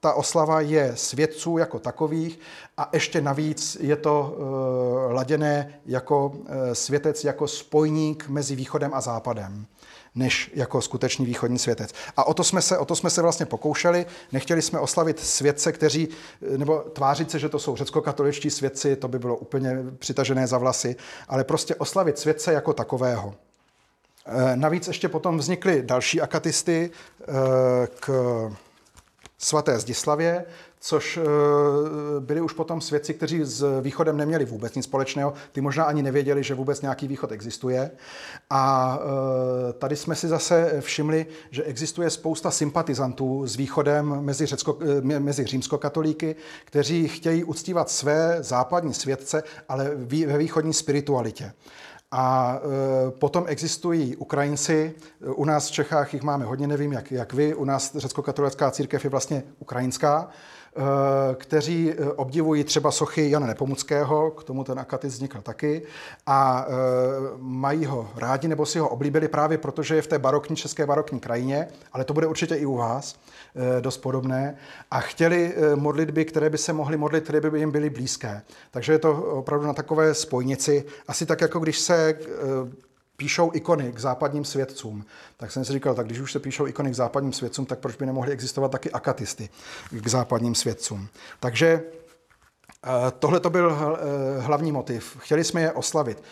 ta 0.00 0.12
oslava 0.12 0.60
je 0.60 0.92
svědců 0.94 1.58
jako 1.58 1.78
takových 1.78 2.40
a 2.76 2.90
ještě 2.92 3.20
navíc 3.20 3.76
je 3.80 3.96
to 3.96 4.36
uh, 4.38 5.12
laděné 5.12 5.80
jako 5.86 6.26
uh, 6.26 6.44
světec, 6.72 7.24
jako 7.24 7.48
spojník 7.48 8.28
mezi 8.28 8.56
východem 8.56 8.90
a 8.94 9.00
západem 9.00 9.66
než 10.14 10.50
jako 10.54 10.80
skutečný 10.80 11.26
východní 11.26 11.58
světec. 11.58 11.90
A 12.16 12.24
o 12.24 12.34
to 12.34 12.44
jsme 12.44 12.62
se, 12.62 12.78
o 12.78 12.84
to 12.84 12.96
jsme 12.96 13.10
se 13.10 13.22
vlastně 13.22 13.46
pokoušeli. 13.46 14.06
Nechtěli 14.32 14.62
jsme 14.62 14.78
oslavit 14.78 15.20
světce, 15.20 15.72
kteří, 15.72 16.08
nebo 16.56 16.78
tvářit 16.78 17.30
se, 17.30 17.38
že 17.38 17.48
to 17.48 17.58
jsou 17.58 17.76
řecko-katoličtí 17.76 18.50
svědci, 18.50 18.96
to 18.96 19.08
by 19.08 19.18
bylo 19.18 19.36
úplně 19.36 19.76
přitažené 19.98 20.46
za 20.46 20.58
vlasy, 20.58 20.96
ale 21.28 21.44
prostě 21.44 21.74
oslavit 21.74 22.18
světce 22.18 22.52
jako 22.52 22.72
takového. 22.72 23.34
E, 24.26 24.56
navíc 24.56 24.88
ještě 24.88 25.08
potom 25.08 25.38
vznikly 25.38 25.82
další 25.82 26.20
akatisty 26.20 26.90
e, 26.90 27.24
k 28.00 28.10
svaté 29.38 29.78
Zdislavě, 29.78 30.44
což 30.80 31.16
eh, 31.16 31.22
byli 32.20 32.40
už 32.40 32.52
potom 32.52 32.80
svědci, 32.80 33.14
kteří 33.14 33.44
s 33.44 33.80
východem 33.80 34.16
neměli 34.16 34.44
vůbec 34.44 34.74
nic 34.74 34.84
společného. 34.84 35.32
Ty 35.52 35.60
možná 35.60 35.84
ani 35.84 36.02
nevěděli, 36.02 36.42
že 36.42 36.54
vůbec 36.54 36.80
nějaký 36.80 37.08
východ 37.08 37.32
existuje. 37.32 37.90
A 38.50 38.98
eh, 39.00 39.72
tady 39.72 39.96
jsme 39.96 40.14
si 40.14 40.28
zase 40.28 40.76
všimli, 40.80 41.26
že 41.50 41.62
existuje 41.62 42.10
spousta 42.10 42.50
sympatizantů 42.50 43.46
s 43.46 43.56
východem 43.56 44.20
mezi, 44.20 44.46
řecko, 44.46 44.78
eh, 45.14 45.18
mezi 45.18 45.46
římskokatolíky, 45.46 46.36
kteří 46.64 47.08
chtějí 47.08 47.44
uctívat 47.44 47.90
své 47.90 48.36
západní 48.40 48.94
světce, 48.94 49.42
ale 49.68 49.90
ve 50.26 50.38
východní 50.38 50.74
spiritualitě. 50.74 51.52
A 52.10 52.58
e, 52.58 53.10
potom 53.10 53.44
existují 53.46 54.16
Ukrajinci, 54.16 54.94
u 55.34 55.44
nás 55.44 55.68
v 55.68 55.72
Čechách 55.72 56.14
jich 56.14 56.22
máme 56.22 56.44
hodně, 56.44 56.66
nevím 56.66 56.92
jak, 56.92 57.12
jak 57.12 57.32
vy, 57.32 57.54
u 57.54 57.64
nás 57.64 57.96
řecko-katolická 57.96 58.70
církev 58.70 59.04
je 59.04 59.10
vlastně 59.10 59.42
ukrajinská, 59.58 60.28
kteří 61.34 61.92
e, 61.92 62.12
obdivují 62.12 62.64
třeba 62.64 62.90
sochy 62.90 63.30
Jana 63.30 63.46
Nepomuckého, 63.46 64.30
k 64.30 64.44
tomu 64.44 64.64
ten 64.64 64.78
akatis 64.78 65.12
vznikl 65.14 65.40
taky, 65.40 65.82
a 66.26 66.66
e, 66.68 66.72
mají 67.38 67.86
ho 67.86 68.10
rádi 68.16 68.48
nebo 68.48 68.66
si 68.66 68.78
ho 68.78 68.88
oblíbili 68.88 69.28
právě 69.28 69.58
proto, 69.58 69.82
že 69.82 69.94
je 69.94 70.02
v 70.02 70.06
té 70.06 70.18
barokní, 70.18 70.56
české 70.56 70.86
barokní 70.86 71.20
krajině, 71.20 71.68
ale 71.92 72.04
to 72.04 72.14
bude 72.14 72.26
určitě 72.26 72.54
i 72.54 72.66
u 72.66 72.76
vás. 72.76 73.18
Eh, 73.56 73.80
dost 73.80 73.96
podobné 73.98 74.56
a 74.90 75.00
chtěli 75.00 75.54
eh, 75.56 75.76
modlitby, 75.76 76.24
které 76.24 76.50
by 76.50 76.58
se 76.58 76.72
mohly 76.72 76.96
modlit, 76.96 77.24
které 77.24 77.40
by 77.40 77.58
jim 77.58 77.70
byly 77.70 77.90
blízké. 77.90 78.42
Takže 78.70 78.92
je 78.92 78.98
to 78.98 79.22
opravdu 79.22 79.66
na 79.66 79.72
takové 79.72 80.14
spojnici. 80.14 80.84
Asi 81.08 81.26
tak, 81.26 81.40
jako 81.40 81.58
když 81.58 81.78
se 81.78 81.94
eh, 81.96 82.18
píšou 83.20 83.50
ikony 83.54 83.92
k 83.92 83.98
západním 83.98 84.44
svědcům. 84.44 85.04
Tak 85.36 85.52
jsem 85.52 85.64
si 85.64 85.72
říkal, 85.72 85.94
tak 85.94 86.06
když 86.06 86.18
už 86.18 86.32
se 86.32 86.38
píšou 86.38 86.66
ikony 86.66 86.90
k 86.90 86.94
západním 86.94 87.32
svědcům, 87.32 87.66
tak 87.66 87.78
proč 87.78 87.96
by 87.96 88.06
nemohly 88.06 88.32
existovat 88.32 88.70
taky 88.70 88.90
akatisty 88.90 89.48
k 89.90 90.06
západním 90.06 90.54
svědcům. 90.54 91.08
Takže 91.40 91.82
tohle 93.18 93.40
to 93.40 93.50
byl 93.50 93.78
hlavní 94.38 94.72
motiv. 94.72 95.16
Chtěli 95.20 95.44
jsme 95.44 95.60
je 95.60 95.72
oslavit 95.72 96.22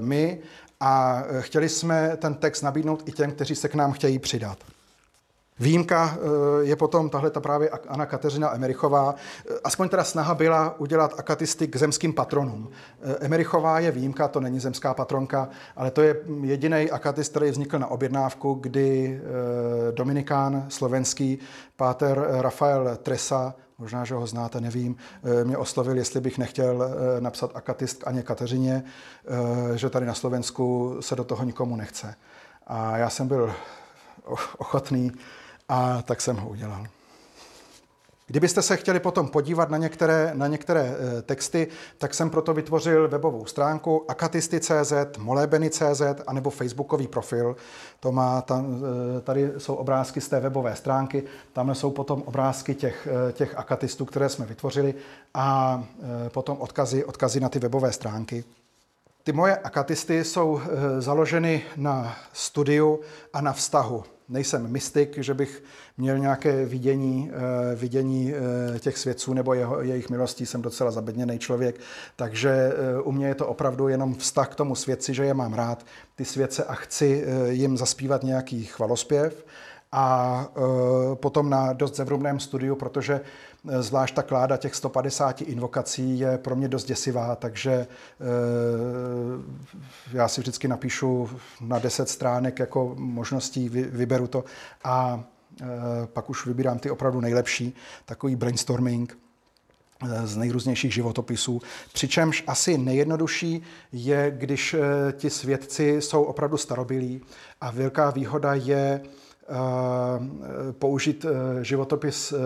my 0.00 0.38
a 0.80 1.22
chtěli 1.40 1.68
jsme 1.68 2.16
ten 2.16 2.34
text 2.34 2.62
nabídnout 2.62 3.08
i 3.08 3.12
těm, 3.12 3.32
kteří 3.32 3.54
se 3.54 3.68
k 3.68 3.74
nám 3.74 3.92
chtějí 3.92 4.18
přidat. 4.18 4.58
Výjimka 5.60 6.16
eh, 6.16 6.64
je 6.64 6.76
potom 6.76 7.10
tahle 7.10 7.30
ta 7.30 7.40
právě 7.40 7.70
Anna 7.70 8.06
Kateřina 8.06 8.54
Emerichová. 8.54 9.14
Eh, 9.50 9.54
aspoň 9.64 9.88
teda 9.88 10.04
snaha 10.04 10.34
byla 10.34 10.80
udělat 10.80 11.14
akatisty 11.18 11.68
k 11.68 11.76
zemským 11.76 12.12
patronům. 12.12 12.70
Eh, 13.02 13.16
Emerichová 13.20 13.78
je 13.78 13.90
výjimka, 13.90 14.28
to 14.28 14.40
není 14.40 14.60
zemská 14.60 14.94
patronka, 14.94 15.48
ale 15.76 15.90
to 15.90 16.02
je 16.02 16.16
jediný 16.42 16.90
akatist, 16.90 17.30
který 17.30 17.50
vznikl 17.50 17.78
na 17.78 17.86
objednávku, 17.86 18.54
kdy 18.54 19.20
Dominikán 19.90 20.66
slovenský 20.68 21.38
páter 21.76 22.26
Rafael 22.30 22.96
Tresa 23.02 23.54
možná, 23.78 24.04
že 24.04 24.14
ho 24.14 24.26
znáte, 24.26 24.60
nevím, 24.60 24.96
mě 25.44 25.56
oslovil, 25.56 25.96
jestli 25.96 26.20
bych 26.20 26.38
nechtěl 26.38 26.90
napsat 27.20 27.50
akatist 27.54 28.02
k 28.02 28.06
Aně 28.06 28.22
Kateřině, 28.22 28.82
že 29.74 29.90
tady 29.90 30.06
na 30.06 30.14
Slovensku 30.14 30.96
se 31.00 31.16
do 31.16 31.24
toho 31.24 31.44
nikomu 31.44 31.76
nechce. 31.76 32.14
A 32.66 32.96
já 32.96 33.10
jsem 33.10 33.28
byl 33.28 33.54
ochotný 34.58 35.12
a 35.70 36.02
tak 36.02 36.20
jsem 36.20 36.36
ho 36.36 36.48
udělal. 36.48 36.86
Kdybyste 38.26 38.62
se 38.62 38.76
chtěli 38.76 39.00
potom 39.00 39.28
podívat 39.28 39.70
na 39.70 39.78
některé, 39.78 40.30
na 40.34 40.46
některé 40.46 40.80
e, 40.80 41.22
texty, 41.22 41.68
tak 41.98 42.14
jsem 42.14 42.30
proto 42.30 42.54
vytvořil 42.54 43.08
webovou 43.08 43.46
stránku 43.46 44.04
akatisty.cz, 44.08 44.92
molébeny.cz 45.18 46.02
anebo 46.26 46.50
facebookový 46.50 47.06
profil. 47.06 47.56
To 48.00 48.12
má, 48.12 48.42
tam, 48.42 48.82
e, 49.18 49.20
tady 49.20 49.52
jsou 49.58 49.74
obrázky 49.74 50.20
z 50.20 50.28
té 50.28 50.40
webové 50.40 50.76
stránky, 50.76 51.22
tam 51.52 51.74
jsou 51.74 51.90
potom 51.90 52.22
obrázky 52.22 52.74
těch, 52.74 53.08
e, 53.28 53.32
těch 53.32 53.58
akatistů, 53.58 54.04
které 54.04 54.28
jsme 54.28 54.46
vytvořili 54.46 54.94
a 55.34 55.84
potom 56.28 56.56
odkazy, 56.60 57.04
odkazy 57.04 57.40
na 57.40 57.48
ty 57.48 57.58
webové 57.58 57.92
stránky. 57.92 58.44
Ty 59.22 59.32
moje 59.32 59.56
akatisty 59.56 60.24
jsou 60.24 60.60
založeny 60.98 61.62
na 61.76 62.16
studiu 62.32 63.00
a 63.32 63.40
na 63.40 63.52
vztahu. 63.52 64.04
Nejsem 64.30 64.72
mystik, 64.72 65.18
že 65.18 65.34
bych 65.34 65.62
měl 65.98 66.18
nějaké 66.18 66.64
vidění, 66.64 67.30
eh, 67.32 67.74
vidění 67.74 68.34
eh, 68.34 68.78
těch 68.78 68.98
svědců 68.98 69.34
nebo 69.34 69.54
jeho, 69.54 69.80
jejich 69.80 70.10
milostí, 70.10 70.46
jsem 70.46 70.62
docela 70.62 70.90
zabedněný 70.90 71.38
člověk, 71.38 71.80
takže 72.16 72.50
eh, 72.50 73.02
u 73.02 73.12
mě 73.12 73.26
je 73.26 73.34
to 73.34 73.46
opravdu 73.46 73.88
jenom 73.88 74.14
vztah 74.14 74.48
k 74.48 74.54
tomu 74.54 74.74
svědci, 74.74 75.14
že 75.14 75.24
je 75.24 75.34
mám 75.34 75.54
rád, 75.54 75.86
ty 76.14 76.24
svědce 76.24 76.64
a 76.64 76.74
chci 76.74 77.24
jim 77.48 77.76
zaspívat 77.76 78.22
nějaký 78.22 78.64
chvalospěv 78.64 79.46
a 79.92 80.46
potom 81.14 81.50
na 81.50 81.72
dost 81.72 81.96
zevrubném 81.96 82.40
studiu, 82.40 82.76
protože 82.76 83.20
Zvlášť 83.64 84.14
ta 84.14 84.22
kláda 84.22 84.56
těch 84.56 84.74
150 84.74 85.42
invokací 85.42 86.18
je 86.18 86.38
pro 86.38 86.56
mě 86.56 86.68
dost 86.68 86.84
děsivá, 86.84 87.36
takže 87.36 87.72
eh, 87.72 87.86
já 90.12 90.28
si 90.28 90.40
vždycky 90.40 90.68
napíšu 90.68 91.30
na 91.60 91.78
10 91.78 92.08
stránek 92.08 92.58
jako 92.58 92.94
možností, 92.98 93.68
vyberu 93.68 94.26
to 94.26 94.44
a 94.84 95.24
eh, 95.60 95.66
pak 96.06 96.30
už 96.30 96.46
vybírám 96.46 96.78
ty 96.78 96.90
opravdu 96.90 97.20
nejlepší, 97.20 97.76
takový 98.04 98.36
brainstorming 98.36 99.18
eh, 100.02 100.26
z 100.26 100.36
nejrůznějších 100.36 100.94
životopisů. 100.94 101.62
Přičemž 101.92 102.44
asi 102.46 102.78
nejjednodušší 102.78 103.62
je, 103.92 104.34
když 104.36 104.76
ti 105.12 105.30
svědci 105.30 106.02
jsou 106.02 106.22
opravdu 106.22 106.56
starobilí 106.56 107.22
a 107.60 107.70
velká 107.70 108.10
výhoda 108.10 108.54
je 108.54 109.00
Eh, 109.00 109.19
použít 110.78 111.24
eh, 111.24 111.64
životopis 111.64 112.32
eh, 112.32 112.36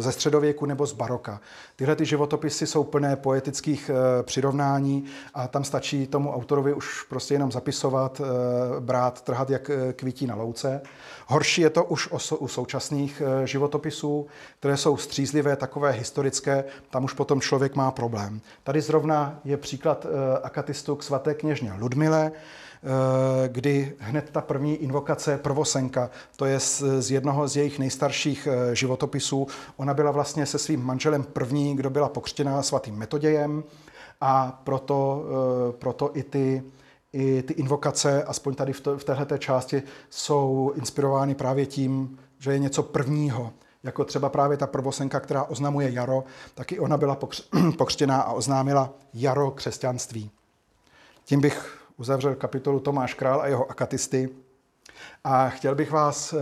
ze 0.00 0.12
středověku 0.12 0.66
nebo 0.66 0.86
z 0.86 0.92
baroka. 0.92 1.40
Tyhle 1.76 1.96
ty 1.96 2.04
životopisy 2.04 2.66
jsou 2.66 2.84
plné 2.84 3.16
poetických 3.16 3.90
přirovnání 4.22 5.04
a 5.34 5.48
tam 5.48 5.64
stačí 5.64 6.06
tomu 6.06 6.32
autorovi 6.32 6.74
už 6.74 7.02
prostě 7.02 7.34
jenom 7.34 7.52
zapisovat, 7.52 8.20
brát, 8.80 9.22
trhat 9.22 9.50
jak 9.50 9.70
kvítí 9.96 10.26
na 10.26 10.34
louce. 10.34 10.80
Horší 11.26 11.62
je 11.62 11.70
to 11.70 11.84
už 11.84 12.08
u 12.38 12.48
současných 12.48 13.22
životopisů, 13.44 14.26
které 14.58 14.76
jsou 14.76 14.96
střízlivé, 14.96 15.56
takové 15.56 15.90
historické, 15.90 16.64
tam 16.90 17.04
už 17.04 17.12
potom 17.12 17.40
člověk 17.40 17.74
má 17.74 17.90
problém. 17.90 18.40
Tady 18.64 18.80
zrovna 18.80 19.40
je 19.44 19.56
příklad 19.56 20.06
akatistu 20.42 20.96
k 20.96 21.02
svaté 21.02 21.34
kněžně 21.34 21.72
Ludmile, 21.78 22.32
Eh, 22.32 22.34
kdy 23.48 23.92
hned 23.98 24.30
ta 24.30 24.40
první 24.40 24.76
invokace 24.76 25.38
prvosenka, 25.38 26.10
to 26.36 26.44
je 26.44 26.60
z, 26.60 27.10
jednoho 27.10 27.48
z 27.48 27.56
jejich 27.56 27.78
nejstarších 27.78 28.48
eh, 28.50 28.74
životopisů. 28.74 29.46
Ona 29.76 29.94
byla 29.94 30.10
vlastně 30.10 30.46
se 30.46 30.58
svým 30.58 30.82
manželem 30.82 31.22
první, 31.22 31.76
kdo 31.76 31.90
byla 31.90 32.08
pokřtěná 32.08 32.62
svatým 32.62 32.94
metodějem 32.94 33.64
a 34.20 34.60
proto, 34.64 35.24
eh, 35.68 35.72
proto 35.72 36.10
i 36.14 36.22
ty 36.22 36.62
i 37.14 37.42
ty 37.42 37.52
invokace, 37.52 38.24
aspoň 38.24 38.54
tady 38.54 38.72
v, 38.72 38.80
to, 38.80 38.98
v 38.98 39.04
této 39.04 39.38
části, 39.38 39.82
jsou 40.10 40.72
inspirovány 40.76 41.34
právě 41.34 41.66
tím, 41.66 42.18
že 42.38 42.52
je 42.52 42.58
něco 42.58 42.82
prvního. 42.82 43.52
Jako 43.82 44.04
třeba 44.04 44.28
právě 44.28 44.56
ta 44.56 44.66
prvosenka, 44.66 45.20
která 45.20 45.44
oznamuje 45.44 45.92
jaro, 45.92 46.24
tak 46.54 46.72
i 46.72 46.78
ona 46.78 46.96
byla 46.96 47.18
pokřtěná 47.78 48.20
a 48.20 48.32
oznámila 48.32 48.90
jaro 49.14 49.50
křesťanství. 49.50 50.30
Tím 51.24 51.40
bych 51.40 51.81
uzavřel 52.02 52.34
kapitolu 52.34 52.80
Tomáš 52.80 53.14
Král 53.14 53.40
a 53.40 53.46
jeho 53.46 53.70
akatisty. 53.70 54.28
A 55.24 55.48
chtěl 55.48 55.74
bych 55.74 55.90
vás 55.90 56.32
eh, 56.32 56.38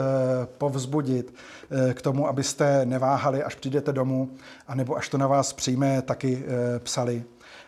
povzbudit 0.58 1.34
eh, 1.70 1.94
k 1.94 2.02
tomu, 2.02 2.28
abyste 2.28 2.86
neváhali, 2.86 3.42
až 3.42 3.54
přijdete 3.54 3.92
domů, 3.92 4.30
anebo 4.68 4.96
až 4.96 5.08
to 5.08 5.18
na 5.18 5.26
vás 5.26 5.52
přijme, 5.52 6.02
taky 6.02 6.44
eh, 6.44 6.78
psali 6.78 7.24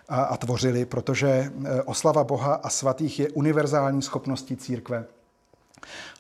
a, 0.09 0.23
a 0.23 0.37
tvořili, 0.37 0.85
protože 0.85 1.53
oslava 1.85 2.25
Boha 2.25 2.55
a 2.55 2.69
svatých 2.69 3.21
je 3.21 3.29
univerzální 3.31 4.03
schopností 4.03 4.57
církve. 4.57 5.05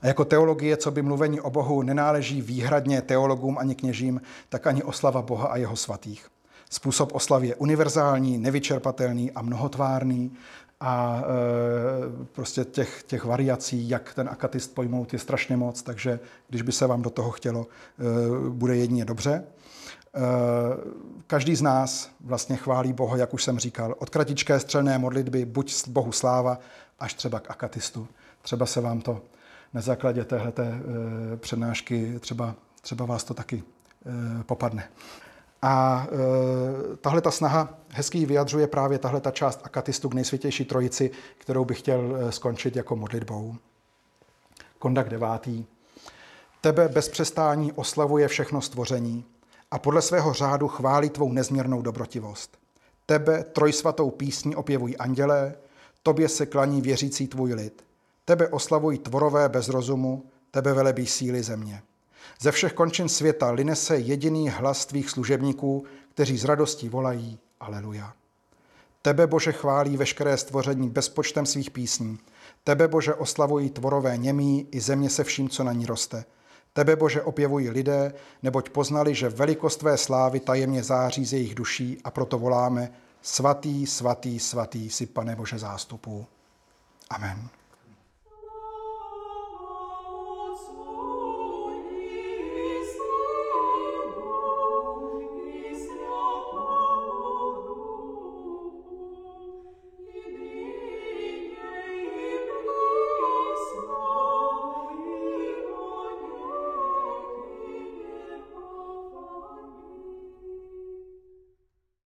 A 0.03 0.07
jako 0.07 0.25
teologie, 0.25 0.77
co 0.77 0.91
by 0.91 1.03
mluvení 1.03 1.41
o 1.41 1.51
Bohu 1.51 1.83
nenáleží 1.83 2.43
výhradně 2.43 3.03
teologům 3.03 3.59
ani 3.59 3.75
kněžím, 3.75 4.21
tak 4.49 4.67
ani 4.67 4.83
oslava 4.83 5.23
Boha 5.23 5.49
a 5.49 5.57
jeho 5.57 5.77
svatých. 5.77 6.27
Způsob 6.71 7.15
oslavy 7.15 7.47
je 7.47 7.55
univerzální, 7.55 8.39
nevyčerpatelný 8.39 9.33
a 9.33 9.43
mnohotvárný 9.43 10.33
a 10.83 11.23
e, 11.23 12.27
prostě 12.33 12.65
těch, 12.65 13.03
těch 13.03 13.25
variací, 13.25 13.89
jak 13.89 14.15
ten 14.15 14.29
akatist 14.29 14.75
pojmout, 14.75 15.13
je 15.13 15.19
strašně 15.19 15.57
moc, 15.57 15.83
takže 15.83 16.21
když 16.49 16.63
by 16.63 16.73
se 16.73 16.87
vám 16.87 17.03
do 17.03 17.11
toho 17.11 17.31
chtělo, 17.31 17.67
e, 17.67 18.51
bude 18.51 18.77
jedině 18.77 19.05
dobře. 19.05 19.33
E, 19.33 19.45
každý 21.27 21.57
z 21.57 21.63
nás 21.63 22.11
vlastně 22.21 22.57
chválí 22.57 22.93
Boha, 22.93 23.17
jak 23.17 23.35
už 23.35 23.45
jsem 23.45 23.59
říkal, 23.59 23.95
od 23.99 24.11
kratičké 24.11 24.61
střelné 24.61 24.99
modlitby, 24.99 25.45
buď 25.45 25.89
Bohu 25.89 26.13
sláva, 26.13 26.59
až 26.99 27.15
třeba 27.15 27.41
k 27.41 27.51
akatistu. 27.51 28.09
Třeba 28.43 28.67
se 28.67 28.81
vám 28.81 29.01
to 29.01 29.23
na 29.75 29.81
základě 29.81 30.25
téhleté 30.25 30.81
přednášky, 31.37 32.19
třeba, 32.21 32.55
třeba 32.81 33.05
vás 33.05 33.25
to 33.25 33.35
taky 33.35 33.63
popadne. 34.47 34.89
A 35.63 36.07
e, 36.93 36.97
tahle 36.97 37.21
ta 37.21 37.31
snaha 37.31 37.79
hezký 37.89 38.27
vyjadřuje 38.27 38.67
právě 38.67 38.99
tahle 38.99 39.21
ta 39.21 39.31
část 39.31 39.61
akatistu 39.65 40.09
k 40.09 40.15
nejsvětější 40.15 40.65
trojici, 40.65 41.11
kterou 41.39 41.65
bych 41.65 41.79
chtěl 41.79 42.17
e, 42.17 42.33
skončit 42.33 42.77
jako 42.77 42.97
modlitbou. 42.97 43.55
Kondak 44.79 45.09
devátý. 45.09 45.65
Tebe 46.61 46.89
bez 46.89 47.09
přestání 47.09 47.73
oslavuje 47.73 48.29
všechno 48.29 48.61
stvoření 48.61 49.25
a 49.71 49.79
podle 49.79 50.03
svého 50.03 50.33
řádu 50.33 50.69
chválí 50.69 51.11
tvou 51.11 51.33
nezměrnou 51.33 51.83
dobrotivost. 51.83 52.59
Tebe 53.07 53.45
trojsvatou 53.45 54.11
písní 54.11 54.57
opěvují 54.57 54.97
andělé, 54.97 55.55
tobě 56.03 56.29
se 56.29 56.47
klaní 56.47 56.83
věřící 56.83 57.27
tvůj 57.27 57.55
lid. 57.55 57.85
Tebe 58.25 58.49
oslavují 58.49 58.99
tvorové 58.99 59.49
bez 59.49 59.69
rozumu, 59.69 60.25
tebe 60.51 60.73
velebí 60.73 61.07
síly 61.07 61.43
země. 61.43 61.83
Ze 62.43 62.53
všech 62.53 62.73
končin 62.73 63.09
světa 63.09 63.51
line 63.51 63.77
se 63.77 63.99
jediný 63.99 64.49
hlas 64.49 64.87
tvých 64.87 65.11
služebníků, 65.11 65.85
kteří 66.15 66.39
z 66.39 66.45
radostí 66.45 66.89
volají 66.89 67.39
Aleluja. 67.61 68.13
Tebe, 69.03 69.27
Bože, 69.27 69.53
chválí 69.53 69.97
veškeré 69.97 70.37
stvoření 70.37 70.91
bezpočtem 70.91 71.47
svých 71.47 71.71
písní. 71.71 72.19
Tebe, 72.65 72.89
Bože, 72.89 73.15
oslavují 73.15 73.71
tvorové 73.71 74.17
němí 74.17 74.69
i 74.71 74.81
země 74.81 75.11
se 75.11 75.25
vším, 75.25 75.49
co 75.49 75.65
na 75.65 75.73
ní 75.73 75.87
roste. 75.87 76.25
Tebe, 76.73 76.97
Bože, 76.97 77.23
opěvují 77.23 77.71
lidé, 77.71 78.15
neboť 78.43 78.71
poznali, 78.71 79.15
že 79.15 79.29
velikost 79.29 79.77
tvé 79.77 79.99
slávy 79.99 80.41
tajemně 80.41 80.83
září 80.83 81.25
z 81.25 81.33
jejich 81.33 81.55
duší 81.55 81.99
a 82.05 82.11
proto 82.11 82.39
voláme 82.39 82.93
Svatý, 83.23 83.87
svatý, 83.87 84.39
svatý 84.39 84.91
si, 84.91 85.07
pane 85.07 85.37
Bože 85.37 85.59
zástupů. 85.59 86.27
Amen. 87.11 87.62